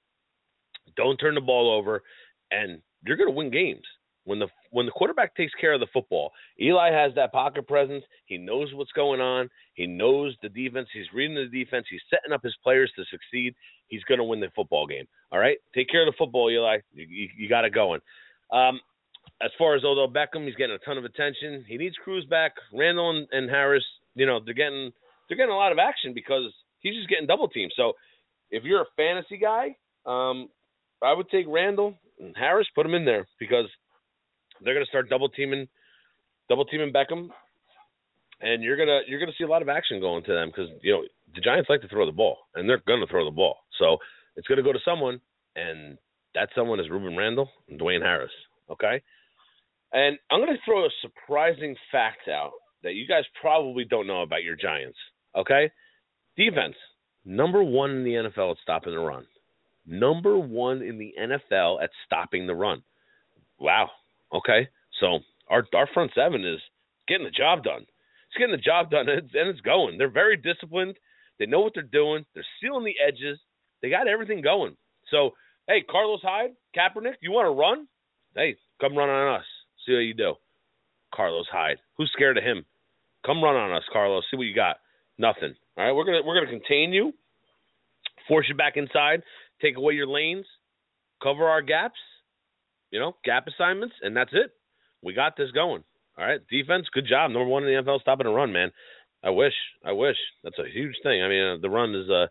Don't 0.95 1.17
turn 1.17 1.35
the 1.35 1.41
ball 1.41 1.71
over, 1.71 2.03
and 2.51 2.81
you're 3.05 3.17
going 3.17 3.29
to 3.29 3.35
win 3.35 3.49
games. 3.49 3.85
When 4.23 4.39
the 4.39 4.47
when 4.69 4.85
the 4.85 4.91
quarterback 4.91 5.35
takes 5.35 5.53
care 5.59 5.73
of 5.73 5.79
the 5.79 5.87
football, 5.91 6.31
Eli 6.61 6.91
has 6.91 7.13
that 7.15 7.31
pocket 7.31 7.67
presence. 7.67 8.03
He 8.25 8.37
knows 8.37 8.69
what's 8.73 8.91
going 8.91 9.19
on. 9.19 9.49
He 9.73 9.87
knows 9.87 10.35
the 10.43 10.49
defense. 10.49 10.89
He's 10.93 11.11
reading 11.13 11.35
the 11.35 11.47
defense. 11.47 11.87
He's 11.89 12.01
setting 12.09 12.31
up 12.31 12.43
his 12.43 12.55
players 12.63 12.91
to 12.97 13.03
succeed. 13.09 13.55
He's 13.87 14.03
going 14.03 14.19
to 14.19 14.23
win 14.23 14.39
the 14.39 14.51
football 14.55 14.85
game. 14.85 15.05
All 15.31 15.39
right, 15.39 15.57
take 15.73 15.89
care 15.89 16.07
of 16.07 16.13
the 16.13 16.17
football, 16.17 16.51
Eli. 16.51 16.77
You, 16.93 17.07
you, 17.09 17.29
you 17.35 17.49
got 17.49 17.65
it 17.65 17.73
going. 17.73 17.99
Um, 18.51 18.79
as 19.41 19.51
far 19.57 19.75
as 19.75 19.83
Odell 19.83 20.07
Beckham, 20.07 20.45
he's 20.45 20.55
getting 20.55 20.75
a 20.75 20.85
ton 20.85 20.97
of 20.97 21.05
attention. 21.05 21.65
He 21.67 21.77
needs 21.77 21.95
Cruz 22.03 22.25
back. 22.25 22.53
Randle 22.73 23.09
and, 23.09 23.27
and 23.31 23.49
Harris, 23.49 23.83
you 24.15 24.25
know, 24.25 24.39
they're 24.43 24.53
getting 24.53 24.91
they're 25.27 25.37
getting 25.37 25.53
a 25.53 25.57
lot 25.57 25.71
of 25.71 25.79
action 25.79 26.13
because 26.13 26.43
he's 26.79 26.95
just 26.95 27.09
getting 27.09 27.27
double 27.27 27.47
teamed. 27.47 27.73
So 27.75 27.93
if 28.51 28.63
you're 28.63 28.81
a 28.81 28.95
fantasy 28.95 29.37
guy, 29.37 29.75
um, 30.05 30.49
I 31.01 31.13
would 31.13 31.29
take 31.29 31.45
Randle 31.47 31.97
and 32.19 32.35
Harris, 32.37 32.67
put 32.75 32.83
them 32.83 32.93
in 32.93 33.05
there 33.05 33.27
because 33.39 33.65
they're 34.63 34.73
going 34.73 34.85
to 34.85 34.89
start 34.89 35.09
double 35.09 35.29
teaming, 35.29 35.67
double 36.49 36.65
teaming 36.65 36.93
Beckham, 36.93 37.29
and 38.41 38.63
you're 38.63 38.77
gonna 38.77 39.01
you're 39.07 39.19
gonna 39.19 39.31
see 39.37 39.43
a 39.43 39.47
lot 39.47 39.61
of 39.61 39.69
action 39.69 39.99
going 39.99 40.23
to 40.23 40.33
them 40.33 40.49
because 40.49 40.69
you 40.81 40.91
know 40.93 41.03
the 41.35 41.41
Giants 41.41 41.69
like 41.69 41.81
to 41.81 41.87
throw 41.87 42.05
the 42.05 42.11
ball 42.11 42.37
and 42.55 42.67
they're 42.67 42.81
going 42.87 42.99
to 42.99 43.07
throw 43.07 43.25
the 43.25 43.31
ball. 43.31 43.57
So 43.79 43.97
it's 44.35 44.47
going 44.47 44.57
to 44.57 44.63
go 44.63 44.73
to 44.73 44.79
someone, 44.85 45.19
and 45.55 45.97
that 46.35 46.49
someone 46.55 46.79
is 46.79 46.87
Rueben 46.87 47.17
Randle 47.17 47.49
and 47.69 47.79
Dwayne 47.79 48.01
Harris. 48.01 48.31
Okay, 48.69 49.01
and 49.93 50.17
I'm 50.29 50.39
going 50.39 50.53
to 50.53 50.59
throw 50.65 50.85
a 50.85 50.89
surprising 51.01 51.75
fact 51.91 52.27
out 52.29 52.51
that 52.83 52.93
you 52.93 53.07
guys 53.07 53.23
probably 53.39 53.85
don't 53.85 54.07
know 54.07 54.21
about 54.21 54.43
your 54.43 54.55
Giants. 54.55 54.97
Okay, 55.35 55.71
defense 56.35 56.75
number 57.25 57.63
one 57.63 57.91
in 57.91 58.03
the 58.03 58.29
NFL 58.29 58.51
at 58.51 58.57
stopping 58.63 58.93
the 58.93 58.99
run. 58.99 59.25
Number 59.85 60.37
one 60.37 60.81
in 60.81 60.97
the 60.97 61.13
NFL 61.19 61.83
at 61.83 61.89
stopping 62.05 62.47
the 62.47 62.55
run. 62.55 62.83
Wow, 63.59 63.89
Okay, 64.33 64.67
so 64.99 65.19
our 65.49 65.65
our 65.73 65.87
front 65.93 66.11
seven 66.15 66.45
is 66.45 66.59
getting 67.07 67.25
the 67.25 67.31
job 67.31 67.63
done. 67.63 67.81
It's 67.81 68.37
getting 68.37 68.55
the 68.55 68.61
job 68.61 68.89
done, 68.89 69.09
and 69.09 69.19
it's, 69.19 69.33
and 69.33 69.49
it's 69.49 69.61
going. 69.61 69.97
They're 69.97 70.09
very 70.09 70.37
disciplined. 70.37 70.97
They 71.39 71.45
know 71.45 71.59
what 71.59 71.73
they're 71.73 71.83
doing. 71.83 72.25
They're 72.33 72.45
sealing 72.61 72.85
the 72.85 72.95
edges. 73.05 73.39
They 73.81 73.89
got 73.89 74.07
everything 74.07 74.41
going. 74.41 74.77
So, 75.09 75.31
hey, 75.67 75.83
Carlos 75.89 76.21
Hyde, 76.23 76.51
Kaepernick, 76.77 77.15
you 77.21 77.31
want 77.31 77.47
to 77.47 77.59
run? 77.59 77.87
Hey, 78.35 78.55
come 78.79 78.97
run 78.97 79.09
on 79.09 79.39
us. 79.39 79.45
See 79.85 79.93
what 79.93 79.99
you 79.99 80.13
do. 80.13 80.35
Carlos 81.13 81.47
Hyde. 81.51 81.77
Who's 81.97 82.11
scared 82.13 82.37
of 82.37 82.43
him? 82.43 82.63
Come 83.25 83.43
run 83.43 83.55
on 83.55 83.75
us, 83.75 83.83
Carlos. 83.91 84.23
See 84.31 84.37
what 84.37 84.43
you 84.43 84.55
got. 84.55 84.77
Nothing. 85.17 85.55
All 85.77 85.85
right, 85.85 85.91
we're 85.91 86.05
gonna 86.05 86.21
we're 86.25 86.35
gonna 86.35 86.49
contain 86.49 86.93
you, 86.93 87.13
force 88.27 88.45
you 88.49 88.55
back 88.55 88.77
inside, 88.77 89.23
take 89.61 89.77
away 89.77 89.93
your 89.93 90.07
lanes, 90.07 90.45
cover 91.21 91.47
our 91.47 91.61
gaps, 91.61 91.99
you 92.91 92.99
know, 92.99 93.15
gap 93.23 93.47
assignments, 93.47 93.95
and 94.01 94.15
that's 94.15 94.31
it. 94.33 94.51
We 95.01 95.13
got 95.13 95.35
this 95.35 95.51
going. 95.51 95.83
All 96.17 96.25
right, 96.25 96.41
defense, 96.49 96.87
good 96.93 97.07
job. 97.07 97.31
Number 97.31 97.47
one 97.47 97.63
in 97.63 97.73
the 97.73 97.81
NFL, 97.81 98.01
stopping 98.01 98.27
a 98.27 98.31
run, 98.31 98.51
man. 98.51 98.71
I 99.23 99.29
wish, 99.29 99.53
I 99.85 99.91
wish. 99.93 100.17
That's 100.43 100.59
a 100.59 100.69
huge 100.69 100.95
thing. 101.03 101.23
I 101.23 101.29
mean, 101.29 101.43
uh, 101.43 101.57
the 101.61 101.69
run 101.69 101.95
is 101.95 102.09
uh, 102.09 102.27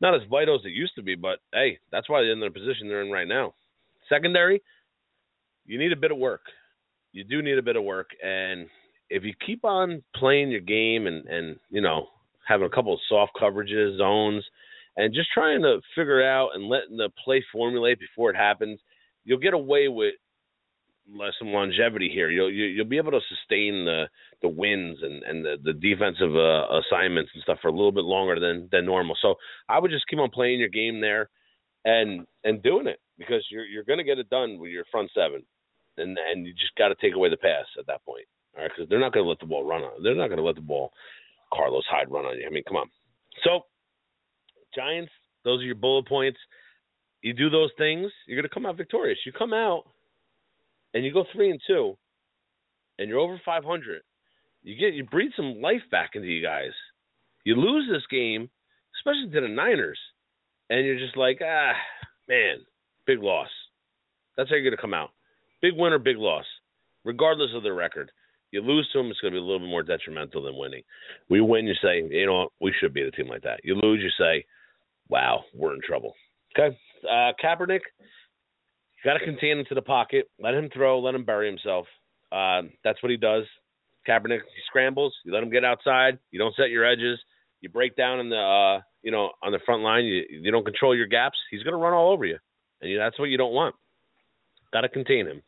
not 0.00 0.14
as 0.14 0.22
vital 0.30 0.56
as 0.56 0.64
it 0.64 0.70
used 0.72 0.94
to 0.96 1.02
be, 1.02 1.14
but 1.14 1.38
hey, 1.52 1.78
that's 1.92 2.08
why 2.08 2.20
they're 2.20 2.32
in 2.32 2.40
the 2.40 2.50
position 2.50 2.88
they're 2.88 3.02
in 3.02 3.10
right 3.10 3.28
now. 3.28 3.54
Secondary, 4.08 4.62
you 5.66 5.78
need 5.78 5.92
a 5.92 5.96
bit 5.96 6.10
of 6.10 6.18
work. 6.18 6.42
You 7.12 7.24
do 7.24 7.42
need 7.42 7.58
a 7.58 7.62
bit 7.62 7.76
of 7.76 7.84
work, 7.84 8.10
and 8.22 8.66
if 9.10 9.24
you 9.24 9.34
keep 9.44 9.64
on 9.64 10.02
playing 10.14 10.50
your 10.50 10.60
game 10.60 11.06
and 11.06 11.26
and 11.26 11.58
you 11.70 11.80
know 11.80 12.06
having 12.46 12.66
a 12.66 12.70
couple 12.70 12.94
of 12.94 13.00
soft 13.08 13.32
coverages, 13.40 13.98
zones, 13.98 14.44
and 14.96 15.14
just 15.14 15.28
trying 15.32 15.62
to 15.62 15.80
figure 15.94 16.22
out 16.22 16.50
and 16.54 16.68
letting 16.68 16.96
the 16.96 17.10
play 17.24 17.44
formulate 17.52 17.98
before 17.98 18.30
it 18.30 18.36
happens, 18.36 18.80
you'll 19.24 19.38
get 19.38 19.54
away 19.54 19.88
with 19.88 20.14
some 21.38 21.48
longevity 21.48 22.10
here. 22.12 22.30
You'll 22.30 22.50
you, 22.50 22.64
will 22.64 22.70
you 22.70 22.78
will 22.78 22.90
be 22.90 22.98
able 22.98 23.12
to 23.12 23.20
sustain 23.28 23.84
the 23.84 24.04
the 24.42 24.48
wins 24.48 24.98
and 25.02 25.22
and 25.22 25.44
the, 25.44 25.56
the 25.62 25.72
defensive 25.72 26.34
uh, 26.34 26.66
assignments 26.80 27.30
and 27.34 27.42
stuff 27.42 27.58
for 27.60 27.68
a 27.68 27.72
little 27.72 27.92
bit 27.92 28.04
longer 28.04 28.38
than 28.38 28.68
than 28.70 28.86
normal. 28.86 29.16
So 29.20 29.34
I 29.68 29.78
would 29.78 29.90
just 29.90 30.06
keep 30.08 30.18
on 30.18 30.30
playing 30.30 30.60
your 30.60 30.68
game 30.68 31.00
there, 31.00 31.28
and 31.84 32.26
and 32.44 32.62
doing 32.62 32.86
it 32.86 33.00
because 33.18 33.44
you're 33.50 33.64
you're 33.64 33.84
going 33.84 33.98
to 33.98 34.04
get 34.04 34.18
it 34.18 34.30
done 34.30 34.58
with 34.58 34.70
your 34.70 34.84
front 34.90 35.10
seven, 35.14 35.42
and 35.96 36.16
and 36.18 36.46
you 36.46 36.52
just 36.52 36.74
got 36.76 36.88
to 36.88 36.94
take 37.00 37.14
away 37.14 37.30
the 37.30 37.36
pass 37.36 37.66
at 37.78 37.86
that 37.86 38.04
point. 38.04 38.26
All 38.56 38.62
right, 38.62 38.70
because 38.74 38.88
they're 38.88 39.00
not 39.00 39.12
going 39.12 39.24
to 39.24 39.28
let 39.28 39.40
the 39.40 39.46
ball 39.46 39.64
run 39.64 39.82
on. 39.82 40.02
They're 40.02 40.14
not 40.14 40.28
going 40.28 40.38
to 40.38 40.44
let 40.44 40.56
the 40.56 40.60
ball 40.60 40.92
Carlos 41.52 41.84
Hyde 41.88 42.10
run 42.10 42.24
on 42.24 42.38
you. 42.38 42.46
I 42.46 42.50
mean, 42.50 42.64
come 42.66 42.76
on. 42.76 42.90
So 43.44 43.60
Giants, 44.74 45.12
those 45.44 45.60
are 45.60 45.66
your 45.66 45.74
bullet 45.74 46.06
points. 46.08 46.38
You 47.22 47.34
do 47.34 47.50
those 47.50 47.70
things, 47.76 48.10
you're 48.26 48.36
going 48.36 48.48
to 48.48 48.54
come 48.54 48.66
out 48.66 48.76
victorious. 48.76 49.18
You 49.26 49.32
come 49.32 49.52
out 49.52 49.84
and 50.94 51.04
you 51.04 51.12
go 51.12 51.24
three 51.32 51.50
and 51.50 51.60
two, 51.66 51.96
and 52.98 53.08
you're 53.08 53.18
over 53.18 53.40
500, 53.44 54.02
you 54.62 54.76
get 54.76 54.94
you 54.94 55.04
breathe 55.04 55.32
some 55.36 55.60
life 55.60 55.82
back 55.90 56.10
into 56.14 56.28
you 56.28 56.42
guys. 56.42 56.72
You 57.44 57.56
lose 57.56 57.88
this 57.90 58.02
game, 58.10 58.50
especially 58.98 59.30
to 59.32 59.40
the 59.40 59.48
Niners, 59.48 59.98
and 60.68 60.84
you're 60.84 60.98
just 60.98 61.16
like, 61.16 61.40
ah, 61.42 61.72
man, 62.28 62.58
big 63.06 63.22
loss. 63.22 63.48
That's 64.36 64.50
how 64.50 64.56
you're 64.56 64.64
going 64.64 64.76
to 64.76 64.80
come 64.80 64.94
out. 64.94 65.10
Big 65.62 65.72
win 65.76 65.92
or 65.92 65.98
big 65.98 66.16
loss, 66.16 66.44
regardless 67.04 67.50
of 67.54 67.62
the 67.62 67.72
record. 67.72 68.10
You 68.50 68.62
lose 68.62 68.88
to 68.92 68.98
them, 68.98 69.10
it's 69.10 69.20
going 69.20 69.32
to 69.32 69.36
be 69.36 69.40
a 69.40 69.44
little 69.44 69.60
bit 69.60 69.68
more 69.68 69.82
detrimental 69.82 70.42
than 70.42 70.56
winning. 70.56 70.82
We 71.28 71.40
win, 71.40 71.66
you 71.66 71.74
say, 71.80 72.02
you 72.02 72.26
know, 72.26 72.48
we 72.60 72.74
should 72.78 72.92
beat 72.92 73.06
a 73.06 73.10
team 73.10 73.28
like 73.28 73.42
that. 73.42 73.60
You 73.62 73.76
lose, 73.76 74.00
you 74.02 74.10
say, 74.18 74.44
wow, 75.08 75.44
we're 75.54 75.74
in 75.74 75.80
trouble. 75.86 76.14
Okay, 76.58 76.76
uh, 77.08 77.32
Kaepernick, 77.42 77.80
got 79.04 79.14
to 79.14 79.24
contain 79.24 79.58
him 79.58 79.64
to 79.68 79.74
the 79.74 79.82
pocket. 79.82 80.28
Let 80.40 80.54
him 80.54 80.68
throw. 80.72 81.00
Let 81.00 81.14
him 81.14 81.24
bury 81.24 81.48
himself. 81.48 81.86
Uh, 82.32 82.62
that's 82.84 83.02
what 83.02 83.10
he 83.10 83.16
does. 83.16 83.44
Kaepernick 84.08 84.40
he 84.40 84.62
scrambles. 84.66 85.14
You 85.24 85.32
let 85.32 85.42
him 85.42 85.50
get 85.50 85.64
outside. 85.64 86.18
You 86.30 86.38
don't 86.38 86.54
set 86.56 86.70
your 86.70 86.84
edges. 86.84 87.18
You 87.60 87.68
break 87.68 87.96
down 87.96 88.20
in 88.20 88.30
the 88.30 88.36
uh, 88.36 88.82
you 89.02 89.10
know 89.10 89.30
on 89.42 89.52
the 89.52 89.60
front 89.64 89.82
line. 89.82 90.04
You 90.04 90.24
you 90.28 90.50
don't 90.50 90.64
control 90.64 90.96
your 90.96 91.06
gaps. 91.06 91.38
He's 91.50 91.62
going 91.62 91.74
to 91.74 91.82
run 91.82 91.92
all 91.92 92.12
over 92.12 92.24
you, 92.24 92.38
and 92.80 92.90
you, 92.90 92.98
that's 92.98 93.18
what 93.18 93.26
you 93.26 93.36
don't 93.36 93.52
want. 93.52 93.74
Got 94.72 94.82
to 94.82 94.88
contain 94.88 95.26
him. 95.26 95.42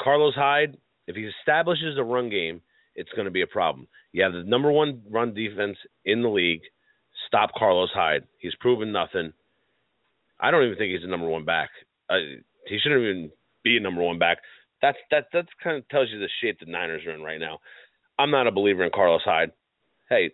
Carlos 0.00 0.34
Hyde, 0.34 0.76
if 1.06 1.16
he 1.16 1.30
establishes 1.40 1.98
a 1.98 2.02
run 2.02 2.30
game, 2.30 2.60
it's 2.94 3.10
going 3.12 3.26
to 3.26 3.30
be 3.30 3.42
a 3.42 3.46
problem. 3.46 3.86
You 4.12 4.22
have 4.22 4.32
the 4.32 4.44
number 4.44 4.70
one 4.70 5.02
run 5.10 5.34
defense 5.34 5.76
in 6.04 6.22
the 6.22 6.28
league. 6.28 6.62
Stop 7.26 7.50
Carlos 7.56 7.90
Hyde. 7.92 8.24
He's 8.38 8.54
proven 8.60 8.92
nothing. 8.92 9.32
I 10.40 10.50
don't 10.50 10.64
even 10.64 10.76
think 10.76 10.92
he's 10.92 11.04
a 11.04 11.10
number 11.10 11.28
one 11.28 11.44
back. 11.44 11.70
Uh, 12.10 12.16
he 12.66 12.78
shouldn't 12.78 13.02
even 13.02 13.30
be 13.62 13.76
a 13.76 13.80
number 13.80 14.02
one 14.02 14.18
back. 14.18 14.38
That's 14.82 14.98
that 15.10 15.26
that 15.32 15.46
kind 15.62 15.76
of 15.78 15.88
tells 15.88 16.10
you 16.10 16.18
the 16.18 16.28
shape 16.42 16.58
the 16.60 16.70
Niners 16.70 17.06
are 17.06 17.14
in 17.14 17.22
right 17.22 17.40
now. 17.40 17.58
I'm 18.18 18.30
not 18.30 18.46
a 18.46 18.52
believer 18.52 18.84
in 18.84 18.90
Carlos 18.94 19.22
Hyde. 19.24 19.52
Hey, 20.08 20.32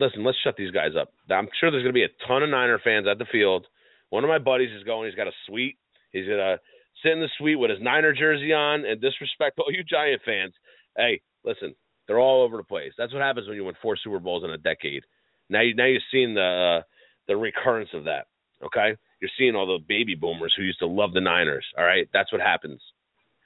listen, 0.00 0.24
let's 0.24 0.38
shut 0.42 0.56
these 0.56 0.72
guys 0.72 0.92
up. 1.00 1.12
I'm 1.30 1.48
sure 1.60 1.70
there's 1.70 1.82
going 1.82 1.94
to 1.94 2.00
be 2.00 2.04
a 2.04 2.26
ton 2.28 2.42
of 2.42 2.50
Niner 2.50 2.80
fans 2.82 3.06
at 3.10 3.18
the 3.18 3.26
field. 3.30 3.66
One 4.10 4.24
of 4.24 4.28
my 4.28 4.38
buddies 4.38 4.70
is 4.76 4.84
going. 4.84 5.08
He's 5.08 5.16
got 5.16 5.28
a 5.28 5.32
suite. 5.46 5.78
He's 6.12 6.26
gonna 6.26 6.58
sit 7.02 7.12
in 7.12 7.20
the 7.20 7.28
suite 7.38 7.58
with 7.58 7.70
his 7.70 7.80
Niner 7.80 8.12
jersey 8.12 8.52
on 8.52 8.84
and 8.84 9.00
disrespect 9.00 9.58
all 9.58 9.70
you 9.70 9.84
Giant 9.84 10.22
fans. 10.24 10.54
Hey, 10.96 11.20
listen, 11.44 11.74
they're 12.06 12.18
all 12.18 12.42
over 12.42 12.56
the 12.56 12.62
place. 12.64 12.92
That's 12.96 13.12
what 13.12 13.22
happens 13.22 13.48
when 13.48 13.56
you 13.56 13.64
win 13.64 13.74
four 13.82 13.96
Super 13.96 14.18
Bowls 14.18 14.44
in 14.44 14.50
a 14.50 14.58
decade. 14.58 15.04
Now 15.48 15.60
you 15.60 15.74
now 15.74 15.86
you're 15.86 16.00
seeing 16.10 16.34
the 16.34 16.80
uh, 16.80 16.82
the 17.28 17.36
recurrence 17.36 17.90
of 17.92 18.04
that. 18.04 18.26
Okay, 18.64 18.96
you're 19.20 19.30
seeing 19.38 19.54
all 19.54 19.66
the 19.66 19.84
baby 19.86 20.14
boomers 20.14 20.54
who 20.56 20.62
used 20.62 20.80
to 20.80 20.86
love 20.86 21.12
the 21.12 21.20
Niners. 21.20 21.64
All 21.78 21.84
right, 21.84 22.08
that's 22.12 22.32
what 22.32 22.40
happens. 22.40 22.80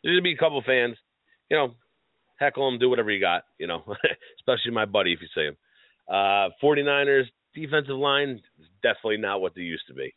There's 0.02 0.14
gonna 0.14 0.22
be 0.22 0.34
a 0.34 0.38
couple 0.38 0.62
fans, 0.64 0.96
you 1.50 1.56
know, 1.56 1.74
heckle 2.38 2.68
them, 2.70 2.78
do 2.78 2.88
whatever 2.90 3.10
you 3.10 3.20
got, 3.20 3.44
you 3.58 3.66
know, 3.66 3.82
especially 4.40 4.72
my 4.72 4.86
buddy 4.86 5.12
if 5.12 5.20
you 5.20 5.28
see 5.34 5.46
him. 5.46 5.56
Uh, 6.08 6.50
49ers 6.62 7.26
defensive 7.54 7.96
line 7.96 8.40
is 8.58 8.66
definitely 8.82 9.18
not 9.18 9.40
what 9.40 9.54
they 9.54 9.62
used 9.62 9.86
to 9.88 9.94
be. 9.94 10.12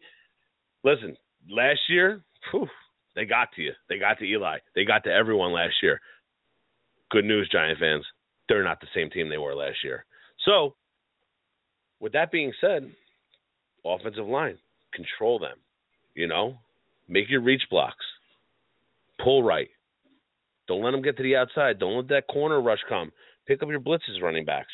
Listen, 0.83 1.15
last 1.49 1.81
year, 1.89 2.23
whew, 2.51 2.67
they 3.15 3.25
got 3.25 3.49
to 3.55 3.61
you. 3.61 3.71
They 3.89 3.97
got 3.99 4.19
to 4.19 4.25
Eli. 4.25 4.57
They 4.75 4.85
got 4.85 5.03
to 5.05 5.11
everyone 5.11 5.51
last 5.53 5.75
year. 5.81 5.99
Good 7.11 7.25
news, 7.25 7.49
Giant 7.51 7.79
fans. 7.79 8.05
They're 8.49 8.63
not 8.63 8.81
the 8.81 8.87
same 8.95 9.09
team 9.09 9.29
they 9.29 9.37
were 9.37 9.55
last 9.55 9.77
year. 9.83 10.05
So, 10.45 10.75
with 11.99 12.13
that 12.13 12.31
being 12.31 12.51
said, 12.59 12.91
offensive 13.85 14.27
line, 14.27 14.57
control 14.95 15.39
them. 15.39 15.57
You 16.15 16.27
know, 16.27 16.57
make 17.07 17.29
your 17.29 17.41
reach 17.41 17.63
blocks, 17.69 18.05
pull 19.23 19.43
right. 19.43 19.69
Don't 20.67 20.83
let 20.83 20.91
them 20.91 21.01
get 21.01 21.17
to 21.17 21.23
the 21.23 21.35
outside. 21.35 21.79
Don't 21.79 21.97
let 21.97 22.07
that 22.09 22.27
corner 22.27 22.61
rush 22.61 22.79
come. 22.87 23.11
Pick 23.47 23.61
up 23.61 23.69
your 23.69 23.79
blitzes, 23.79 24.21
running 24.21 24.45
backs. 24.45 24.71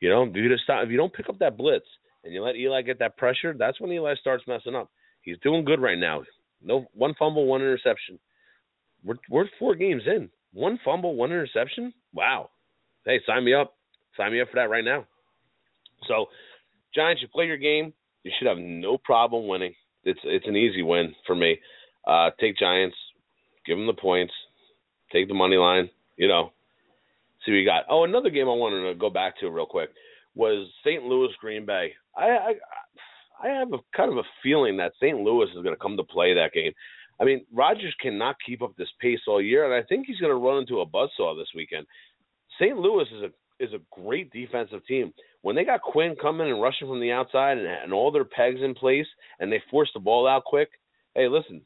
You 0.00 0.08
know, 0.08 0.22
if 0.24 0.34
you 0.34 0.48
just 0.48 0.64
stop, 0.64 0.84
if 0.84 0.90
you 0.90 0.96
don't 0.96 1.12
pick 1.12 1.28
up 1.28 1.38
that 1.40 1.56
blitz 1.56 1.86
and 2.24 2.32
you 2.32 2.42
let 2.42 2.56
Eli 2.56 2.82
get 2.82 2.98
that 3.00 3.16
pressure, 3.16 3.54
that's 3.58 3.80
when 3.80 3.90
Eli 3.90 4.14
starts 4.20 4.44
messing 4.46 4.74
up. 4.74 4.90
He's 5.22 5.38
doing 5.42 5.64
good 5.64 5.80
right 5.80 5.98
now. 5.98 6.22
No 6.62 6.86
one 6.94 7.14
fumble, 7.18 7.46
one 7.46 7.60
interception. 7.60 8.18
We're 9.04 9.16
we're 9.28 9.46
four 9.58 9.74
games 9.74 10.02
in. 10.06 10.30
One 10.52 10.78
fumble, 10.84 11.14
one 11.14 11.30
interception. 11.30 11.92
Wow. 12.12 12.50
Hey, 13.04 13.20
sign 13.26 13.44
me 13.44 13.54
up. 13.54 13.74
Sign 14.16 14.32
me 14.32 14.40
up 14.40 14.48
for 14.50 14.56
that 14.56 14.70
right 14.70 14.84
now. 14.84 15.06
So, 16.08 16.26
Giants, 16.94 17.22
you 17.22 17.28
play 17.28 17.46
your 17.46 17.56
game. 17.56 17.92
You 18.22 18.32
should 18.38 18.48
have 18.48 18.58
no 18.58 18.98
problem 18.98 19.46
winning. 19.46 19.74
It's 20.04 20.20
it's 20.24 20.46
an 20.46 20.56
easy 20.56 20.82
win 20.82 21.14
for 21.26 21.34
me. 21.34 21.58
Uh, 22.06 22.30
take 22.40 22.56
Giants, 22.58 22.96
give 23.66 23.76
them 23.76 23.86
the 23.86 23.92
points, 23.92 24.32
take 25.12 25.28
the 25.28 25.34
money 25.34 25.56
line. 25.56 25.90
You 26.16 26.28
know, 26.28 26.52
see 27.44 27.52
what 27.52 27.58
you 27.58 27.66
got. 27.66 27.84
Oh, 27.88 28.04
another 28.04 28.30
game 28.30 28.48
I 28.48 28.54
wanted 28.54 28.88
to 28.88 28.98
go 28.98 29.10
back 29.10 29.38
to 29.40 29.50
real 29.50 29.66
quick 29.66 29.90
was 30.34 30.68
St. 30.84 31.02
Louis 31.04 31.30
Green 31.40 31.66
Bay. 31.66 31.92
I 32.16 32.24
I, 32.24 32.54
I 33.42 33.48
have 33.48 33.72
a 33.72 33.78
kind 33.96 34.10
of 34.10 34.18
a 34.18 34.28
feeling 34.42 34.76
that 34.78 34.92
St. 35.00 35.18
Louis 35.18 35.48
is 35.48 35.62
going 35.62 35.74
to 35.74 35.80
come 35.80 35.96
to 35.96 36.04
play 36.04 36.34
that 36.34 36.52
game. 36.52 36.72
I 37.20 37.24
mean, 37.24 37.44
Rodgers 37.52 37.94
cannot 38.00 38.36
keep 38.44 38.62
up 38.62 38.74
this 38.76 38.88
pace 39.00 39.20
all 39.26 39.42
year, 39.42 39.64
and 39.64 39.74
I 39.74 39.86
think 39.86 40.06
he's 40.06 40.18
going 40.18 40.32
to 40.32 40.36
run 40.36 40.58
into 40.58 40.80
a 40.80 40.86
buzzsaw 40.86 41.36
this 41.36 41.50
weekend. 41.54 41.86
St. 42.58 42.76
Louis 42.76 43.06
is 43.14 43.22
a 43.24 43.30
is 43.60 43.72
a 43.72 44.00
great 44.00 44.32
defensive 44.32 44.84
team 44.86 45.12
when 45.42 45.56
they 45.56 45.64
got 45.64 45.80
Quinn 45.80 46.16
coming 46.20 46.50
and 46.50 46.60
rushing 46.60 46.88
from 46.88 47.00
the 47.00 47.12
outside 47.12 47.58
and, 47.58 47.66
and 47.66 47.92
all 47.92 48.10
their 48.10 48.24
pegs 48.24 48.60
in 48.62 48.74
place 48.74 49.06
and 49.38 49.50
they 49.50 49.62
forced 49.70 49.92
the 49.94 50.00
ball 50.00 50.26
out 50.26 50.44
quick, 50.44 50.68
hey, 51.14 51.28
listen, 51.28 51.62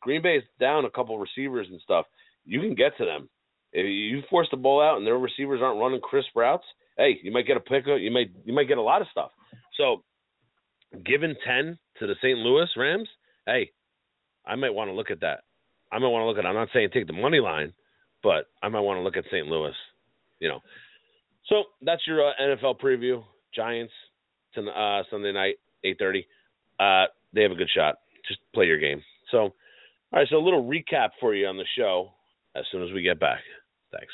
Green 0.00 0.22
Bay's 0.22 0.42
down 0.58 0.84
a 0.84 0.90
couple 0.90 1.18
receivers 1.18 1.66
and 1.70 1.80
stuff. 1.82 2.06
You 2.44 2.60
can 2.60 2.74
get 2.74 2.96
to 2.98 3.04
them. 3.04 3.28
If 3.72 3.86
you 3.86 4.22
force 4.28 4.48
the 4.50 4.56
ball 4.56 4.82
out 4.82 4.98
and 4.98 5.06
their 5.06 5.18
receivers 5.18 5.60
aren't 5.62 5.80
running 5.80 6.00
crisp 6.00 6.30
routes, 6.34 6.64
hey, 6.96 7.18
you 7.22 7.32
might 7.32 7.46
get 7.46 7.56
a 7.56 7.60
pick. 7.60 7.84
You 7.86 8.10
might 8.10 8.30
you 8.44 8.52
might 8.52 8.66
get 8.66 8.78
a 8.78 8.82
lot 8.82 9.00
of 9.00 9.08
stuff. 9.12 9.30
So, 9.76 10.02
given 11.04 11.36
ten 11.46 11.78
to 12.00 12.06
the 12.06 12.16
St. 12.20 12.38
Louis 12.38 12.66
Rams, 12.76 13.08
hey, 13.46 13.70
I 14.44 14.56
might 14.56 14.74
want 14.74 14.88
to 14.88 14.94
look 14.94 15.12
at 15.12 15.20
that. 15.20 15.44
I 15.92 15.98
might 15.98 16.08
want 16.08 16.22
to 16.22 16.26
look 16.26 16.38
at. 16.38 16.46
I'm 16.46 16.54
not 16.54 16.68
saying 16.72 16.88
take 16.92 17.06
the 17.06 17.12
money 17.12 17.38
line, 17.38 17.72
but 18.24 18.46
I 18.60 18.68
might 18.68 18.80
want 18.80 18.98
to 18.98 19.02
look 19.02 19.16
at 19.16 19.24
St. 19.30 19.46
Louis. 19.46 19.74
You 20.40 20.48
know, 20.48 20.60
so 21.50 21.64
that's 21.82 22.06
your 22.06 22.26
uh, 22.26 22.32
NFL 22.40 22.80
preview. 22.80 23.22
Giants 23.54 23.92
uh, 24.56 25.02
Sunday 25.10 25.32
night, 25.32 25.56
eight 25.84 25.98
thirty. 25.98 26.26
Uh, 26.78 27.04
they 27.34 27.42
have 27.42 27.52
a 27.52 27.56
good 27.56 27.70
shot. 27.74 27.96
Just 28.26 28.40
play 28.54 28.64
your 28.64 28.78
game. 28.78 29.02
So, 29.30 29.38
all 29.38 29.52
right. 30.12 30.26
So 30.30 30.36
a 30.36 30.38
little 30.38 30.64
recap 30.64 31.10
for 31.20 31.34
you 31.34 31.46
on 31.46 31.56
the 31.56 31.66
show 31.76 32.10
as 32.56 32.64
soon 32.72 32.82
as 32.82 32.92
we 32.92 33.02
get 33.02 33.20
back. 33.20 33.40
Thanks. 33.92 34.12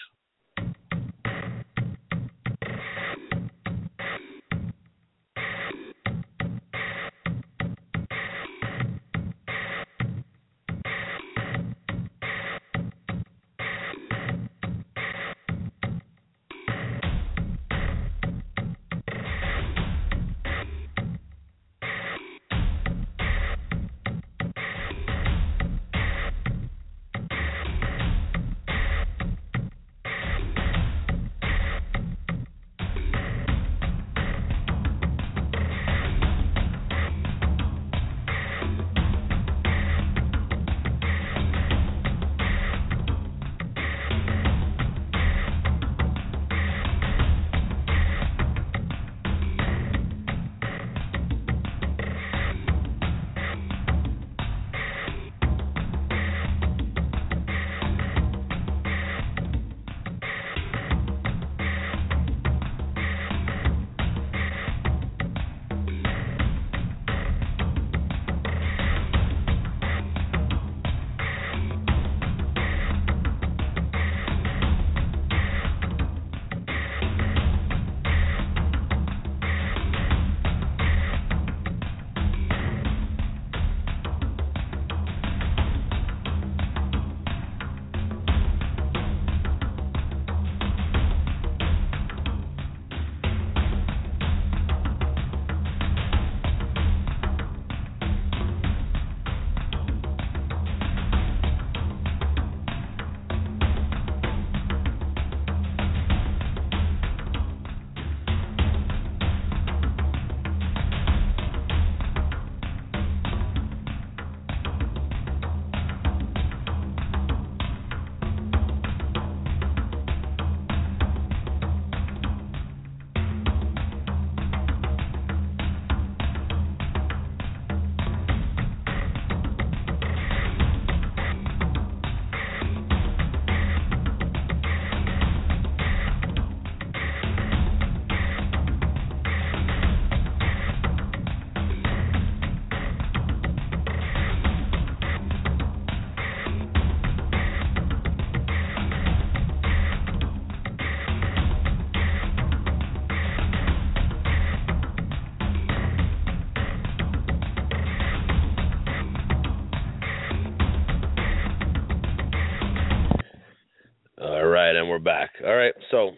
All 165.47 165.55
right, 165.55 165.75
so 165.93 166.11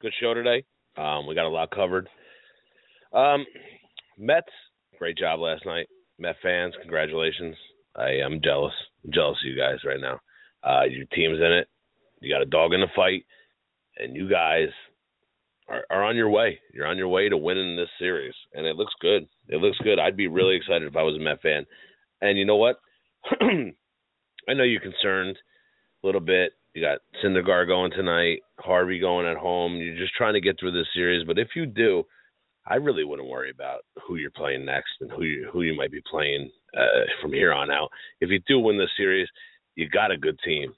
good 0.00 0.12
show 0.20 0.34
today. 0.34 0.62
Um, 0.96 1.26
we 1.26 1.34
got 1.34 1.46
a 1.46 1.48
lot 1.48 1.72
covered. 1.72 2.08
Um, 3.12 3.44
Mets, 4.16 4.46
great 5.00 5.18
job 5.18 5.40
last 5.40 5.66
night. 5.66 5.88
Met 6.20 6.36
fans, 6.40 6.72
congratulations. 6.80 7.56
I 7.96 8.10
am 8.24 8.40
jealous. 8.40 8.72
I'm 9.04 9.10
jealous 9.12 9.38
of 9.42 9.50
you 9.50 9.58
guys 9.58 9.78
right 9.84 9.98
now. 10.00 10.20
Uh, 10.62 10.84
your 10.84 11.06
team's 11.06 11.40
in 11.40 11.52
it. 11.52 11.66
You 12.20 12.32
got 12.32 12.42
a 12.42 12.46
dog 12.46 12.72
in 12.72 12.80
the 12.80 12.86
fight, 12.94 13.24
and 13.98 14.14
you 14.14 14.30
guys 14.30 14.68
are, 15.66 15.82
are 15.90 16.04
on 16.04 16.14
your 16.14 16.30
way. 16.30 16.60
You're 16.72 16.86
on 16.86 16.98
your 16.98 17.08
way 17.08 17.28
to 17.28 17.36
winning 17.36 17.74
this 17.74 17.90
series, 17.98 18.34
and 18.54 18.64
it 18.64 18.76
looks 18.76 18.94
good. 19.00 19.26
It 19.48 19.56
looks 19.56 19.78
good. 19.78 19.98
I'd 19.98 20.16
be 20.16 20.28
really 20.28 20.54
excited 20.54 20.86
if 20.86 20.94
I 20.94 21.02
was 21.02 21.16
a 21.16 21.20
Met 21.20 21.42
fan. 21.42 21.66
And 22.20 22.38
you 22.38 22.44
know 22.44 22.58
what? 22.58 22.76
I 23.40 24.54
know 24.54 24.62
you're 24.62 24.80
concerned 24.80 25.36
a 26.04 26.06
little 26.06 26.20
bit. 26.20 26.52
You 26.74 26.82
got 26.82 27.00
Syndergaard 27.22 27.66
going 27.66 27.90
tonight, 27.90 28.40
Harvey 28.58 28.98
going 28.98 29.26
at 29.26 29.36
home. 29.36 29.76
You're 29.76 29.96
just 29.96 30.14
trying 30.14 30.34
to 30.34 30.40
get 30.40 30.58
through 30.58 30.72
this 30.72 30.86
series. 30.94 31.26
But 31.26 31.38
if 31.38 31.48
you 31.54 31.66
do, 31.66 32.04
I 32.66 32.76
really 32.76 33.04
wouldn't 33.04 33.28
worry 33.28 33.50
about 33.50 33.80
who 34.06 34.16
you're 34.16 34.30
playing 34.30 34.64
next 34.64 34.92
and 35.00 35.10
who 35.10 35.24
you 35.24 35.50
who 35.52 35.62
you 35.62 35.76
might 35.76 35.92
be 35.92 36.02
playing 36.10 36.50
uh, 36.76 37.04
from 37.20 37.32
here 37.32 37.52
on 37.52 37.70
out. 37.70 37.90
If 38.20 38.30
you 38.30 38.40
do 38.46 38.58
win 38.58 38.78
this 38.78 38.88
series, 38.96 39.28
you 39.74 39.88
got 39.88 40.10
a 40.10 40.16
good 40.16 40.38
team. 40.44 40.72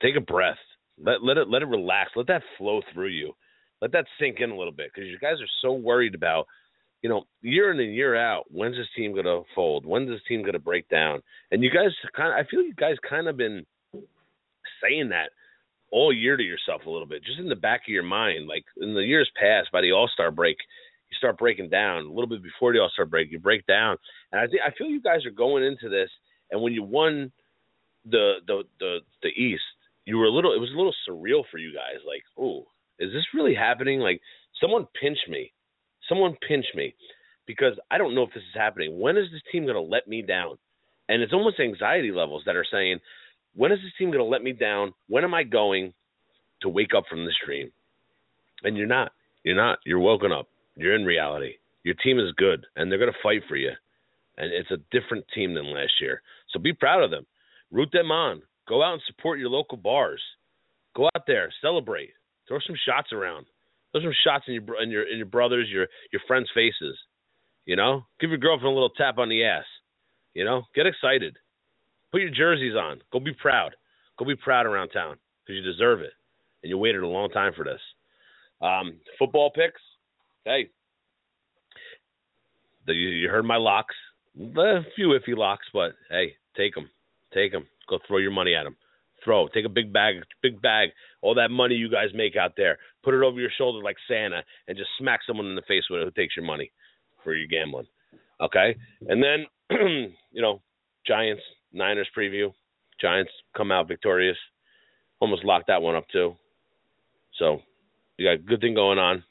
Take 0.00 0.16
a 0.16 0.20
breath. 0.20 0.58
Let 1.02 1.22
let 1.24 1.36
it 1.36 1.48
let 1.48 1.62
it 1.62 1.68
relax. 1.68 2.10
Let 2.14 2.26
that 2.28 2.42
flow 2.56 2.82
through 2.92 3.08
you. 3.08 3.32
Let 3.80 3.92
that 3.92 4.06
sink 4.20 4.38
in 4.40 4.50
a 4.50 4.56
little 4.56 4.72
bit 4.72 4.90
because 4.94 5.08
you 5.08 5.18
guys 5.18 5.40
are 5.40 5.50
so 5.62 5.72
worried 5.72 6.14
about, 6.14 6.46
you 7.02 7.08
know, 7.08 7.24
year 7.42 7.72
in 7.72 7.80
and 7.80 7.94
year 7.94 8.14
out. 8.14 8.44
When's 8.50 8.76
this 8.76 8.86
team 8.94 9.16
gonna 9.16 9.40
fold? 9.54 9.84
When's 9.84 10.08
this 10.08 10.20
team 10.28 10.44
gonna 10.44 10.58
break 10.58 10.88
down? 10.88 11.22
And 11.50 11.64
you 11.64 11.70
guys 11.70 11.90
kind 12.14 12.32
of, 12.32 12.38
I 12.38 12.48
feel 12.48 12.62
you 12.62 12.74
guys 12.74 12.96
kind 13.08 13.28
of 13.28 13.36
been 13.36 13.64
saying 14.82 15.10
that 15.10 15.30
all 15.90 16.12
year 16.12 16.36
to 16.36 16.42
yourself 16.42 16.82
a 16.86 16.90
little 16.90 17.06
bit, 17.06 17.24
just 17.24 17.38
in 17.38 17.48
the 17.48 17.56
back 17.56 17.82
of 17.82 17.92
your 17.92 18.02
mind. 18.02 18.46
Like 18.46 18.64
in 18.80 18.94
the 18.94 19.00
years 19.00 19.30
past, 19.40 19.68
by 19.72 19.80
the 19.80 19.92
All 19.92 20.08
Star 20.12 20.30
break, 20.30 20.56
you 21.10 21.16
start 21.16 21.38
breaking 21.38 21.70
down 21.70 22.04
a 22.04 22.12
little 22.12 22.28
bit 22.28 22.42
before 22.42 22.72
the 22.72 22.80
All 22.80 22.90
Star 22.92 23.06
break. 23.06 23.30
You 23.30 23.38
break 23.38 23.66
down, 23.66 23.96
and 24.32 24.40
I 24.40 24.46
think 24.46 24.60
I 24.66 24.70
feel 24.76 24.88
you 24.88 25.00
guys 25.00 25.24
are 25.26 25.30
going 25.30 25.64
into 25.64 25.88
this. 25.88 26.10
And 26.50 26.62
when 26.62 26.72
you 26.72 26.82
won 26.82 27.32
the 28.04 28.36
the 28.46 28.64
the 28.80 28.98
the 29.22 29.28
East, 29.28 29.62
you 30.04 30.18
were 30.18 30.26
a 30.26 30.30
little. 30.30 30.52
It 30.52 30.60
was 30.60 30.70
a 30.72 30.76
little 30.76 30.94
surreal 31.08 31.42
for 31.50 31.58
you 31.58 31.72
guys. 31.72 32.00
Like, 32.06 32.22
oh, 32.38 32.66
is 32.98 33.12
this 33.12 33.24
really 33.34 33.54
happening? 33.54 34.00
Like, 34.00 34.20
someone 34.60 34.86
pinch 35.00 35.18
me, 35.28 35.52
someone 36.08 36.36
pinch 36.46 36.66
me, 36.74 36.94
because 37.46 37.74
I 37.90 37.98
don't 37.98 38.14
know 38.14 38.22
if 38.22 38.30
this 38.34 38.42
is 38.42 38.54
happening. 38.54 38.98
When 39.00 39.16
is 39.16 39.30
this 39.32 39.42
team 39.50 39.64
going 39.64 39.74
to 39.74 39.80
let 39.80 40.08
me 40.08 40.22
down? 40.22 40.58
And 41.08 41.22
it's 41.22 41.32
almost 41.32 41.60
anxiety 41.60 42.12
levels 42.12 42.42
that 42.44 42.56
are 42.56 42.66
saying, 42.70 42.98
when 43.58 43.72
is 43.72 43.80
this 43.82 43.92
team 43.98 44.12
going 44.12 44.24
to 44.24 44.24
let 44.24 44.44
me 44.44 44.52
down? 44.52 44.94
When 45.08 45.24
am 45.24 45.34
I 45.34 45.42
going 45.42 45.92
to 46.62 46.68
wake 46.68 46.92
up 46.96 47.04
from 47.10 47.24
this 47.24 47.34
dream? 47.44 47.72
And 48.62 48.76
you're 48.76 48.86
not. 48.86 49.10
You're 49.42 49.56
not. 49.56 49.80
You're 49.84 49.98
woken 49.98 50.30
up. 50.30 50.46
You're 50.76 50.94
in 50.94 51.04
reality. 51.04 51.54
Your 51.82 51.96
team 51.96 52.20
is 52.20 52.30
good, 52.36 52.64
and 52.76 52.88
they're 52.88 53.00
going 53.00 53.12
to 53.12 53.18
fight 53.20 53.42
for 53.48 53.56
you. 53.56 53.72
And 54.36 54.52
it's 54.52 54.70
a 54.70 54.78
different 54.96 55.24
team 55.34 55.54
than 55.54 55.74
last 55.74 55.94
year. 56.00 56.22
So 56.52 56.60
be 56.60 56.72
proud 56.72 57.02
of 57.02 57.10
them. 57.10 57.26
Root 57.72 57.88
them 57.92 58.12
on. 58.12 58.42
Go 58.68 58.80
out 58.80 58.92
and 58.92 59.02
support 59.08 59.40
your 59.40 59.50
local 59.50 59.76
bars. 59.76 60.22
Go 60.94 61.06
out 61.16 61.24
there, 61.26 61.52
celebrate. 61.60 62.10
Throw 62.46 62.58
some 62.64 62.76
shots 62.86 63.12
around. 63.12 63.46
Throw 63.90 64.02
some 64.02 64.12
shots 64.24 64.44
in 64.46 64.54
your 64.54 64.82
in 64.82 64.90
your 64.90 65.02
in 65.10 65.16
your 65.16 65.26
brothers, 65.26 65.68
your 65.68 65.88
your 66.12 66.22
friends' 66.28 66.50
faces. 66.54 66.96
You 67.66 67.74
know, 67.74 68.04
give 68.20 68.30
your 68.30 68.38
girlfriend 68.38 68.70
a 68.70 68.74
little 68.74 68.90
tap 68.90 69.18
on 69.18 69.28
the 69.28 69.44
ass. 69.44 69.64
You 70.32 70.44
know, 70.44 70.62
get 70.76 70.86
excited. 70.86 71.36
Put 72.10 72.22
your 72.22 72.30
jerseys 72.30 72.74
on. 72.74 73.00
Go 73.12 73.20
be 73.20 73.34
proud. 73.34 73.74
Go 74.18 74.24
be 74.24 74.36
proud 74.36 74.66
around 74.66 74.90
town 74.90 75.16
because 75.44 75.56
you 75.56 75.62
deserve 75.62 76.00
it, 76.00 76.12
and 76.62 76.70
you 76.70 76.78
waited 76.78 77.02
a 77.02 77.06
long 77.06 77.30
time 77.30 77.52
for 77.56 77.64
this. 77.64 77.80
Um, 78.60 78.98
football 79.18 79.50
picks. 79.50 79.80
Hey, 80.44 80.70
the, 82.86 82.94
you 82.94 83.28
heard 83.28 83.44
my 83.44 83.56
locks. 83.56 83.94
A 84.36 84.80
few 84.96 85.08
iffy 85.08 85.36
locks, 85.36 85.66
but 85.72 85.92
hey, 86.10 86.34
take 86.56 86.74
them. 86.74 86.90
Take 87.32 87.52
them. 87.52 87.66
Go 87.88 87.98
throw 88.06 88.18
your 88.18 88.30
money 88.30 88.54
at 88.54 88.64
them. 88.64 88.76
Throw. 89.24 89.48
Take 89.48 89.66
a 89.66 89.70
big 89.70 89.92
bag, 89.92 90.16
big 90.42 90.62
bag, 90.62 90.90
all 91.22 91.34
that 91.34 91.50
money 91.50 91.74
you 91.74 91.90
guys 91.90 92.08
make 92.14 92.36
out 92.36 92.52
there. 92.56 92.78
Put 93.02 93.14
it 93.14 93.22
over 93.22 93.40
your 93.40 93.50
shoulder 93.56 93.82
like 93.82 93.96
Santa, 94.06 94.42
and 94.66 94.76
just 94.76 94.90
smack 94.98 95.20
someone 95.26 95.46
in 95.46 95.56
the 95.56 95.62
face 95.62 95.84
with 95.90 96.00
it 96.00 96.04
who 96.04 96.10
takes 96.10 96.36
your 96.36 96.46
money 96.46 96.70
for 97.24 97.34
your 97.34 97.48
gambling. 97.48 97.86
Okay, 98.40 98.76
and 99.08 99.22
then 99.22 99.46
you 100.30 100.42
know, 100.42 100.62
Giants 101.06 101.42
Niners 101.72 102.08
preview. 102.16 102.52
Giants 103.00 103.32
come 103.56 103.70
out 103.70 103.88
victorious. 103.88 104.36
Almost 105.20 105.44
locked 105.44 105.68
that 105.68 105.82
one 105.82 105.94
up 105.96 106.08
too. 106.10 106.34
So 107.38 107.60
you 108.16 108.26
got 108.26 108.34
a 108.34 108.38
good 108.38 108.60
thing 108.60 108.74
going 108.74 108.98
on. 108.98 109.24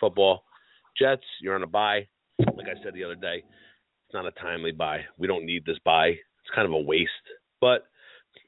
Football. 0.00 0.44
Jets, 0.98 1.22
you're 1.40 1.54
on 1.54 1.62
a 1.62 1.68
bye. 1.68 2.06
Like 2.38 2.66
I 2.68 2.82
said 2.82 2.94
the 2.94 3.04
other 3.04 3.14
day, 3.14 3.42
it's 3.44 4.14
not 4.14 4.26
a 4.26 4.30
timely 4.32 4.72
bye. 4.72 5.00
We 5.18 5.26
don't 5.26 5.46
need 5.46 5.64
this 5.64 5.78
bye. 5.84 6.08
It's 6.08 6.54
kind 6.54 6.66
of 6.66 6.72
a 6.72 6.80
waste. 6.80 7.10
But 7.60 7.86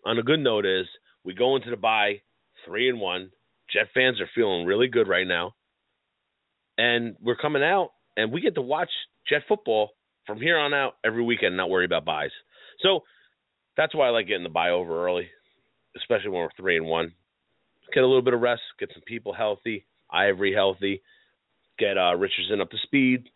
on 0.05 0.19
a 0.19 0.23
good 0.23 0.41
note 0.41 0.67
is 0.67 0.87
we 1.25 1.35
go 1.35 1.57
into 1.57 1.71
the 1.71 1.77
bye 1.77 2.21
three 2.65 2.89
and 2.89 3.01
one. 3.01 3.31
Jet 3.73 3.89
fans 3.95 4.21
are 4.21 4.31
feeling 4.35 4.67
really 4.67 4.89
good 4.89 5.09
right 5.09 5.27
now. 5.27 5.55
And 6.79 7.17
we're 7.21 7.37
coming 7.37 7.63
out 7.63 7.91
and 8.17 8.33
we 8.33 8.41
get 8.41 8.55
to 8.57 8.63
watch 8.63 8.91
Jet 9.29 9.43
football 9.49 9.91
from 10.27 10.41
here 10.41 10.59
on 10.59 10.75
out 10.75 10.95
every 11.05 11.23
weekend 11.23 11.57
not 11.57 11.71
worry 11.71 11.85
about 11.85 12.05
byes. 12.05 12.31
So 12.81 13.01
that's 13.77 13.95
why 13.95 14.07
I 14.07 14.11
like 14.11 14.27
getting 14.27 14.43
the 14.43 14.49
bye 14.49 14.71
over 14.71 15.05
early, 15.07 15.29
especially 15.97 16.31
when 16.31 16.43
we're 16.43 16.49
three 16.57 16.77
and 16.77 16.87
one. 16.87 17.13
Get 17.95 18.03
a 18.03 18.07
little 18.07 18.23
bit 18.23 18.35
of 18.35 18.41
rest, 18.41 18.63
get 18.81 18.91
some 18.93 19.03
people 19.07 19.33
healthy, 19.33 19.87
Ivory 20.11 20.53
healthy, 20.53 21.03
get 21.79 21.99
uh, 21.99 22.17
Richardson 22.17 22.61
up 22.61 22.71
to 22.71 22.79
speed, 22.83 23.29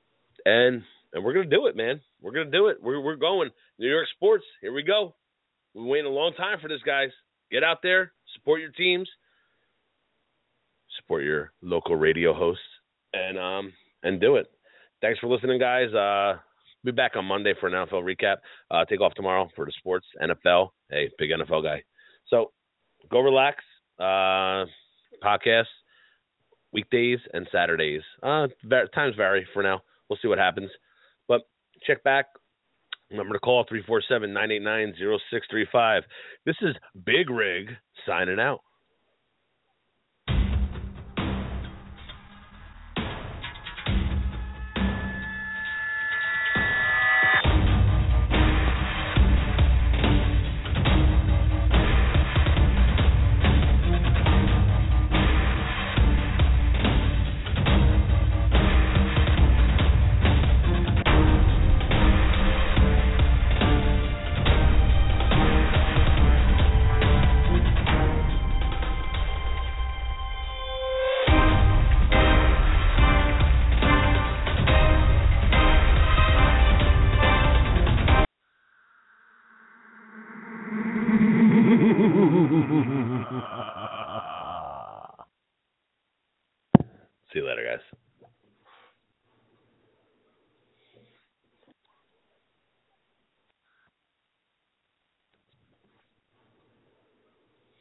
and 0.45 0.83
and 1.13 1.25
we're 1.25 1.33
gonna 1.33 1.47
do 1.47 1.67
it, 1.67 1.77
man. 1.77 2.01
We're 2.21 2.33
gonna 2.33 2.51
do 2.51 2.69
it. 2.69 2.83
We're 2.83 3.01
we're 3.01 3.17
going. 3.17 3.51
New 3.79 3.89
York 3.89 4.07
sports. 4.15 4.45
Here 4.61 4.73
we 4.73 4.83
go. 4.83 5.15
We're 5.75 5.85
waiting 5.85 6.07
a 6.07 6.15
long 6.15 6.33
time 6.35 6.59
for 6.61 6.69
this, 6.69 6.83
guys. 6.85 7.11
Get 7.51 7.65
out 7.65 7.79
there, 7.83 8.13
support 8.35 8.61
your 8.61 8.71
teams, 8.71 9.09
support 10.97 11.25
your 11.25 11.53
local 11.63 11.97
radio 11.97 12.33
hosts, 12.33 12.63
and 13.13 13.39
um 13.39 13.73
and 14.03 14.21
do 14.21 14.37
it. 14.37 14.51
Thanks 15.01 15.19
for 15.19 15.29
listening, 15.29 15.59
guys. 15.59 15.93
Uh, 15.95 16.39
be 16.85 16.93
back 16.93 17.17
on 17.17 17.25
Monday 17.25 17.55
for 17.61 17.67
an 17.67 17.75
NFL 17.75 18.03
recap. 18.03 18.37
Uh, 18.71 18.85
take 18.85 19.01
off 19.01 19.15
tomorrow 19.15 19.49
for 19.55 19.65
the 19.65 19.73
sports 19.79 20.07
NFL. 20.23 20.71
Hey, 20.91 21.11
big 21.19 21.31
NFL 21.31 21.63
guy. 21.63 21.83
So 22.29 22.53
go 23.11 23.21
relax. 23.21 23.63
Uh, 23.99 24.65
podcast 25.23 25.67
weekdays 26.73 27.19
and 27.35 27.47
Saturdays. 27.53 28.03
Uh, 28.23 28.49
times 28.95 29.15
vary 29.17 29.47
for 29.53 29.63
now. 29.63 29.81
We'll 30.09 30.19
see 30.23 30.29
what 30.29 30.39
happens. 30.39 30.71
But 31.29 31.43
check 31.87 32.03
back. 32.03 32.27
Remember 33.11 33.35
to 33.35 33.41
call 33.41 33.65
347 33.69 34.33
989 34.33 34.95
0635. 34.99 36.05
This 36.47 36.57
is 36.63 36.77
Big 37.05 37.29
Rig 37.29 37.71
signing 38.07 38.39
out. 38.39 38.61